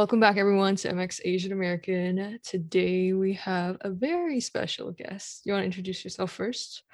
Welcome 0.00 0.18
back, 0.18 0.38
everyone, 0.38 0.76
to 0.76 0.88
MX 0.88 1.20
Asian 1.26 1.52
American. 1.52 2.40
Today 2.42 3.12
we 3.12 3.34
have 3.34 3.76
a 3.82 3.90
very 3.90 4.40
special 4.40 4.92
guest. 4.92 5.42
You 5.44 5.52
want 5.52 5.60
to 5.60 5.66
introduce 5.66 6.02
yourself 6.04 6.32
first? 6.32 6.84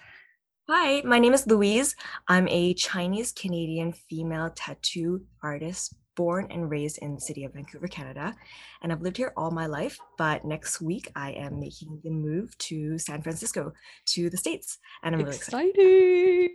Hi, 0.68 1.02
my 1.02 1.20
name 1.20 1.32
is 1.32 1.46
Louise. 1.46 1.94
I'm 2.26 2.48
a 2.48 2.74
Chinese 2.74 3.30
Canadian 3.30 3.92
female 3.92 4.50
tattoo 4.56 5.24
artist 5.40 5.94
born 6.16 6.48
and 6.50 6.68
raised 6.68 6.98
in 6.98 7.14
the 7.14 7.20
city 7.20 7.44
of 7.44 7.52
Vancouver, 7.52 7.86
Canada. 7.86 8.34
And 8.82 8.90
I've 8.90 9.02
lived 9.02 9.18
here 9.18 9.32
all 9.36 9.52
my 9.52 9.66
life, 9.66 10.00
but 10.18 10.44
next 10.44 10.80
week 10.80 11.12
I 11.14 11.30
am 11.30 11.60
making 11.60 12.00
the 12.02 12.10
move 12.10 12.58
to 12.58 12.98
San 12.98 13.22
Francisco 13.22 13.72
to 14.06 14.30
the 14.30 14.36
States. 14.36 14.78
And 15.04 15.14
I'm 15.14 15.22
really 15.22 15.36
excited. 15.36 16.50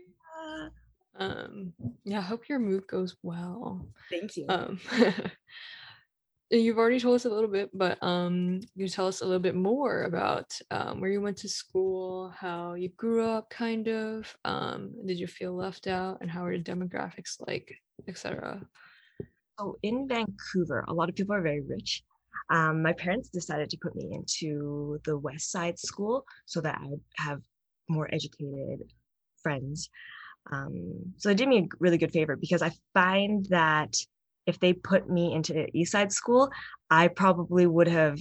Um, 1.18 1.72
yeah, 2.04 2.18
I 2.18 2.24
hope 2.24 2.50
your 2.50 2.60
move 2.60 2.88
goes 2.88 3.16
well. 3.24 3.88
Thank 4.10 4.36
you. 4.36 4.48
Um, 4.50 4.80
you've 6.58 6.78
already 6.78 7.00
told 7.00 7.16
us 7.16 7.26
a 7.26 7.30
little 7.30 7.50
bit, 7.50 7.70
but 7.74 7.98
um, 8.02 8.60
you 8.76 8.88
tell 8.88 9.08
us 9.08 9.22
a 9.22 9.26
little 9.26 9.40
bit 9.40 9.56
more 9.56 10.04
about 10.04 10.58
um, 10.70 11.00
where 11.00 11.10
you 11.10 11.22
went 11.22 11.38
to 11.38 11.50
school, 11.50 12.34
how 12.38 12.74
you 12.74 12.90
grew 12.90 13.26
up, 13.26 13.50
kind 13.50 13.88
of. 13.88 14.36
Um, 14.44 14.92
did 15.06 15.18
you 15.18 15.28
feel 15.28 15.56
left 15.56 15.88
out, 15.88 16.18
and 16.22 16.30
how 16.30 16.46
are 16.46 16.58
the 16.58 16.64
demographics 16.64 17.38
like, 17.48 17.74
etc. 18.08 18.62
So 19.60 19.78
in 19.84 20.08
Vancouver, 20.08 20.84
a 20.88 20.94
lot 20.94 21.10
of 21.10 21.16
people 21.16 21.36
are 21.36 21.42
very 21.42 21.62
rich. 21.62 22.04
Um, 22.50 22.82
my 22.82 22.94
parents 22.94 23.30
decided 23.30 23.70
to 23.70 23.78
put 23.82 23.96
me 23.96 24.10
into 24.12 25.00
the 25.06 25.18
West 25.18 25.52
Side 25.52 25.80
School 25.80 26.26
so 26.46 26.60
that 26.62 26.80
I 26.82 26.88
would 26.88 27.02
have 27.16 27.40
more 27.90 28.10
educated 28.14 28.82
friends. 29.42 29.90
Um, 30.52 31.14
so 31.18 31.30
it 31.30 31.38
did 31.38 31.48
me 31.48 31.60
a 31.60 31.68
really 31.80 31.98
good 31.98 32.12
favor 32.12 32.36
because 32.36 32.62
I 32.62 32.72
find 32.94 33.46
that 33.50 33.96
if 34.46 34.60
they 34.60 34.74
put 34.74 35.10
me 35.10 35.34
into 35.34 35.68
East 35.78 35.92
Side 35.92 36.12
School, 36.12 36.50
I 36.90 37.08
probably 37.08 37.68
would 37.68 37.88
have, 37.88 38.20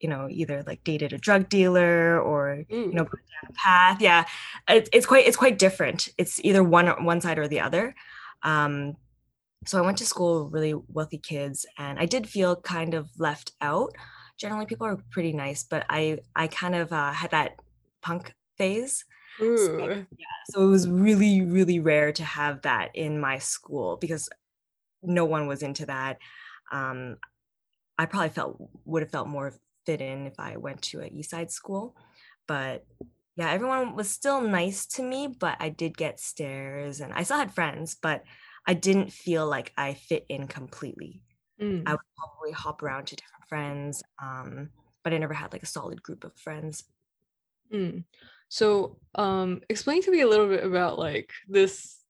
you 0.00 0.08
know, 0.08 0.28
either 0.30 0.62
like 0.66 0.82
dated 0.84 1.12
a 1.12 1.18
drug 1.18 1.48
dealer 1.48 2.20
or 2.20 2.64
Mm. 2.70 2.86
you 2.86 2.92
know 2.94 3.06
a 3.48 3.52
path. 3.54 4.00
Yeah, 4.00 4.24
it's 4.68 4.88
it's 4.92 5.06
quite 5.06 5.26
it's 5.26 5.36
quite 5.36 5.58
different. 5.58 6.08
It's 6.18 6.40
either 6.44 6.62
one 6.62 6.86
one 7.04 7.20
side 7.20 7.38
or 7.38 7.48
the 7.48 7.60
other. 7.60 7.94
Um, 8.42 8.96
so 9.66 9.78
I 9.78 9.82
went 9.82 9.98
to 9.98 10.06
school 10.06 10.44
with 10.44 10.54
really 10.54 10.74
wealthy 10.88 11.18
kids, 11.18 11.66
and 11.78 11.98
I 11.98 12.06
did 12.06 12.28
feel 12.28 12.56
kind 12.56 12.94
of 12.94 13.10
left 13.18 13.52
out. 13.60 13.92
Generally, 14.38 14.66
people 14.66 14.86
are 14.86 14.98
pretty 15.10 15.32
nice, 15.32 15.62
but 15.64 15.84
I 15.88 16.18
I 16.34 16.48
kind 16.48 16.74
of 16.74 16.92
uh, 16.92 17.12
had 17.12 17.30
that 17.32 17.52
punk 18.02 18.34
phase. 18.58 19.04
So, 19.38 19.44
Ooh. 19.44 20.06
so 20.50 20.62
it 20.62 20.66
was 20.66 20.88
really 20.88 21.42
really 21.42 21.80
rare 21.80 22.12
to 22.12 22.24
have 22.24 22.62
that 22.62 22.90
in 22.94 23.18
my 23.20 23.38
school 23.38 23.96
because 23.96 24.28
no 25.02 25.24
one 25.24 25.46
was 25.46 25.62
into 25.62 25.86
that. 25.86 26.18
Um, 26.70 27.16
I 27.98 28.06
probably 28.06 28.30
felt 28.30 28.56
would 28.84 29.02
have 29.02 29.10
felt 29.10 29.28
more 29.28 29.52
fit 29.86 30.00
in 30.00 30.26
if 30.26 30.38
I 30.38 30.56
went 30.56 30.82
to 30.82 31.00
a 31.00 31.06
East 31.06 31.30
Side 31.30 31.50
school, 31.50 31.96
but 32.46 32.84
yeah, 33.36 33.50
everyone 33.50 33.96
was 33.96 34.10
still 34.10 34.40
nice 34.40 34.86
to 34.86 35.02
me, 35.02 35.26
but 35.26 35.56
I 35.58 35.70
did 35.70 35.96
get 35.96 36.20
stares, 36.20 37.00
and 37.00 37.12
I 37.12 37.22
still 37.22 37.38
had 37.38 37.54
friends, 37.54 37.96
but 38.00 38.22
I 38.66 38.74
didn't 38.74 39.12
feel 39.12 39.46
like 39.46 39.72
I 39.76 39.94
fit 39.94 40.26
in 40.28 40.46
completely. 40.46 41.22
Mm. 41.60 41.82
I 41.86 41.92
would 41.92 42.00
probably 42.16 42.52
hop 42.52 42.82
around 42.82 43.06
to 43.06 43.16
different 43.16 43.48
friends, 43.48 44.02
um, 44.22 44.70
but 45.02 45.12
I 45.12 45.18
never 45.18 45.34
had 45.34 45.52
like 45.52 45.62
a 45.62 45.66
solid 45.66 46.02
group 46.02 46.24
of 46.24 46.36
friends. 46.36 46.84
Mm. 47.72 48.04
So, 48.48 48.98
um, 49.14 49.62
explain 49.70 50.02
to 50.02 50.10
me 50.10 50.20
a 50.20 50.28
little 50.28 50.48
bit 50.48 50.64
about 50.64 50.98
like 50.98 51.30
this 51.48 52.01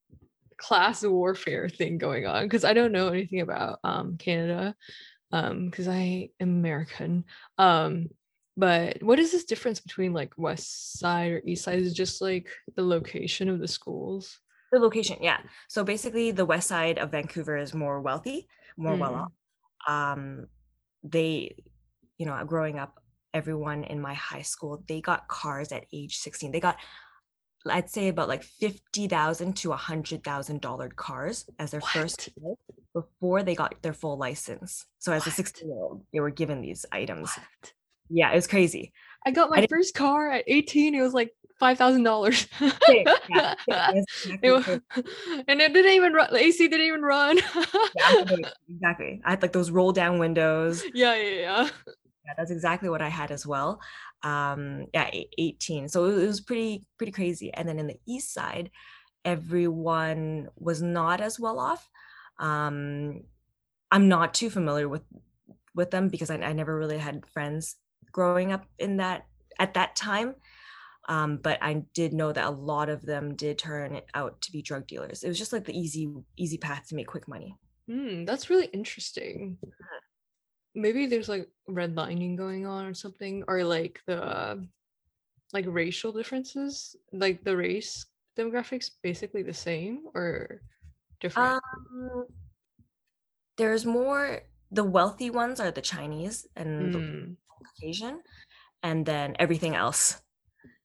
class 0.63 1.05
warfare 1.05 1.69
thing 1.69 1.99
going 1.99 2.27
on 2.27 2.45
because 2.45 2.65
I 2.65 2.73
don't 2.73 2.93
know 2.93 3.09
anything 3.09 3.41
about 3.41 3.81
um 3.85 4.17
Canada 4.17 4.75
um 5.33 5.69
because 5.71 5.89
I 5.89 6.31
am 6.41 6.49
American. 6.49 7.25
Um, 7.59 8.09
but 8.57 9.03
what 9.03 9.19
is 9.19 9.33
this 9.33 9.45
difference 9.45 9.81
between 9.81 10.13
like 10.13 10.33
West 10.37 10.99
Side 10.99 11.33
or 11.33 11.43
East 11.45 11.65
Side? 11.65 11.79
Is 11.81 11.93
it 11.93 11.97
just 11.97 12.21
like 12.21 12.49
the 12.77 12.83
location 12.83 13.49
of 13.49 13.59
the 13.61 13.69
schools? 13.69 14.39
The 14.73 14.79
location, 14.79 15.19
yeah. 15.21 15.41
So 15.69 15.85
basically, 15.85 16.31
the 16.33 16.47
west 16.47 16.69
side 16.69 16.99
of 16.99 17.11
Vancouver 17.11 17.57
is 17.57 17.75
more 17.75 18.01
wealthy, 18.01 18.47
more 18.77 18.97
well 18.97 19.13
Mm. 19.13 19.23
off. 19.23 19.33
Um, 19.87 20.47
they, 21.03 21.57
you 22.19 22.27
know, 22.27 22.43
growing 22.47 22.79
up, 22.79 23.01
everyone 23.35 23.85
in 23.85 24.01
my 24.01 24.15
high 24.15 24.43
school, 24.43 24.83
they 24.89 25.01
got 25.01 25.29
cars 25.29 25.73
at 25.73 25.85
age 25.93 26.17
16. 26.17 26.53
They 26.53 26.61
got, 26.61 26.77
I'd 27.67 27.91
say 27.91 28.09
about 28.09 28.29
like 28.29 28.43
50,000 28.43 29.57
to 29.59 29.73
a 29.73 29.77
$100,000 29.77 30.97
cars 30.97 31.47
as 31.59 31.71
their 31.71 31.81
first 31.81 32.29
What? 32.37 32.59
car 32.95 33.03
before 33.03 33.43
they 33.43 33.55
got 33.55 33.81
their 33.83 33.93
full 33.93 34.17
license. 34.19 34.87
So 34.99 35.13
as 35.13 35.27
a 35.27 35.31
16 35.31 35.69
year 35.69 35.79
old, 35.79 36.05
they 36.13 36.21
were 36.21 36.31
given 36.31 36.61
these 36.61 36.85
items. 36.93 37.31
What? 37.35 37.73
Yeah, 38.11 38.31
it 38.33 38.35
was 38.35 38.47
crazy. 38.47 38.93
I 39.25 39.31
got 39.31 39.51
my 39.51 39.57
didn't 39.57 39.71
first 39.71 39.95
car 39.95 40.31
at 40.31 40.45
18. 40.47 40.95
It 40.95 41.01
was 41.03 41.15
like 41.15 41.35
five 41.59 41.79
thousand 41.79 42.03
dollars. 42.03 42.47
yeah, 42.61 42.75
yeah, 43.29 43.55
exactly 43.69 44.37
It 44.43 44.53
what 44.53 44.67
wa- 44.67 45.03
and 45.49 45.61
it 45.61 45.73
didn't 45.73 45.93
even 45.93 46.13
run. 46.13 46.29
The 46.33 46.39
AC 46.43 46.69
didn't 46.69 46.87
even 46.87 47.03
run. 47.03 47.39
Yeah, 47.39 48.13
exactly. 48.21 48.45
exactly. 48.75 49.23
I 49.25 49.31
had 49.31 49.43
like 49.43 49.53
those 49.53 49.71
roll 49.71 49.93
down 49.93 50.19
windows. 50.19 50.83
yeah, 50.93 51.15
yeah, 51.15 51.41
yeah. 51.41 51.69
Yeah, 52.25 52.33
that's 52.37 52.51
exactly 52.51 52.89
what 52.89 53.03
I 53.03 53.09
had 53.09 53.31
as 53.31 53.47
well. 53.47 53.81
Um, 54.23 54.87
yeah, 54.95 55.11
18. 55.39 55.89
So 55.89 56.05
it 56.05 56.27
was 56.27 56.41
pretty 56.41 56.87
pretty 56.99 57.13
crazy. 57.13 57.53
And 57.53 57.69
then 57.69 57.79
in 57.79 57.87
the 57.87 57.99
east 58.07 58.33
side, 58.33 58.71
everyone 59.25 60.49
was 60.57 60.83
not 60.83 61.21
as 61.21 61.39
well 61.39 61.59
off. 61.59 61.89
Um, 62.39 63.25
I'm 63.91 64.09
not 64.09 64.35
too 64.35 64.51
familiar 64.51 64.89
with 64.89 65.03
with 65.75 65.91
them 65.91 66.09
because 66.09 66.31
I, 66.31 66.37
I 66.37 66.53
never 66.53 66.77
really 66.77 66.99
had 66.99 67.27
friends 67.27 67.77
growing 68.11 68.53
up 68.53 68.67
in 68.79 68.99
that 68.99 69.27
at 69.59 69.75
that 69.75 69.97
time. 69.97 70.35
Um, 71.09 71.39
but 71.39 71.59
I 71.61 71.85
did 71.95 72.13
know 72.13 72.33
that 72.33 72.45
a 72.45 72.51
lot 72.51 72.89
of 72.89 73.03
them 73.03 73.35
did 73.35 73.59
turn 73.59 74.01
out 74.15 74.41
to 74.43 74.53
be 74.53 74.63
drug 74.63 74.87
dealers. 74.87 75.25
It 75.25 75.29
was 75.29 75.39
just 75.39 75.53
like 75.53 75.65
the 75.65 75.79
easy 75.79 76.13
easy 76.37 76.59
path 76.59 76.89
to 76.89 76.95
make 76.95 77.09
quick 77.09 77.27
money. 77.27 77.57
Hmm, 77.89 78.25
that's 78.25 78.49
really 78.49 78.67
interesting. 78.67 79.59
Maybe 80.75 81.07
there's 81.07 81.29
like 81.29 81.49
redlining 81.69 82.37
going 82.37 82.67
on 82.67 82.87
or 82.87 82.95
something, 82.95 83.45
or 83.49 83.65
like 83.65 84.01
the 84.07 84.67
like 85.53 85.67
racial 85.69 86.13
differences, 86.13 86.97
like 87.13 87.45
the 87.45 87.57
race 87.57 88.07
demographics 88.37 88.91
basically 89.03 89.43
the 89.43 89.53
same 89.53 90.05
or 90.15 90.63
different. 91.21 91.61
Um, 91.93 92.27
there's 93.57 93.85
more 93.85 94.43
the 94.71 94.85
wealthy 94.85 95.29
ones 95.29 95.61
are 95.61 95.71
the 95.71 95.83
Chinese 95.83 96.47
and 96.57 96.93
the 96.95 96.99
Hmm, 96.99 97.33
Caucasian, 97.49 98.23
and 98.83 99.05
then 99.05 99.37
everything 99.39 99.77
else 99.77 100.21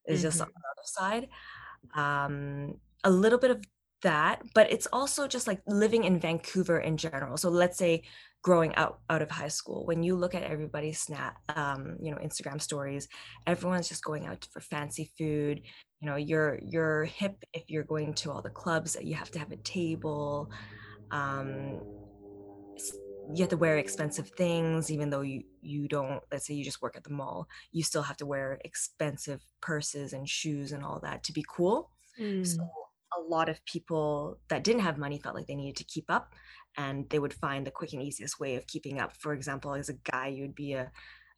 is 0.06 0.22
just 0.22 0.40
on 0.40 0.48
mhm. 0.48 0.52
the 0.52 0.68
other 0.68 0.84
side. 0.84 1.28
Um, 1.94 2.80
a 3.04 3.10
little 3.10 3.38
bit 3.38 3.50
of 3.50 3.64
that, 4.02 4.42
but 4.54 4.70
it's 4.70 4.86
also 4.92 5.26
just 5.26 5.46
like 5.46 5.60
living 5.66 6.04
in 6.04 6.20
Vancouver 6.20 6.78
in 6.78 6.96
general. 6.96 7.36
So 7.36 7.48
let's 7.48 7.78
say 7.78 8.02
growing 8.42 8.74
out 8.76 9.00
out 9.10 9.22
of 9.22 9.30
high 9.30 9.48
school, 9.48 9.84
when 9.86 10.02
you 10.02 10.16
look 10.16 10.34
at 10.34 10.42
everybody's 10.42 10.98
snap, 11.00 11.36
um, 11.56 11.96
you 12.00 12.10
know, 12.10 12.18
Instagram 12.18 12.60
stories, 12.60 13.08
everyone's 13.46 13.88
just 13.88 14.04
going 14.04 14.26
out 14.26 14.46
for 14.52 14.60
fancy 14.60 15.10
food. 15.18 15.62
You 16.00 16.08
know, 16.08 16.16
you're 16.16 16.58
you're 16.62 17.04
hip 17.04 17.44
if 17.52 17.64
you're 17.68 17.84
going 17.84 18.14
to 18.14 18.30
all 18.32 18.42
the 18.42 18.50
clubs 18.50 18.96
you 19.02 19.14
have 19.14 19.30
to 19.32 19.38
have 19.38 19.52
a 19.52 19.56
table. 19.56 20.50
Um, 21.10 21.80
you 23.34 23.42
have 23.42 23.50
to 23.50 23.56
wear 23.56 23.76
expensive 23.78 24.28
things 24.30 24.90
even 24.90 25.10
though 25.10 25.20
you 25.20 25.42
you 25.60 25.86
don't 25.88 26.22
let's 26.32 26.46
say 26.46 26.54
you 26.54 26.64
just 26.64 26.80
work 26.80 26.96
at 26.96 27.04
the 27.04 27.10
mall 27.10 27.46
you 27.72 27.82
still 27.82 28.02
have 28.02 28.16
to 28.16 28.24
wear 28.26 28.58
expensive 28.64 29.42
purses 29.60 30.12
and 30.14 30.28
shoes 30.28 30.72
and 30.72 30.82
all 30.82 30.98
that 31.00 31.22
to 31.22 31.32
be 31.32 31.44
cool 31.48 31.90
so 32.42 32.56
Mm, 32.62 32.87
a 33.16 33.20
lot 33.20 33.48
of 33.48 33.64
people 33.64 34.38
that 34.48 34.64
didn't 34.64 34.82
have 34.82 34.98
money 34.98 35.18
felt 35.18 35.34
like 35.34 35.46
they 35.46 35.54
needed 35.54 35.76
to 35.76 35.84
keep 35.84 36.04
up 36.10 36.34
and 36.76 37.08
they 37.10 37.18
would 37.18 37.34
find 37.34 37.66
the 37.66 37.70
quick 37.70 37.92
and 37.92 38.02
easiest 38.02 38.38
way 38.38 38.56
of 38.56 38.66
keeping 38.66 39.00
up 39.00 39.16
for 39.16 39.32
example 39.32 39.74
as 39.74 39.88
a 39.88 39.94
guy 40.10 40.26
you 40.28 40.42
would 40.42 40.54
be 40.54 40.74
a, 40.74 40.90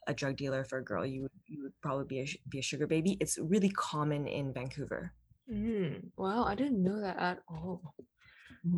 a 0.07 0.15
drug 0.15 0.37
dealer 0.37 0.65
for 0.65 0.79
a 0.79 0.85
girl 0.85 1.07
you 1.07 1.23
would, 1.23 1.31
you 1.47 1.63
would 1.63 1.73
probably 1.81 2.05
be 2.07 2.21
a, 2.21 2.27
be 2.49 2.59
a 2.59 2.63
sugar 2.63 2.87
baby 2.87 3.17
it's 3.21 3.39
really 3.39 3.71
common 3.71 4.27
in 4.27 4.53
vancouver 4.53 5.13
mm. 5.53 6.03
Wow, 6.17 6.45
I 6.45 6.55
didn't 6.55 6.83
know 6.83 7.01
that 7.01 7.19
at 7.19 7.39
all. 7.49 7.95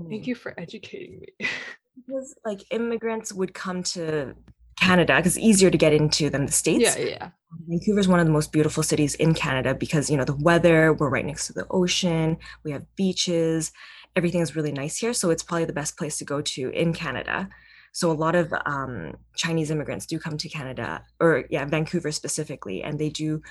Thank 0.08 0.24
Mhm. 0.24 0.26
you 0.26 0.34
for 0.34 0.58
educating 0.58 1.20
me. 1.20 1.28
because 1.96 2.34
like 2.44 2.62
immigrants 2.70 3.32
would 3.32 3.52
come 3.54 3.82
to 3.82 4.34
canada 4.80 5.16
because 5.16 5.36
it's 5.36 5.44
easier 5.44 5.70
to 5.70 5.78
get 5.78 5.92
into 5.92 6.30
than 6.30 6.46
the 6.46 6.52
states 6.52 6.96
yeah. 6.96 7.04
Yeah. 7.04 7.28
Vancouver 7.69 8.00
is 8.00 8.08
one 8.08 8.20
of 8.20 8.26
the 8.26 8.32
most 8.32 8.50
beautiful 8.50 8.82
cities 8.82 9.14
in 9.16 9.34
Canada 9.34 9.74
because, 9.74 10.08
you 10.08 10.16
know, 10.16 10.24
the 10.24 10.34
weather, 10.36 10.92
we're 10.94 11.10
right 11.10 11.24
next 11.24 11.48
to 11.48 11.52
the 11.52 11.66
ocean, 11.70 12.38
we 12.64 12.72
have 12.72 12.84
beaches, 12.96 13.72
everything 14.16 14.40
is 14.40 14.56
really 14.56 14.72
nice 14.72 14.98
here. 14.98 15.12
So 15.12 15.30
it's 15.30 15.42
probably 15.42 15.66
the 15.66 15.72
best 15.72 15.96
place 15.96 16.19
to 16.19 16.24
go 16.24 16.40
to 16.40 16.70
in 16.70 16.92
Canada. 16.92 17.48
So 17.92 18.10
a 18.10 18.14
lot 18.14 18.34
of 18.34 18.52
um, 18.64 19.16
Chinese 19.36 19.70
immigrants 19.70 20.06
do 20.06 20.19
come 20.19 20.38
to 20.38 20.48
Canada, 20.48 21.04
or 21.20 21.44
yeah, 21.50 21.64
Vancouver 21.66 22.10
specifically, 22.10 22.82
and 22.82 22.98
they 22.98 23.10
do 23.10 23.42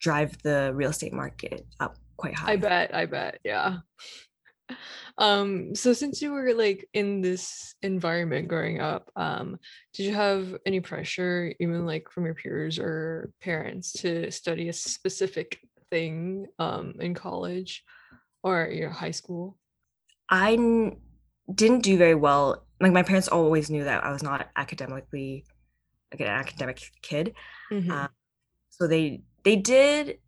drive 0.00 0.42
the 0.42 0.72
real 0.74 0.90
estate 0.90 1.12
market 1.12 1.64
up 1.78 1.96
quite 2.16 2.34
high. 2.34 2.52
I 2.52 2.56
bet, 2.56 2.94
I 2.94 3.06
bet, 3.06 3.38
yeah. 3.44 3.78
Um 5.18 5.74
so 5.74 5.92
since 5.92 6.20
you 6.20 6.32
were 6.32 6.52
like 6.54 6.88
in 6.92 7.20
this 7.20 7.74
environment 7.82 8.48
growing 8.48 8.80
up 8.80 9.10
um 9.16 9.58
did 9.94 10.04
you 10.04 10.12
have 10.14 10.56
any 10.66 10.80
pressure 10.80 11.52
even 11.60 11.86
like 11.86 12.10
from 12.10 12.24
your 12.24 12.34
peers 12.34 12.78
or 12.78 13.30
parents 13.40 13.92
to 13.92 14.30
study 14.30 14.68
a 14.68 14.72
specific 14.72 15.60
thing 15.90 16.46
um 16.58 16.94
in 17.00 17.14
college 17.14 17.84
or 18.42 18.68
your 18.68 18.90
high 18.90 19.12
school 19.12 19.56
I 20.28 20.54
n- 20.54 21.00
didn't 21.54 21.82
do 21.82 21.96
very 21.96 22.16
well. 22.16 22.66
Like 22.80 22.92
my 22.92 23.04
parents 23.04 23.28
always 23.28 23.70
knew 23.70 23.84
that 23.84 24.02
I 24.04 24.10
was 24.10 24.24
not 24.24 24.48
academically 24.56 25.44
like 26.10 26.20
an 26.20 26.26
academic 26.26 26.82
kid. 27.00 27.34
Mhm. 27.72 27.90
Uh, 27.92 28.08
so 28.70 28.88
they 28.88 29.22
they 29.44 29.54
did 29.54 30.18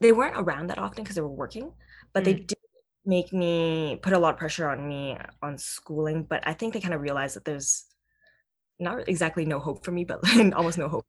they 0.00 0.12
weren't 0.12 0.36
around 0.36 0.68
that 0.68 0.78
often 0.78 1.02
because 1.02 1.16
they 1.16 1.22
were 1.22 1.28
working, 1.28 1.72
but 2.12 2.24
they 2.24 2.34
Mm. 2.34 2.46
did 2.46 2.58
make 3.06 3.32
me 3.32 3.98
put 4.02 4.12
a 4.12 4.18
lot 4.18 4.34
of 4.34 4.38
pressure 4.38 4.68
on 4.68 4.88
me 4.88 5.16
on 5.42 5.58
schooling. 5.58 6.24
But 6.24 6.46
I 6.46 6.52
think 6.54 6.74
they 6.74 6.80
kind 6.80 6.94
of 6.94 7.00
realized 7.00 7.36
that 7.36 7.44
there's 7.44 7.86
not 8.78 9.08
exactly 9.08 9.44
no 9.44 9.58
hope 9.58 9.84
for 9.84 9.92
me, 9.92 10.04
but 10.04 10.20
almost 10.54 10.78
no 10.78 10.88
hope. 10.88 11.06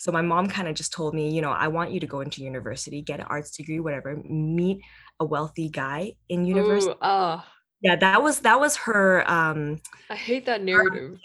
So 0.00 0.12
my 0.12 0.22
mom 0.22 0.48
kind 0.48 0.68
of 0.68 0.74
just 0.76 0.92
told 0.92 1.14
me, 1.14 1.30
you 1.34 1.42
know, 1.42 1.50
I 1.52 1.68
want 1.68 1.92
you 1.92 2.00
to 2.00 2.06
go 2.06 2.20
into 2.20 2.42
university, 2.44 3.02
get 3.02 3.20
an 3.20 3.26
arts 3.28 3.50
degree, 3.56 3.80
whatever, 3.80 4.16
meet 4.28 4.80
a 5.20 5.24
wealthy 5.24 5.68
guy 5.70 6.14
in 6.28 6.44
university. 6.46 6.92
Ooh, 6.92 6.96
ah 7.00 7.44
Yeah, 7.82 7.96
that 7.96 8.22
was 8.22 8.40
that 8.40 8.60
was 8.60 8.76
her 8.78 9.28
um 9.30 9.80
i 10.10 10.16
hate 10.16 10.44
that 10.46 10.62
narrative 10.62 11.18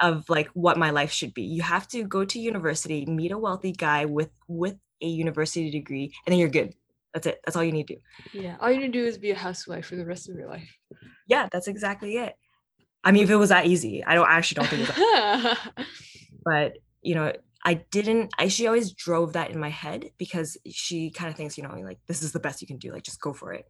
of 0.00 0.28
like 0.28 0.48
what 0.48 0.76
my 0.78 0.90
life 0.90 1.12
should 1.12 1.34
be. 1.34 1.42
You 1.42 1.62
have 1.62 1.86
to 1.88 2.04
go 2.04 2.24
to 2.24 2.38
university, 2.40 3.06
meet 3.06 3.32
a 3.32 3.38
wealthy 3.38 3.72
guy 3.72 4.04
with 4.06 4.30
with 4.48 4.76
a 5.02 5.06
university 5.06 5.70
degree, 5.70 6.12
and 6.26 6.32
then 6.32 6.38
you're 6.38 6.48
good. 6.48 6.74
That's 7.14 7.26
it. 7.28 7.40
That's 7.44 7.56
all 7.56 7.64
you 7.64 7.72
need 7.72 7.86
to 7.88 7.94
do. 7.94 8.00
yeah 8.32 8.56
all 8.60 8.70
you 8.70 8.78
need 8.78 8.92
to 8.92 8.98
do 8.98 9.06
is 9.06 9.16
be 9.16 9.30
a 9.30 9.36
housewife 9.36 9.86
for 9.86 9.96
the 9.96 10.04
rest 10.04 10.28
of 10.28 10.36
your 10.36 10.48
life 10.48 10.76
Yeah, 11.26 11.48
that's 11.50 11.68
exactly 11.68 12.16
it. 12.16 12.34
I 13.02 13.12
mean, 13.12 13.24
if 13.24 13.30
it 13.30 13.36
was 13.36 13.50
that 13.50 13.66
easy, 13.66 14.04
I 14.04 14.14
don't 14.14 14.28
I 14.28 14.36
actually 14.36 14.56
don't 14.56 14.68
think 14.68 14.82
it 14.82 14.88
was 14.88 14.96
that, 14.96 15.58
but 16.44 16.72
you 17.02 17.14
know, 17.14 17.32
I 17.64 17.74
didn't 17.74 18.32
I 18.38 18.48
she 18.48 18.66
always 18.66 18.92
drove 18.92 19.34
that 19.34 19.50
in 19.50 19.58
my 19.58 19.70
head 19.70 20.10
because 20.18 20.58
she 20.70 21.10
kind 21.10 21.30
of 21.30 21.36
thinks, 21.36 21.56
you 21.56 21.64
know, 21.64 21.74
like 21.74 22.00
this 22.08 22.22
is 22.22 22.32
the 22.32 22.40
best 22.40 22.60
you 22.60 22.66
can 22.66 22.78
do, 22.78 22.92
like 22.92 23.02
just 23.02 23.20
go 23.20 23.32
for 23.32 23.52
it. 23.52 23.66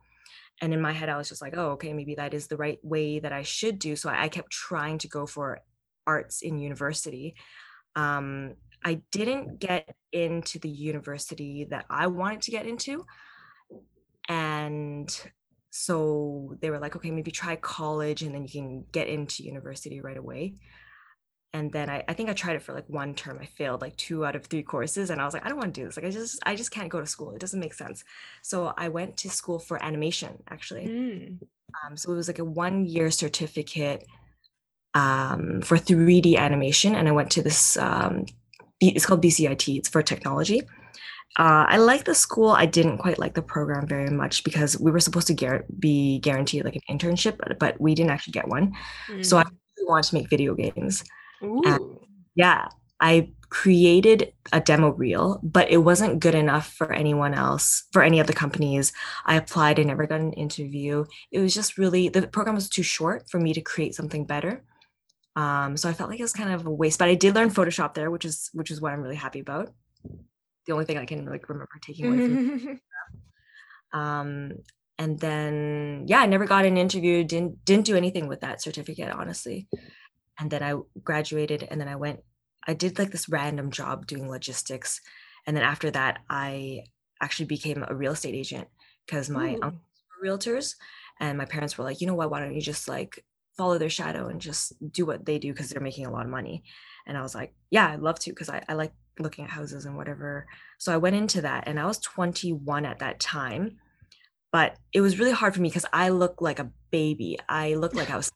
And 0.60 0.72
in 0.72 0.80
my 0.80 0.92
head, 0.92 1.08
I 1.08 1.16
was 1.16 1.28
just 1.28 1.42
like, 1.42 1.54
oh, 1.56 1.72
okay, 1.72 1.92
maybe 1.92 2.14
that 2.14 2.32
is 2.32 2.46
the 2.46 2.56
right 2.56 2.78
way 2.82 3.18
that 3.18 3.32
I 3.32 3.42
should 3.42 3.78
do. 3.78 3.96
So 3.96 4.08
I, 4.08 4.24
I 4.24 4.28
kept 4.28 4.50
trying 4.50 4.98
to 4.98 5.08
go 5.08 5.26
for 5.26 5.60
arts 6.06 6.42
in 6.42 6.58
university. 6.58 7.34
Um, 7.96 8.54
I 8.84 9.00
didn't 9.10 9.58
get 9.58 9.94
into 10.12 10.58
the 10.58 10.68
university 10.68 11.66
that 11.70 11.86
I 11.90 12.06
wanted 12.06 12.42
to 12.42 12.50
get 12.50 12.66
into. 12.66 13.04
And 14.28 15.08
so 15.70 16.56
they 16.60 16.70
were 16.70 16.78
like, 16.78 16.96
okay, 16.96 17.10
maybe 17.10 17.30
try 17.30 17.56
college 17.56 18.22
and 18.22 18.34
then 18.34 18.42
you 18.42 18.48
can 18.48 18.84
get 18.92 19.08
into 19.08 19.42
university 19.42 20.00
right 20.00 20.16
away. 20.16 20.54
And 21.52 21.70
then 21.70 21.88
I, 21.88 22.02
I 22.08 22.14
think 22.14 22.28
I 22.28 22.32
tried 22.32 22.56
it 22.56 22.62
for 22.62 22.74
like 22.74 22.88
one 22.88 23.14
term. 23.14 23.38
I 23.40 23.46
failed 23.46 23.80
like 23.80 23.96
two 23.96 24.24
out 24.24 24.34
of 24.34 24.46
three 24.46 24.62
courses. 24.62 25.10
And 25.10 25.20
I 25.20 25.24
was 25.24 25.34
like, 25.34 25.44
I 25.44 25.48
don't 25.48 25.58
want 25.58 25.72
to 25.74 25.80
do 25.80 25.86
this. 25.86 25.96
Like 25.96 26.06
I 26.06 26.10
just 26.10 26.40
I 26.44 26.56
just 26.56 26.72
can't 26.72 26.88
go 26.88 27.00
to 27.00 27.06
school. 27.06 27.32
It 27.32 27.40
doesn't 27.40 27.60
make 27.60 27.74
sense. 27.74 28.02
So 28.42 28.74
I 28.76 28.88
went 28.88 29.16
to 29.18 29.30
school 29.30 29.58
for 29.60 29.82
animation 29.82 30.42
actually. 30.48 30.86
Mm. 30.86 31.38
Um, 31.84 31.96
so 31.96 32.12
it 32.12 32.16
was 32.16 32.28
like 32.28 32.38
a 32.38 32.44
one 32.44 32.86
year 32.86 33.10
certificate 33.10 34.04
um, 34.94 35.60
for 35.62 35.76
3D 35.76 36.36
animation, 36.36 36.94
and 36.94 37.08
I 37.08 37.12
went 37.12 37.30
to 37.32 37.42
this. 37.42 37.76
Um, 37.76 38.26
it's 38.80 39.06
called 39.06 39.22
BCIT. 39.22 39.78
It's 39.78 39.88
for 39.88 40.02
technology. 40.02 40.62
Uh, 41.36 41.66
I 41.68 41.78
like 41.78 42.04
the 42.04 42.14
school. 42.14 42.50
I 42.50 42.66
didn't 42.66 42.98
quite 42.98 43.18
like 43.18 43.34
the 43.34 43.42
program 43.42 43.86
very 43.88 44.10
much 44.10 44.44
because 44.44 44.78
we 44.78 44.90
were 44.92 45.00
supposed 45.00 45.26
to 45.26 45.34
gar- 45.34 45.64
be 45.78 46.20
guaranteed 46.20 46.64
like 46.64 46.76
an 46.76 46.82
internship, 46.98 47.38
but, 47.38 47.58
but 47.58 47.80
we 47.80 47.94
didn't 47.94 48.10
actually 48.10 48.32
get 48.32 48.48
one. 48.48 48.72
So 49.22 49.38
I 49.38 49.42
Mm. 49.44 49.50
really 49.76 49.88
wanted 49.88 50.08
to 50.10 50.14
make 50.14 50.30
video 50.30 50.54
games. 50.54 51.02
Yeah, 52.36 52.68
I 53.00 53.30
created 53.50 54.32
a 54.52 54.60
demo 54.60 54.90
reel, 54.90 55.40
but 55.42 55.70
it 55.70 55.78
wasn't 55.78 56.20
good 56.20 56.34
enough 56.34 56.72
for 56.72 56.92
anyone 56.92 57.34
else, 57.34 57.84
for 57.92 58.02
any 58.02 58.18
of 58.20 58.26
the 58.26 58.32
companies. 58.32 58.92
I 59.26 59.36
applied 59.36 59.78
and 59.78 59.88
never 59.88 60.06
got 60.06 60.20
an 60.20 60.32
interview. 60.34 61.04
It 61.30 61.40
was 61.40 61.54
just 61.54 61.78
really, 61.78 62.08
the 62.08 62.26
program 62.28 62.54
was 62.54 62.68
too 62.68 62.82
short 62.82 63.28
for 63.30 63.38
me 63.40 63.52
to 63.54 63.60
create 63.60 63.94
something 63.94 64.24
better. 64.24 64.64
Um, 65.36 65.76
so 65.76 65.88
I 65.88 65.92
felt 65.92 66.10
like 66.10 66.20
it 66.20 66.24
was 66.24 66.32
kind 66.32 66.52
of 66.52 66.64
a 66.66 66.70
waste, 66.70 66.98
but 67.00 67.08
I 67.08 67.14
did 67.16 67.34
learn 67.34 67.50
Photoshop 67.50 67.94
there, 67.94 68.10
which 68.10 68.24
is 68.24 68.50
which 68.52 68.70
is 68.70 68.80
what 68.80 68.92
I'm 68.92 69.00
really 69.02 69.16
happy 69.16 69.40
about. 69.40 69.72
The 70.66 70.72
only 70.72 70.84
thing 70.84 70.98
I 70.98 71.06
can 71.06 71.26
like 71.26 71.48
remember 71.48 71.70
taking 71.82 72.06
away 72.06 72.26
from 72.26 72.80
um 73.94 74.52
and 74.98 75.18
then 75.20 76.04
yeah 76.06 76.20
i 76.20 76.26
never 76.26 76.46
got 76.46 76.64
an 76.64 76.76
interview 76.76 77.24
didn't 77.24 77.64
didn't 77.64 77.86
do 77.86 77.96
anything 77.96 78.28
with 78.28 78.40
that 78.40 78.60
certificate 78.60 79.10
honestly. 79.10 79.68
And 80.38 80.50
then 80.50 80.62
i 80.62 80.74
graduated 81.02 81.66
and 81.70 81.80
then 81.80 81.88
i 81.88 81.96
went 81.96 82.20
i 82.66 82.74
did 82.74 82.98
like 82.98 83.10
this 83.10 83.28
random 83.28 83.70
job 83.70 84.06
doing 84.06 84.28
logistics. 84.28 85.00
And 85.46 85.56
then 85.56 85.64
after 85.64 85.90
that 85.92 86.20
i 86.28 86.84
actually 87.20 87.46
became 87.46 87.84
a 87.86 87.94
real 87.94 88.12
estate 88.12 88.34
agent 88.34 88.68
because 89.06 89.30
my 89.30 89.54
Ooh. 89.54 89.62
uncles 89.62 89.82
were 90.20 90.28
realtors 90.28 90.74
and 91.20 91.38
my 91.38 91.44
parents 91.44 91.78
were 91.78 91.84
like 91.84 92.00
you 92.00 92.06
know 92.06 92.14
what? 92.14 92.30
Why 92.30 92.40
don't 92.40 92.54
you 92.54 92.60
just 92.60 92.88
like 92.88 93.24
follow 93.56 93.78
their 93.78 93.90
shadow 93.90 94.26
and 94.26 94.40
just 94.40 94.72
do 94.90 95.06
what 95.06 95.24
they 95.24 95.38
do 95.38 95.52
because 95.52 95.70
they're 95.70 95.80
making 95.80 96.06
a 96.06 96.10
lot 96.10 96.24
of 96.24 96.30
money? 96.30 96.64
And 97.06 97.18
i 97.18 97.22
was 97.22 97.34
like 97.34 97.54
yeah 97.70 97.90
i'd 97.90 98.00
love 98.00 98.18
to 98.20 98.30
because 98.30 98.48
I, 98.48 98.62
I 98.68 98.72
like 98.74 98.92
looking 99.18 99.44
at 99.44 99.50
houses 99.50 99.84
and 99.86 99.96
whatever 99.96 100.46
so 100.78 100.92
i 100.92 100.96
went 100.96 101.16
into 101.16 101.40
that 101.40 101.64
and 101.66 101.78
i 101.78 101.86
was 101.86 101.98
21 101.98 102.84
at 102.84 102.98
that 102.98 103.20
time 103.20 103.76
but 104.54 104.76
it 104.92 105.00
was 105.00 105.18
really 105.18 105.32
hard 105.32 105.52
for 105.52 105.60
me 105.60 105.68
because 105.68 105.84
I 105.92 106.10
looked 106.10 106.40
like 106.40 106.60
a 106.60 106.70
baby. 106.92 107.36
I 107.48 107.74
looked 107.74 107.96
like 107.96 108.08
I 108.08 108.16
was 108.16 108.30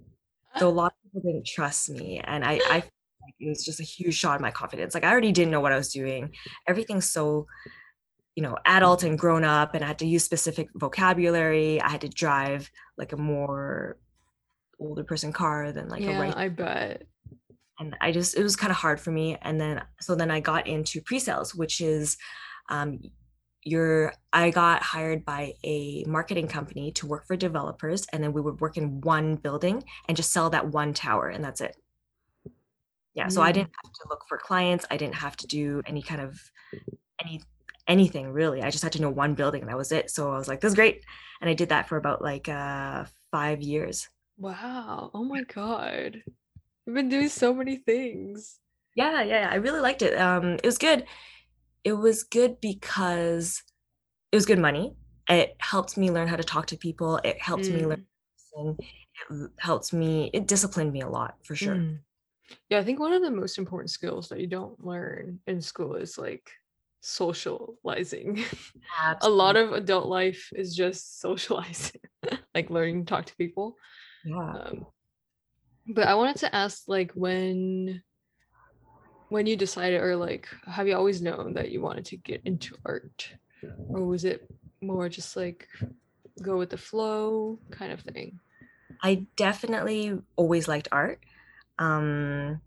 so 0.58 0.66
a 0.66 0.68
lot 0.68 0.86
of 0.92 1.12
people 1.12 1.30
didn't 1.30 1.46
trust 1.46 1.88
me, 1.88 2.20
and 2.24 2.44
I, 2.44 2.60
I 2.68 2.74
like 2.74 3.34
it 3.38 3.48
was 3.48 3.64
just 3.64 3.78
a 3.78 3.84
huge 3.84 4.16
shot 4.16 4.34
in 4.34 4.42
my 4.42 4.50
confidence. 4.50 4.94
Like 4.94 5.04
I 5.04 5.12
already 5.12 5.30
didn't 5.30 5.52
know 5.52 5.60
what 5.60 5.70
I 5.70 5.76
was 5.76 5.92
doing. 5.92 6.34
Everything's 6.66 7.08
so, 7.08 7.46
you 8.34 8.42
know, 8.42 8.56
adult 8.66 9.04
and 9.04 9.16
grown 9.16 9.44
up, 9.44 9.76
and 9.76 9.84
I 9.84 9.86
had 9.86 10.00
to 10.00 10.08
use 10.08 10.24
specific 10.24 10.66
vocabulary. 10.74 11.80
I 11.80 11.88
had 11.88 12.00
to 12.00 12.08
drive 12.08 12.68
like 12.98 13.12
a 13.12 13.16
more 13.16 13.96
older 14.80 15.04
person 15.04 15.32
car 15.32 15.70
than 15.70 15.88
like 15.88 16.00
a 16.00 16.06
yeah, 16.06 16.20
right 16.20 16.36
I 16.36 16.48
bet. 16.48 17.04
And 17.80 17.96
I 18.00 18.12
just 18.12 18.36
it 18.36 18.42
was 18.44 18.56
kind 18.56 18.70
of 18.70 18.76
hard 18.76 19.00
for 19.00 19.10
me. 19.10 19.36
And 19.42 19.60
then 19.60 19.82
so 20.00 20.14
then 20.14 20.30
I 20.30 20.40
got 20.40 20.66
into 20.68 21.02
pre-sales, 21.02 21.54
which 21.54 21.80
is 21.80 22.16
um 22.68 23.00
you're 23.64 24.12
I 24.32 24.50
got 24.50 24.82
hired 24.82 25.24
by 25.24 25.54
a 25.64 26.04
marketing 26.06 26.48
company 26.48 26.92
to 26.92 27.06
work 27.06 27.26
for 27.26 27.36
developers, 27.36 28.06
and 28.12 28.22
then 28.22 28.32
we 28.32 28.40
would 28.42 28.60
work 28.60 28.76
in 28.78 29.00
one 29.02 29.36
building 29.36 29.84
and 30.08 30.16
just 30.16 30.32
sell 30.32 30.50
that 30.50 30.68
one 30.68 30.94
tower, 30.94 31.28
and 31.28 31.44
that's 31.44 31.60
it. 31.60 31.76
Yeah, 33.14 33.28
so 33.28 33.42
I 33.42 33.50
Mm. 33.50 33.54
didn't 33.54 33.72
have 33.84 33.92
to 33.92 34.08
look 34.08 34.24
for 34.28 34.38
clients. 34.38 34.86
I 34.90 34.96
didn't 34.96 35.16
have 35.16 35.36
to 35.38 35.46
do 35.46 35.82
any 35.86 36.02
kind 36.02 36.20
of 36.20 36.40
any 37.24 37.42
anything 37.88 38.30
really. 38.32 38.62
I 38.62 38.70
just 38.70 38.84
had 38.84 38.92
to 38.94 39.02
know 39.02 39.10
one 39.10 39.34
building, 39.34 39.62
and 39.62 39.70
that 39.70 39.78
was 39.78 39.92
it. 39.92 40.10
So 40.10 40.32
I 40.32 40.38
was 40.38 40.48
like, 40.48 40.60
"This 40.60 40.70
is 40.70 40.76
great," 40.76 41.04
and 41.40 41.50
I 41.50 41.54
did 41.54 41.70
that 41.70 41.88
for 41.88 41.96
about 41.98 42.22
like 42.22 42.48
uh 42.48 43.06
five 43.32 43.62
years. 43.62 44.08
Wow. 44.38 45.10
Oh 45.14 45.22
my 45.24 45.42
god. 45.44 46.24
You've 46.90 46.96
been 46.96 47.08
doing 47.08 47.28
so 47.28 47.54
many 47.54 47.76
things. 47.76 48.58
Yeah, 48.96 49.22
yeah, 49.22 49.48
I 49.48 49.54
really 49.54 49.78
liked 49.78 50.02
it. 50.02 50.20
Um, 50.20 50.54
it 50.54 50.66
was 50.66 50.76
good. 50.76 51.04
It 51.84 51.92
was 51.92 52.24
good 52.24 52.60
because 52.60 53.62
it 54.32 54.36
was 54.36 54.44
good 54.44 54.58
money. 54.58 54.96
It 55.28 55.54
helped 55.60 55.96
me 55.96 56.10
learn 56.10 56.26
how 56.26 56.34
to 56.34 56.42
talk 56.42 56.66
to 56.66 56.76
people. 56.76 57.20
It 57.22 57.40
helped 57.40 57.70
me 57.70 57.86
learn. 57.86 58.06
Mm. 58.58 58.76
It 58.80 59.50
helped 59.58 59.92
me. 59.92 60.32
It 60.34 60.48
disciplined 60.48 60.92
me 60.92 61.02
a 61.02 61.08
lot 61.08 61.36
for 61.44 61.54
sure. 61.54 61.76
mm. 61.76 61.98
Yeah, 62.68 62.80
I 62.80 62.82
think 62.82 62.98
one 62.98 63.12
of 63.12 63.22
the 63.22 63.30
most 63.30 63.56
important 63.56 63.90
skills 63.90 64.28
that 64.30 64.40
you 64.40 64.48
don't 64.48 64.84
learn 64.84 65.38
in 65.46 65.60
school 65.60 65.94
is 65.94 66.18
like 66.18 66.50
socializing. 67.02 68.42
a 69.20 69.30
lot 69.30 69.54
of 69.54 69.74
adult 69.74 70.06
life 70.06 70.50
is 70.56 70.74
just 70.74 71.20
socializing, 71.20 72.00
like 72.52 72.68
learning 72.68 73.04
to 73.04 73.08
talk 73.08 73.26
to 73.26 73.36
people. 73.36 73.76
Yeah. 74.24 74.36
Um, 74.36 74.86
but 75.94 76.06
I 76.06 76.14
wanted 76.14 76.36
to 76.36 76.54
ask, 76.54 76.84
like, 76.86 77.12
when 77.12 78.02
when 79.28 79.46
you 79.46 79.56
decided, 79.56 80.00
or 80.00 80.16
like, 80.16 80.48
have 80.66 80.88
you 80.88 80.96
always 80.96 81.22
known 81.22 81.54
that 81.54 81.70
you 81.70 81.80
wanted 81.80 82.04
to 82.06 82.16
get 82.16 82.42
into 82.44 82.76
art, 82.84 83.32
or 83.88 84.04
was 84.04 84.24
it 84.24 84.48
more 84.80 85.08
just 85.08 85.36
like 85.36 85.68
go 86.42 86.56
with 86.56 86.70
the 86.70 86.78
flow 86.78 87.58
kind 87.70 87.92
of 87.92 88.00
thing? 88.00 88.40
I 89.02 89.26
definitely 89.36 90.18
always 90.36 90.66
liked 90.66 90.88
art. 90.90 91.20
Um, 91.78 92.60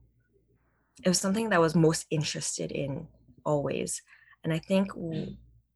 it 1.04 1.10
was 1.10 1.20
something 1.20 1.50
that 1.50 1.58
I 1.58 1.60
was 1.60 1.76
most 1.76 2.08
interested 2.10 2.72
in 2.72 3.08
always. 3.46 4.02
And 4.44 4.54
I 4.54 4.60
think 4.60 4.92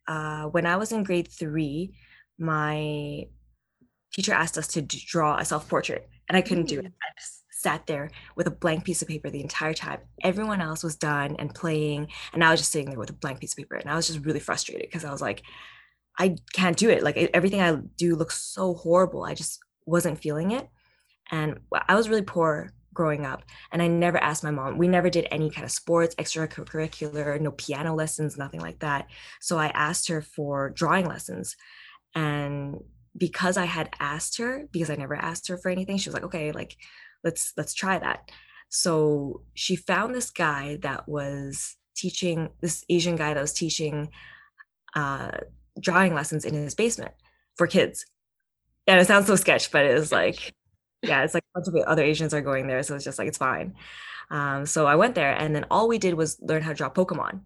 uh, 0.08 0.46
when 0.46 0.66
I 0.66 0.78
was 0.78 0.92
in 0.92 1.04
grade 1.04 1.28
three, 1.28 1.94
my 2.40 3.28
teacher 4.14 4.34
asked 4.34 4.58
us 4.58 4.68
to 4.70 4.82
draw 4.82 5.38
a 5.38 5.46
self 5.46 5.68
portrait, 5.70 6.10
and 6.28 6.38
I 6.38 6.42
couldn't 6.42 6.68
do 6.68 6.80
it. 6.80 6.86
Mm. 6.86 6.88
I 6.88 7.20
just 7.20 7.44
sat 7.52 7.88
there 7.88 8.12
with 8.36 8.48
a 8.48 8.52
blank 8.52 8.84
piece 8.84 9.02
of 9.02 9.08
paper 9.08 9.30
the 9.30 9.42
entire 9.42 9.74
time. 9.74 10.00
Everyone 10.24 10.62
else 10.62 10.84
was 10.84 10.96
done 10.96 11.36
and 11.40 11.54
playing, 11.54 12.08
and 12.34 12.44
I 12.44 12.52
was 12.52 12.60
just 12.60 12.72
sitting 12.72 12.90
there 12.90 13.00
with 13.00 13.10
a 13.10 13.14
blank 13.14 13.40
piece 13.40 13.54
of 13.54 13.58
paper. 13.58 13.76
And 13.76 13.90
I 13.90 13.96
was 13.96 14.08
just 14.08 14.26
really 14.26 14.40
frustrated 14.40 14.88
because 14.88 15.06
I 15.06 15.12
was 15.12 15.22
like, 15.22 15.44
I 16.20 16.36
can't 16.54 16.78
do 16.78 16.90
it. 16.90 17.04
Like 17.04 17.18
everything 17.34 17.62
I 17.62 17.76
do 17.98 18.16
looks 18.16 18.42
so 18.42 18.74
horrible. 18.74 19.24
I 19.24 19.34
just 19.34 19.60
wasn't 19.86 20.22
feeling 20.22 20.52
it. 20.52 20.68
And 21.32 21.60
I 21.88 21.96
was 21.96 22.10
really 22.10 22.22
poor 22.22 22.72
growing 22.94 23.26
up 23.26 23.44
and 23.72 23.82
I 23.82 23.88
never 23.88 24.18
asked 24.18 24.44
my 24.44 24.52
mom. 24.52 24.78
We 24.78 24.88
never 24.88 25.10
did 25.10 25.28
any 25.30 25.52
kind 25.52 25.66
of 25.66 25.72
sports, 25.72 26.16
extracurricular, 26.16 27.40
no 27.40 27.52
piano 27.52 27.94
lessons, 27.94 28.38
nothing 28.38 28.62
like 28.62 28.80
that. 28.80 29.08
So 29.40 29.58
I 29.58 29.68
asked 29.68 30.08
her 30.08 30.22
for 30.22 30.72
drawing 30.72 31.06
lessons. 31.06 31.56
And 32.16 32.78
because 33.18 33.58
I 33.58 33.66
had 33.66 33.90
asked 34.00 34.38
her, 34.38 34.68
because 34.72 34.90
I 34.90 34.96
never 34.96 35.16
asked 35.16 35.48
her 35.48 35.58
for 35.58 35.70
anything, 35.70 35.98
she 35.98 36.10
was 36.10 36.14
like, 36.14 36.24
okay, 36.24 36.52
like 36.52 36.78
let's 37.24 37.54
let's 37.58 37.74
try 37.74 37.98
that. 38.00 38.32
So 38.70 39.42
she 39.54 39.76
found 39.76 40.14
this 40.14 40.30
guy 40.30 40.78
that 40.82 41.08
was 41.08 41.76
teaching 41.96 42.50
this 42.62 42.84
Asian 42.90 43.16
guy 43.16 43.34
that 43.34 43.42
was 43.42 43.54
teaching 43.54 44.10
uh, 44.96 45.32
drawing 45.80 46.14
lessons 46.14 46.46
in 46.46 46.54
his 46.54 46.76
basement 46.76 47.14
for 47.56 47.68
kids. 47.68 48.06
And 48.86 49.00
it 49.00 49.08
sounds 49.08 49.28
so 49.28 49.36
sketch, 49.36 49.72
but 49.72 49.86
it 49.86 49.94
was 49.94 50.12
like, 50.12 50.54
yeah, 51.02 51.24
it's 51.24 51.34
like 51.34 51.44
a 51.56 51.60
bunch 51.60 51.68
of 51.68 51.88
other 51.88 52.04
Asians 52.04 52.34
are 52.34 52.42
going 52.42 52.68
there. 52.68 52.84
So 52.84 52.96
it's 52.96 53.04
just 53.04 53.20
like, 53.20 53.28
it's 53.28 53.38
fine. 53.38 53.76
Um, 54.30 54.66
so 54.66 54.86
I 54.86 54.96
went 54.96 55.16
there 55.16 55.32
and 55.32 55.56
then 55.56 55.66
all 55.72 55.88
we 55.88 55.98
did 55.98 56.14
was 56.14 56.38
learn 56.42 56.62
how 56.62 56.72
to 56.72 56.76
draw 56.76 56.90
Pokemon. 56.90 57.42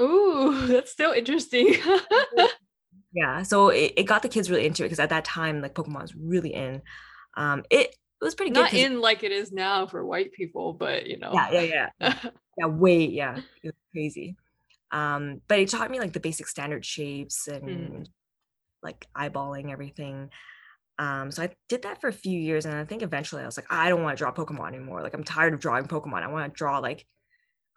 Ooh, 0.00 0.66
that's 0.66 0.90
still 0.90 1.12
interesting. 1.12 1.74
yeah. 3.14 3.42
So 3.42 3.68
it, 3.68 3.92
it 3.96 4.02
got 4.04 4.22
the 4.22 4.28
kids 4.28 4.50
really 4.50 4.66
into 4.66 4.82
it 4.82 4.86
because 4.86 4.98
at 4.98 5.10
that 5.10 5.24
time, 5.24 5.62
like 5.62 5.74
Pokemon 5.74 6.02
was 6.02 6.14
really 6.14 6.52
in. 6.52 6.82
Um, 7.36 7.64
it, 7.70 7.90
it 7.90 8.24
was 8.24 8.34
pretty 8.34 8.50
good. 8.50 8.60
Not 8.60 8.74
in 8.74 9.00
like 9.00 9.22
it 9.22 9.32
is 9.32 9.52
now 9.52 9.86
for 9.86 10.04
white 10.04 10.32
people, 10.32 10.72
but 10.72 11.06
you 11.06 11.18
know. 11.18 11.30
Yeah, 11.32 11.50
yeah, 11.50 11.88
yeah. 12.00 12.18
yeah, 12.58 12.66
way, 12.66 13.06
yeah. 13.06 13.36
It 13.62 13.66
was 13.68 13.74
crazy. 13.92 14.36
Um, 14.90 15.40
but 15.48 15.58
it 15.58 15.68
taught 15.68 15.90
me 15.90 16.00
like 16.00 16.12
the 16.12 16.20
basic 16.20 16.48
standard 16.48 16.84
shapes 16.84 17.48
and 17.48 17.64
mm. 17.64 18.06
like 18.82 19.06
eyeballing 19.16 19.70
everything. 19.70 20.30
Um, 20.98 21.30
so 21.30 21.42
I 21.42 21.50
did 21.68 21.82
that 21.82 22.00
for 22.00 22.08
a 22.08 22.12
few 22.12 22.38
years, 22.38 22.66
and 22.66 22.74
I 22.74 22.84
think 22.84 23.02
eventually 23.02 23.42
I 23.42 23.46
was 23.46 23.56
like, 23.56 23.66
I 23.70 23.88
don't 23.88 24.02
want 24.02 24.16
to 24.16 24.22
draw 24.22 24.32
Pokemon 24.32 24.68
anymore. 24.68 25.02
Like 25.02 25.14
I'm 25.14 25.24
tired 25.24 25.54
of 25.54 25.60
drawing 25.60 25.86
Pokemon. 25.86 26.22
I 26.22 26.28
want 26.28 26.52
to 26.52 26.56
draw 26.56 26.78
like 26.78 27.06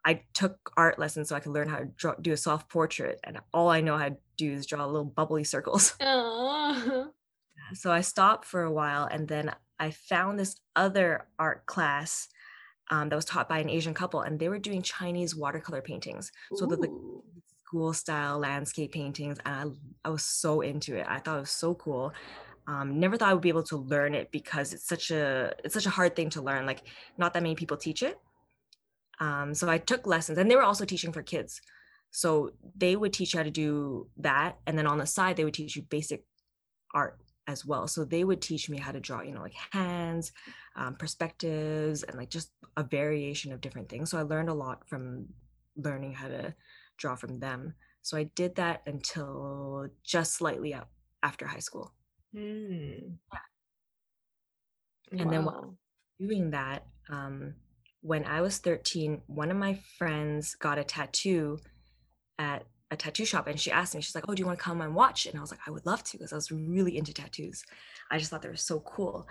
I 0.08 0.22
took 0.34 0.72
art 0.78 0.98
lessons 0.98 1.28
so 1.28 1.36
I 1.36 1.42
could 1.42 1.52
learn 1.52 1.68
how 1.68 1.80
to 1.80 1.86
draw, 1.86 2.14
do 2.14 2.32
a 2.32 2.38
self 2.38 2.70
portrait, 2.70 3.20
and 3.26 3.42
all 3.54 3.68
I 3.68 3.82
know 3.82 3.98
how 3.98 4.08
to 4.08 4.18
do 4.38 4.54
is 4.54 4.66
draw 4.66 4.86
little 4.86 5.04
bubbly 5.04 5.44
circles. 5.44 5.96
so 7.74 7.92
I 7.92 8.00
stopped 8.00 8.46
for 8.46 8.64
a 8.64 8.72
while, 8.72 9.04
and 9.04 9.28
then 9.28 9.54
I 9.78 9.92
found 9.92 10.40
this 10.40 10.56
other 10.78 11.28
art 11.38 11.66
class 11.66 12.30
um, 12.90 13.10
that 13.10 13.18
was 13.18 13.26
taught 13.26 13.50
by 13.50 13.60
an 13.60 13.70
Asian 13.70 13.94
couple, 13.94 14.22
and 14.22 14.40
they 14.40 14.48
were 14.48 14.60
doing 14.60 14.82
Chinese 14.82 15.36
watercolor 15.36 15.82
paintings. 15.82 16.32
So 16.56 16.66
the, 16.66 16.78
the 16.78 17.22
school 17.66 17.92
style 17.92 18.40
landscape 18.40 18.94
paintings, 18.94 19.40
and 19.46 19.76
I, 20.06 20.08
I 20.08 20.10
was 20.10 20.24
so 20.24 20.62
into 20.62 20.96
it. 20.96 21.06
I 21.10 21.20
thought 21.20 21.36
it 21.36 21.42
was 21.42 21.52
so 21.52 21.76
cool. 21.76 22.14
Um, 22.66 22.98
never 22.98 23.18
thought 23.18 23.28
I 23.28 23.34
would 23.34 23.44
be 23.44 23.50
able 23.50 23.64
to 23.64 23.76
learn 23.78 24.16
it 24.16 24.32
because 24.32 24.72
it's 24.72 24.88
such 24.88 25.12
a 25.12 25.54
it's 25.66 25.74
such 25.74 25.86
a 25.86 25.90
hard 25.90 26.16
thing 26.16 26.30
to 26.32 26.42
learn. 26.42 26.66
Like 26.66 26.84
not 27.18 27.34
that 27.34 27.44
many 27.44 27.56
people 27.56 27.76
teach 27.76 28.04
it. 28.04 28.18
Um, 29.20 29.54
so 29.54 29.70
I 29.70 29.78
took 29.78 30.06
lessons, 30.06 30.38
and 30.38 30.50
they 30.50 30.56
were 30.56 30.64
also 30.64 30.86
teaching 30.86 31.12
for 31.12 31.24
kids. 31.24 31.62
So 32.12 32.52
they 32.76 32.96
would 32.96 33.14
teach 33.14 33.34
you 33.34 33.40
how 33.40 33.44
to 33.44 33.52
do 33.52 34.08
that, 34.18 34.58
and 34.66 34.78
then 34.78 34.88
on 34.88 34.98
the 34.98 35.06
side 35.06 35.36
they 35.36 35.44
would 35.44 35.54
teach 35.54 35.76
you 35.76 35.84
basic 35.84 36.24
art 36.94 37.20
as 37.48 37.66
well. 37.66 37.88
So 37.88 38.04
they 38.04 38.24
would 38.24 38.42
teach 38.42 38.70
me 38.70 38.78
how 38.78 38.92
to 38.92 39.00
draw, 39.00 39.22
you 39.22 39.34
know, 39.34 39.42
like 39.42 39.56
hands, 39.72 40.32
um, 40.76 40.96
perspectives, 40.96 42.04
and 42.04 42.18
like 42.18 42.30
just 42.30 42.52
a 42.76 42.84
variation 42.84 43.52
of 43.52 43.62
different 43.62 43.90
things. 43.90 44.12
So 44.12 44.18
I 44.18 44.24
learned 44.24 44.50
a 44.50 44.54
lot 44.54 44.88
from 44.88 45.28
learning 45.76 46.14
how 46.14 46.28
to 46.28 46.54
draw 46.98 47.16
from 47.16 47.40
them. 47.40 47.74
So 48.02 48.18
I 48.18 48.24
did 48.36 48.56
that 48.56 48.82
until 48.86 49.88
just 50.04 50.34
slightly 50.34 50.74
up 50.74 50.90
after 51.24 51.46
high 51.46 51.60
school. 51.60 51.94
Mm. 52.36 53.18
Yeah. 53.34 53.40
And 55.20 55.26
wow. 55.26 55.32
then 55.32 55.46
while 55.46 55.78
doing 56.20 56.52
that, 56.52 56.86
um, 57.10 57.54
when 58.08 58.24
I 58.24 58.40
was 58.40 58.58
13, 58.60 59.22
one 59.28 59.52
of 59.52 59.58
my 59.58 59.78
friends 59.98 60.56
got 60.56 60.78
a 60.78 60.84
tattoo 60.86 61.60
at 62.40 62.64
a 62.90 62.96
tattoo 62.96 63.26
shop 63.26 63.48
and 63.48 63.60
she 63.60 63.70
asked 63.70 63.94
me, 63.94 64.02
she's 64.02 64.16
like, 64.16 64.30
Oh, 64.30 64.34
do 64.34 64.40
you 64.40 64.46
want 64.46 64.58
to 64.58 64.64
come 64.64 64.80
and 64.80 64.96
watch? 64.96 65.26
And 65.26 65.38
I 65.38 65.42
was 65.42 65.52
like, 65.52 65.60
I 65.68 65.72
would 65.72 65.86
love 65.86 66.04
to 66.06 66.18
because 66.18 66.32
I 66.32 66.38
was 66.38 66.50
really 66.50 66.98
into 66.98 67.14
tattoos. 67.14 67.66
I 68.10 68.18
just 68.18 68.32
thought 68.32 68.42
they 68.42 68.48
were 68.48 68.56
so 68.56 68.80
cool. 68.80 69.28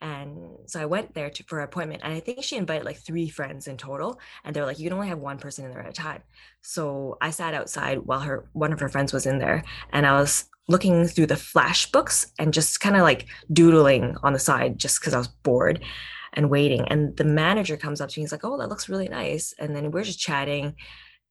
And 0.00 0.56
so 0.66 0.80
I 0.80 0.84
went 0.84 1.14
there 1.14 1.30
to, 1.30 1.44
for 1.44 1.58
an 1.58 1.64
appointment. 1.64 2.02
And 2.04 2.12
I 2.12 2.20
think 2.20 2.44
she 2.44 2.56
invited 2.56 2.84
like 2.84 2.98
three 2.98 3.28
friends 3.28 3.66
in 3.66 3.76
total. 3.76 4.20
And 4.44 4.54
they're 4.54 4.66
like, 4.66 4.78
you 4.78 4.88
can 4.88 4.94
only 4.94 5.08
have 5.08 5.18
one 5.18 5.38
person 5.38 5.64
in 5.64 5.72
there 5.72 5.82
at 5.82 5.88
a 5.88 5.92
time. 5.92 6.22
So 6.60 7.18
I 7.20 7.30
sat 7.30 7.54
outside 7.54 7.98
while 7.98 8.20
her 8.20 8.48
one 8.52 8.72
of 8.72 8.78
her 8.80 8.88
friends 8.88 9.12
was 9.12 9.26
in 9.26 9.38
there. 9.38 9.64
And 9.92 10.06
I 10.06 10.12
was 10.12 10.44
looking 10.68 11.06
through 11.06 11.26
the 11.26 11.36
flash 11.36 11.90
books 11.90 12.32
and 12.38 12.54
just 12.54 12.80
kind 12.80 12.94
of 12.94 13.02
like 13.02 13.26
doodling 13.52 14.16
on 14.22 14.32
the 14.32 14.38
side 14.38 14.78
just 14.78 15.00
because 15.00 15.14
I 15.14 15.18
was 15.18 15.28
bored 15.28 15.84
and 16.32 16.50
waiting. 16.50 16.86
And 16.88 17.16
the 17.16 17.24
manager 17.24 17.76
comes 17.76 18.00
up 18.00 18.08
to 18.10 18.18
me, 18.18 18.22
he's 18.22 18.32
like, 18.32 18.44
Oh, 18.44 18.58
that 18.58 18.68
looks 18.68 18.88
really 18.88 19.08
nice. 19.08 19.54
And 19.58 19.74
then 19.74 19.90
we're 19.90 20.04
just 20.04 20.18
chatting 20.18 20.74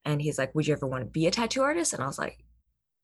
and 0.06 0.22
he's 0.22 0.38
like, 0.38 0.54
"Would 0.56 0.68
you 0.68 0.74
ever 0.74 0.88
want 0.88 1.04
to 1.04 1.10
be 1.10 1.28
a 1.28 1.32
tattoo 1.32 1.62
artist?" 1.62 1.94
And 1.94 2.04
I 2.04 2.08
was 2.08 2.18
like, 2.18 2.44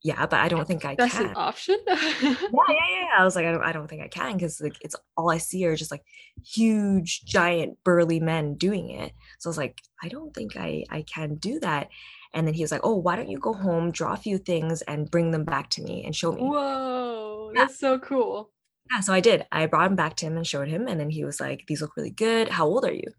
"Yeah, 0.03 0.25
but 0.25 0.39
I 0.39 0.47
don't 0.47 0.67
think 0.67 0.85
I 0.85 0.95
That's 0.95 1.13
can." 1.13 1.27
That's 1.27 1.37
an 1.37 1.43
option. 1.43 1.79
yeah, 1.87 2.35
yeah, 2.69 2.75
yeah. 2.89 3.07
I 3.17 3.23
was 3.23 3.35
like, 3.35 3.45
I 3.45 3.51
don't, 3.51 3.63
I 3.63 3.71
don't 3.71 3.87
think 3.87 4.01
I 4.01 4.07
can 4.07 4.33
because 4.33 4.59
like 4.61 4.77
it's 4.81 4.95
all 5.15 5.29
I 5.29 5.37
see 5.37 5.65
are 5.65 5.75
just 5.75 5.91
like 5.91 6.03
huge, 6.43 7.23
giant, 7.25 7.77
burly 7.83 8.19
men 8.19 8.55
doing 8.55 8.89
it. 8.89 9.13
So 9.39 9.49
I 9.49 9.51
was 9.51 9.57
like, 9.57 9.81
I 10.01 10.07
don't 10.07 10.33
think 10.33 10.57
I 10.57 10.83
I 10.89 11.03
can 11.03 11.35
do 11.35 11.59
that. 11.59 11.89
And 12.33 12.45
then 12.45 12.53
he 12.53 12.63
was 12.63 12.71
like, 12.71 12.81
"Oh, 12.83 12.95
why 12.95 13.15
don't 13.15 13.29
you 13.29 13.39
go 13.39 13.53
home, 13.53 13.91
draw 13.91 14.13
a 14.13 14.17
few 14.17 14.37
things, 14.37 14.81
and 14.83 15.09
bring 15.09 15.31
them 15.31 15.45
back 15.45 15.69
to 15.71 15.81
me 15.81 16.03
and 16.03 16.15
show 16.15 16.31
me?" 16.31 16.41
Whoa, 16.41 17.51
yeah. 17.53 17.61
that's 17.61 17.79
so 17.79 17.99
cool. 17.99 18.51
Yeah, 18.91 19.01
so 19.01 19.13
I 19.13 19.19
did. 19.19 19.45
I 19.51 19.65
brought 19.65 19.87
him 19.87 19.95
back 19.95 20.15
to 20.17 20.25
him 20.25 20.37
and 20.37 20.47
showed 20.47 20.67
him, 20.67 20.87
and 20.87 20.99
then 20.99 21.09
he 21.09 21.23
was 21.23 21.39
like, 21.39 21.65
"These 21.67 21.81
look 21.81 21.97
really 21.97 22.11
good. 22.11 22.49
How 22.49 22.65
old 22.65 22.85
are 22.85 22.93
you?" 22.93 23.11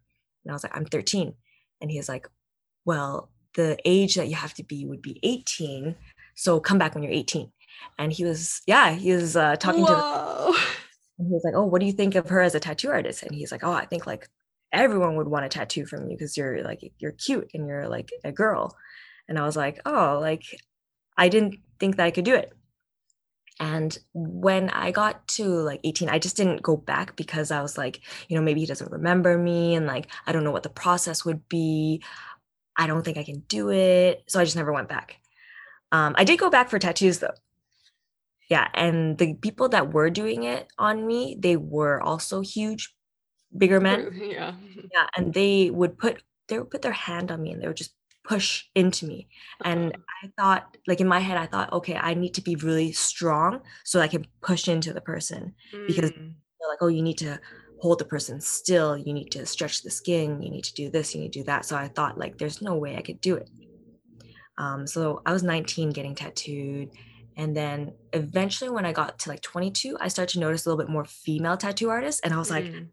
And 0.44 0.50
I 0.50 0.52
was 0.52 0.62
like, 0.62 0.76
"I'm 0.76 0.86
13." 0.86 1.34
And 1.80 1.90
he's 1.90 2.08
like, 2.08 2.28
"Well, 2.84 3.30
the 3.58 3.76
age 3.84 4.14
that 4.14 4.28
you 4.28 4.36
have 4.36 4.54
to 4.54 4.62
be 4.62 4.86
would 4.86 5.02
be 5.02 5.18
18. 5.22 5.96
So 6.36 6.60
come 6.60 6.78
back 6.78 6.94
when 6.94 7.02
you're 7.02 7.12
18. 7.12 7.50
And 7.98 8.12
he 8.12 8.24
was, 8.24 8.62
yeah, 8.66 8.92
he 8.92 9.12
was 9.12 9.36
uh, 9.36 9.56
talking 9.56 9.84
Whoa. 9.84 10.52
to. 10.52 10.58
And 11.18 11.26
he 11.26 11.32
was 11.32 11.42
like, 11.44 11.54
"Oh, 11.56 11.64
what 11.64 11.80
do 11.80 11.86
you 11.86 11.92
think 11.92 12.14
of 12.14 12.28
her 12.28 12.40
as 12.40 12.54
a 12.54 12.60
tattoo 12.60 12.90
artist?" 12.90 13.24
And 13.24 13.34
he's 13.34 13.50
like, 13.50 13.64
"Oh, 13.64 13.72
I 13.72 13.86
think 13.86 14.06
like 14.06 14.28
everyone 14.72 15.16
would 15.16 15.26
want 15.26 15.44
a 15.44 15.48
tattoo 15.48 15.84
from 15.84 16.08
you 16.08 16.16
because 16.16 16.36
you're 16.36 16.62
like 16.62 16.92
you're 17.00 17.10
cute 17.10 17.50
and 17.54 17.66
you're 17.66 17.88
like 17.88 18.12
a 18.22 18.30
girl." 18.30 18.76
And 19.28 19.36
I 19.36 19.42
was 19.42 19.56
like, 19.56 19.80
"Oh, 19.84 20.20
like 20.20 20.44
I 21.16 21.28
didn't 21.28 21.56
think 21.80 21.96
that 21.96 22.06
I 22.06 22.12
could 22.12 22.24
do 22.24 22.36
it." 22.36 22.52
And 23.60 23.98
when 24.12 24.70
I 24.70 24.90
got 24.90 25.26
to 25.28 25.44
like 25.44 25.80
18, 25.82 26.08
I 26.08 26.18
just 26.18 26.36
didn't 26.36 26.62
go 26.62 26.76
back 26.76 27.16
because 27.16 27.50
I 27.50 27.60
was 27.60 27.76
like, 27.76 28.00
you 28.28 28.36
know, 28.36 28.42
maybe 28.42 28.60
he 28.60 28.66
doesn't 28.66 28.92
remember 28.92 29.36
me 29.36 29.74
and 29.74 29.86
like 29.86 30.08
I 30.26 30.32
don't 30.32 30.44
know 30.44 30.52
what 30.52 30.62
the 30.62 30.68
process 30.68 31.24
would 31.24 31.48
be. 31.48 32.02
I 32.76 32.86
don't 32.86 33.04
think 33.04 33.18
I 33.18 33.24
can 33.24 33.40
do 33.48 33.70
it. 33.70 34.22
So 34.28 34.38
I 34.40 34.44
just 34.44 34.56
never 34.56 34.72
went 34.72 34.88
back. 34.88 35.16
Um, 35.90 36.14
I 36.16 36.24
did 36.24 36.38
go 36.38 36.50
back 36.50 36.70
for 36.70 36.78
tattoos 36.78 37.18
though. 37.18 37.34
Yeah. 38.48 38.68
And 38.74 39.18
the 39.18 39.34
people 39.34 39.68
that 39.70 39.92
were 39.92 40.10
doing 40.10 40.44
it 40.44 40.68
on 40.78 41.06
me, 41.06 41.36
they 41.38 41.56
were 41.56 42.00
also 42.00 42.40
huge, 42.40 42.94
bigger 43.56 43.80
men. 43.80 44.10
Yeah. 44.22 44.54
Yeah. 44.92 45.06
And 45.16 45.34
they 45.34 45.70
would 45.70 45.98
put, 45.98 46.22
they 46.46 46.58
would 46.58 46.70
put 46.70 46.82
their 46.82 46.92
hand 46.92 47.30
on 47.30 47.42
me 47.42 47.52
and 47.52 47.62
they 47.62 47.66
would 47.66 47.76
just 47.76 47.94
push 48.28 48.64
into 48.74 49.06
me. 49.06 49.28
And. 49.64 49.96
I 50.24 50.30
thought, 50.36 50.76
like 50.88 51.00
in 51.00 51.06
my 51.06 51.20
head, 51.20 51.36
I 51.36 51.46
thought, 51.46 51.72
okay, 51.72 51.94
I 51.94 52.14
need 52.14 52.34
to 52.34 52.42
be 52.42 52.56
really 52.56 52.90
strong 52.90 53.60
so 53.84 54.00
I 54.00 54.08
can 54.08 54.26
push 54.42 54.66
into 54.66 54.92
the 54.92 55.00
person 55.00 55.54
mm. 55.72 55.86
because 55.86 56.10
they're 56.10 56.68
like, 56.68 56.78
oh, 56.80 56.88
you 56.88 57.02
need 57.02 57.18
to 57.18 57.38
hold 57.80 57.98
the 57.98 58.04
person 58.04 58.40
still 58.40 58.96
you 58.96 59.12
need 59.12 59.30
to 59.30 59.46
stretch 59.46 59.82
the 59.82 59.90
skin 59.90 60.42
you 60.42 60.50
need 60.50 60.64
to 60.64 60.74
do 60.74 60.90
this 60.90 61.14
you 61.14 61.20
need 61.20 61.32
to 61.32 61.40
do 61.40 61.44
that 61.44 61.64
so 61.64 61.76
i 61.76 61.86
thought 61.86 62.18
like 62.18 62.36
there's 62.36 62.60
no 62.60 62.74
way 62.74 62.96
i 62.96 63.00
could 63.00 63.20
do 63.20 63.36
it 63.36 63.48
um, 64.58 64.84
so 64.84 65.22
i 65.24 65.32
was 65.32 65.44
19 65.44 65.90
getting 65.90 66.14
tattooed 66.14 66.90
and 67.36 67.56
then 67.56 67.92
eventually 68.12 68.68
when 68.68 68.84
i 68.84 68.92
got 68.92 69.18
to 69.20 69.28
like 69.28 69.40
22 69.42 69.96
i 70.00 70.08
started 70.08 70.32
to 70.32 70.40
notice 70.40 70.66
a 70.66 70.68
little 70.68 70.84
bit 70.84 70.90
more 70.90 71.04
female 71.04 71.56
tattoo 71.56 71.88
artists 71.88 72.20
and 72.22 72.34
i 72.34 72.36
was 72.36 72.50
mm. 72.50 72.54
like 72.54 72.84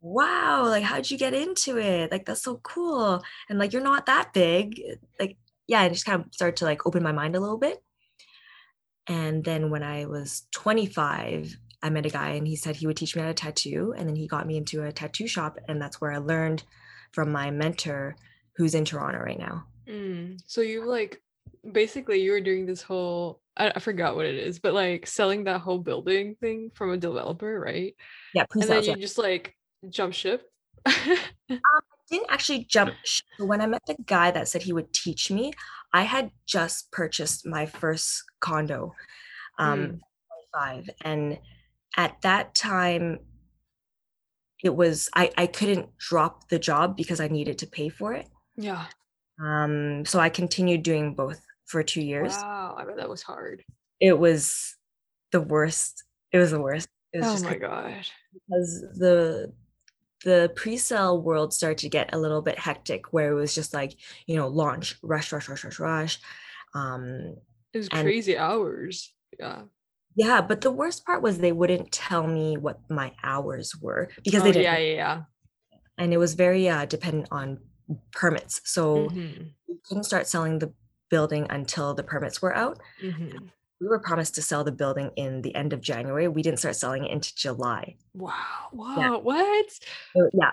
wow 0.00 0.64
like 0.64 0.82
how'd 0.82 1.10
you 1.10 1.18
get 1.18 1.34
into 1.34 1.78
it 1.78 2.10
like 2.10 2.24
that's 2.24 2.42
so 2.42 2.56
cool 2.62 3.22
and 3.48 3.58
like 3.58 3.72
you're 3.72 3.82
not 3.82 4.06
that 4.06 4.32
big 4.32 4.80
like 5.18 5.36
yeah 5.66 5.80
i 5.80 5.88
just 5.88 6.06
kind 6.06 6.24
of 6.24 6.32
started 6.32 6.56
to 6.56 6.64
like 6.64 6.86
open 6.86 7.02
my 7.02 7.12
mind 7.12 7.36
a 7.36 7.40
little 7.40 7.58
bit 7.58 7.82
and 9.06 9.44
then 9.44 9.70
when 9.70 9.82
i 9.82 10.06
was 10.06 10.46
25 10.52 11.56
I 11.82 11.90
met 11.90 12.06
a 12.06 12.10
guy 12.10 12.30
and 12.30 12.46
he 12.46 12.56
said 12.56 12.76
he 12.76 12.86
would 12.86 12.96
teach 12.96 13.16
me 13.16 13.22
how 13.22 13.28
to 13.28 13.34
tattoo. 13.34 13.94
And 13.96 14.08
then 14.08 14.16
he 14.16 14.26
got 14.26 14.46
me 14.46 14.56
into 14.56 14.84
a 14.84 14.92
tattoo 14.92 15.26
shop. 15.26 15.58
And 15.68 15.80
that's 15.80 16.00
where 16.00 16.12
I 16.12 16.18
learned 16.18 16.62
from 17.12 17.32
my 17.32 17.50
mentor 17.50 18.16
who's 18.56 18.74
in 18.74 18.84
Toronto 18.84 19.18
right 19.18 19.38
now. 19.38 19.64
Mm. 19.88 20.40
So 20.46 20.60
you 20.60 20.86
like 20.86 21.22
basically 21.72 22.20
you 22.20 22.32
were 22.32 22.40
doing 22.40 22.66
this 22.66 22.82
whole 22.82 23.40
I, 23.56 23.72
I, 23.74 23.78
forgot 23.80 24.14
what 24.16 24.26
it 24.26 24.36
is, 24.36 24.58
but 24.58 24.74
like 24.74 25.06
selling 25.06 25.44
that 25.44 25.60
whole 25.60 25.78
building 25.78 26.36
thing 26.40 26.70
from 26.72 26.92
a 26.92 26.96
developer, 26.96 27.58
right? 27.58 27.94
Yeah, 28.32 28.44
and 28.52 28.62
then 28.62 28.84
you 28.84 28.90
yeah. 28.90 28.96
just 28.96 29.18
like 29.18 29.54
jump 29.88 30.14
ship. 30.14 30.50
um, 30.86 30.94
I 31.50 31.58
didn't 32.10 32.30
actually 32.30 32.64
jump. 32.64 32.94
Ship. 33.04 33.24
When 33.38 33.60
I 33.60 33.66
met 33.66 33.82
the 33.86 33.96
guy 34.06 34.30
that 34.30 34.48
said 34.48 34.62
he 34.62 34.72
would 34.72 34.92
teach 34.92 35.30
me, 35.30 35.52
I 35.92 36.02
had 36.02 36.30
just 36.46 36.90
purchased 36.92 37.46
my 37.46 37.66
first 37.66 38.22
condo 38.40 38.94
um, 39.58 39.78
Mm. 39.80 40.00
25. 40.52 40.90
And 41.04 41.38
at 41.96 42.20
that 42.22 42.54
time, 42.54 43.18
it 44.62 44.74
was 44.74 45.08
I, 45.14 45.30
I 45.36 45.46
couldn't 45.46 45.96
drop 45.98 46.48
the 46.48 46.58
job 46.58 46.96
because 46.96 47.20
I 47.20 47.28
needed 47.28 47.58
to 47.58 47.66
pay 47.66 47.88
for 47.88 48.12
it. 48.12 48.26
Yeah. 48.56 48.86
Um, 49.42 50.04
so 50.04 50.18
I 50.18 50.28
continued 50.28 50.82
doing 50.82 51.14
both 51.14 51.40
for 51.66 51.82
two 51.82 52.02
years. 52.02 52.32
Wow. 52.36 52.74
I 52.78 52.84
bet 52.84 52.96
that 52.96 53.08
was 53.08 53.22
hard. 53.22 53.62
It 54.00 54.18
was 54.18 54.76
the 55.32 55.40
worst. 55.40 56.04
It 56.32 56.38
was 56.38 56.50
the 56.50 56.60
worst. 56.60 56.88
It 57.12 57.20
was 57.20 57.28
Oh 57.28 57.32
just 57.32 57.44
my 57.44 57.56
god. 57.56 57.94
because 58.34 58.84
the 58.98 59.52
the 60.24 60.52
pre-sale 60.54 61.20
world 61.22 61.52
started 61.54 61.78
to 61.78 61.88
get 61.88 62.12
a 62.14 62.18
little 62.18 62.42
bit 62.42 62.58
hectic 62.58 63.12
where 63.12 63.30
it 63.32 63.34
was 63.34 63.54
just 63.54 63.72
like, 63.72 63.96
you 64.26 64.36
know, 64.36 64.48
launch, 64.48 64.96
rush, 65.02 65.32
rush, 65.32 65.48
rush, 65.48 65.64
rush, 65.64 65.78
rush. 65.78 66.18
Um, 66.74 67.36
It 67.72 67.78
was 67.78 67.88
And- 67.92 68.02
crazy 68.04 68.36
hours. 68.36 69.14
Yeah. 69.38 69.62
yeah, 70.16 70.40
but 70.42 70.60
the 70.60 70.70
worst 70.72 71.06
part 71.06 71.22
was 71.22 71.38
they 71.38 71.52
wouldn't 71.52 71.92
tell 71.92 72.26
me 72.26 72.56
what 72.58 72.78
my 72.90 73.12
hours 73.22 73.74
were 73.80 74.10
because 74.24 74.42
Oh, 74.42 74.44
they 74.44 74.52
didn't 74.52 74.64
yeah, 74.64 74.78
yeah, 74.78 74.94
yeah. 74.94 75.22
and 75.96 76.12
it 76.12 76.18
was 76.18 76.34
very 76.34 76.68
uh, 76.68 76.84
dependent 76.84 77.28
on 77.30 77.58
permits. 78.12 78.60
So 78.64 79.08
Mhm, 79.08 79.54
we 79.68 79.76
couldn't 79.84 80.04
start 80.04 80.26
selling 80.26 80.58
the 80.58 80.72
building 81.10 81.46
until 81.50 81.94
the 81.94 82.02
permits 82.02 82.42
were 82.42 82.54
out. 82.54 82.78
mhm. 83.02 83.50
We 83.80 83.88
were 83.88 83.98
promised 83.98 84.34
to 84.34 84.42
sell 84.42 84.62
the 84.62 84.72
building 84.72 85.10
in 85.16 85.42
the 85.42 85.54
end 85.54 85.72
of 85.72 85.80
January. 85.80 86.28
We 86.28 86.42
didn't 86.42 86.58
start 86.58 86.76
selling 86.76 87.04
it 87.04 87.10
into 87.10 87.34
July. 87.34 87.96
Wow. 88.14 88.34
Wow. 88.72 89.18
What? 89.20 89.66
So, 90.14 90.28
yeah. 90.34 90.50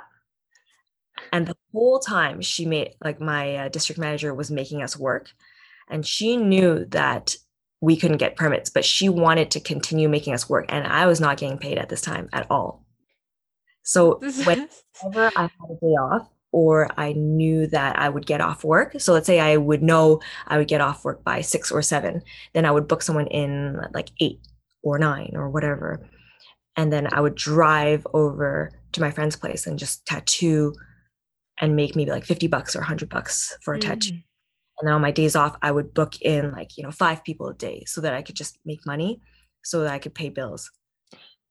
And 1.33 1.45
the 1.47 1.57
whole 1.73 1.99
time 1.99 2.41
she 2.41 2.65
made 2.65 2.93
like 3.03 3.19
my 3.19 3.55
uh, 3.55 3.69
district 3.69 3.99
manager 3.99 4.33
was 4.33 4.49
making 4.51 4.81
us 4.81 4.95
work 4.97 5.31
and 5.89 6.05
she 6.05 6.37
knew 6.37 6.85
that 6.89 7.35
we 7.81 7.97
couldn't 7.97 8.17
get 8.17 8.35
permits, 8.35 8.69
but 8.69 8.85
she 8.85 9.09
wanted 9.09 9.51
to 9.51 9.59
continue 9.59 10.09
making 10.09 10.33
us 10.33 10.47
work 10.49 10.65
and 10.69 10.87
I 10.87 11.05
was 11.07 11.19
not 11.19 11.37
getting 11.37 11.57
paid 11.57 11.77
at 11.77 11.89
this 11.89 12.01
time 12.01 12.29
at 12.33 12.49
all. 12.49 12.85
So 13.83 14.19
This 14.21 14.45
when 14.45 14.61
is- 14.69 14.83
whenever 15.01 15.31
I 15.35 15.41
had 15.41 15.51
a 15.69 15.75
day 15.81 15.87
off 15.87 16.29
or 16.51 16.89
I 16.97 17.13
knew 17.13 17.67
that 17.67 17.99
I 17.99 18.09
would 18.09 18.25
get 18.25 18.41
off 18.41 18.63
work. 18.63 18.99
So 18.99 19.13
let's 19.13 19.27
say 19.27 19.39
I 19.39 19.57
would 19.57 19.83
know 19.83 20.21
I 20.47 20.57
would 20.57 20.67
get 20.67 20.81
off 20.81 21.03
work 21.03 21.23
by 21.23 21.41
six 21.41 21.71
or 21.71 21.81
seven, 21.81 22.21
then 22.53 22.65
I 22.65 22.71
would 22.71 22.87
book 22.87 23.01
someone 23.01 23.27
in 23.27 23.79
like 23.93 24.09
eight 24.19 24.39
or 24.81 24.97
nine 24.97 25.31
or 25.35 25.49
whatever. 25.49 26.07
And 26.75 26.93
then 26.93 27.11
I 27.11 27.21
would 27.21 27.35
drive 27.35 28.05
over 28.13 28.71
to 28.93 29.01
my 29.01 29.11
friend's 29.11 29.35
place 29.35 29.67
and 29.67 29.79
just 29.79 30.05
tattoo 30.05 30.73
and 31.59 31.75
make 31.75 31.95
maybe 31.95 32.11
like 32.11 32.23
50 32.23 32.47
bucks 32.47 32.75
or 32.75 32.79
100 32.79 33.09
bucks 33.09 33.57
for 33.61 33.73
a 33.73 33.79
tattoo. 33.79 34.13
Mhm. 34.13 34.23
And 34.79 34.87
then 34.87 34.93
on 34.93 35.01
my 35.01 35.11
days 35.11 35.35
off, 35.35 35.57
I 35.61 35.71
would 35.71 35.93
book 35.93 36.21
in 36.21 36.51
like, 36.51 36.77
you 36.77 36.83
know, 36.83 36.91
five 36.91 37.23
people 37.23 37.47
a 37.47 37.53
day 37.55 37.83
so 37.85 37.99
that 38.01 38.13
I 38.13 38.21
could 38.21 38.35
just 38.35 38.59
make 38.63 38.85
money 38.85 39.21
so 39.63 39.81
that 39.81 39.91
I 39.91 39.99
could 39.99 40.13
pay 40.13 40.29
bills. 40.29 40.71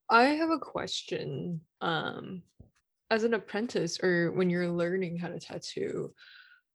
I 0.09 0.27
have 0.27 0.51
a 0.51 0.61
question. 0.61 1.61
Um, 1.81 2.43
as 3.11 3.25
an 3.25 3.35
apprentice 3.35 4.01
or 4.03 4.33
when 4.33 4.51
you're 4.51 4.71
learning 4.71 5.19
how 5.19 5.29
to 5.29 5.39
tattoo, 5.39 6.13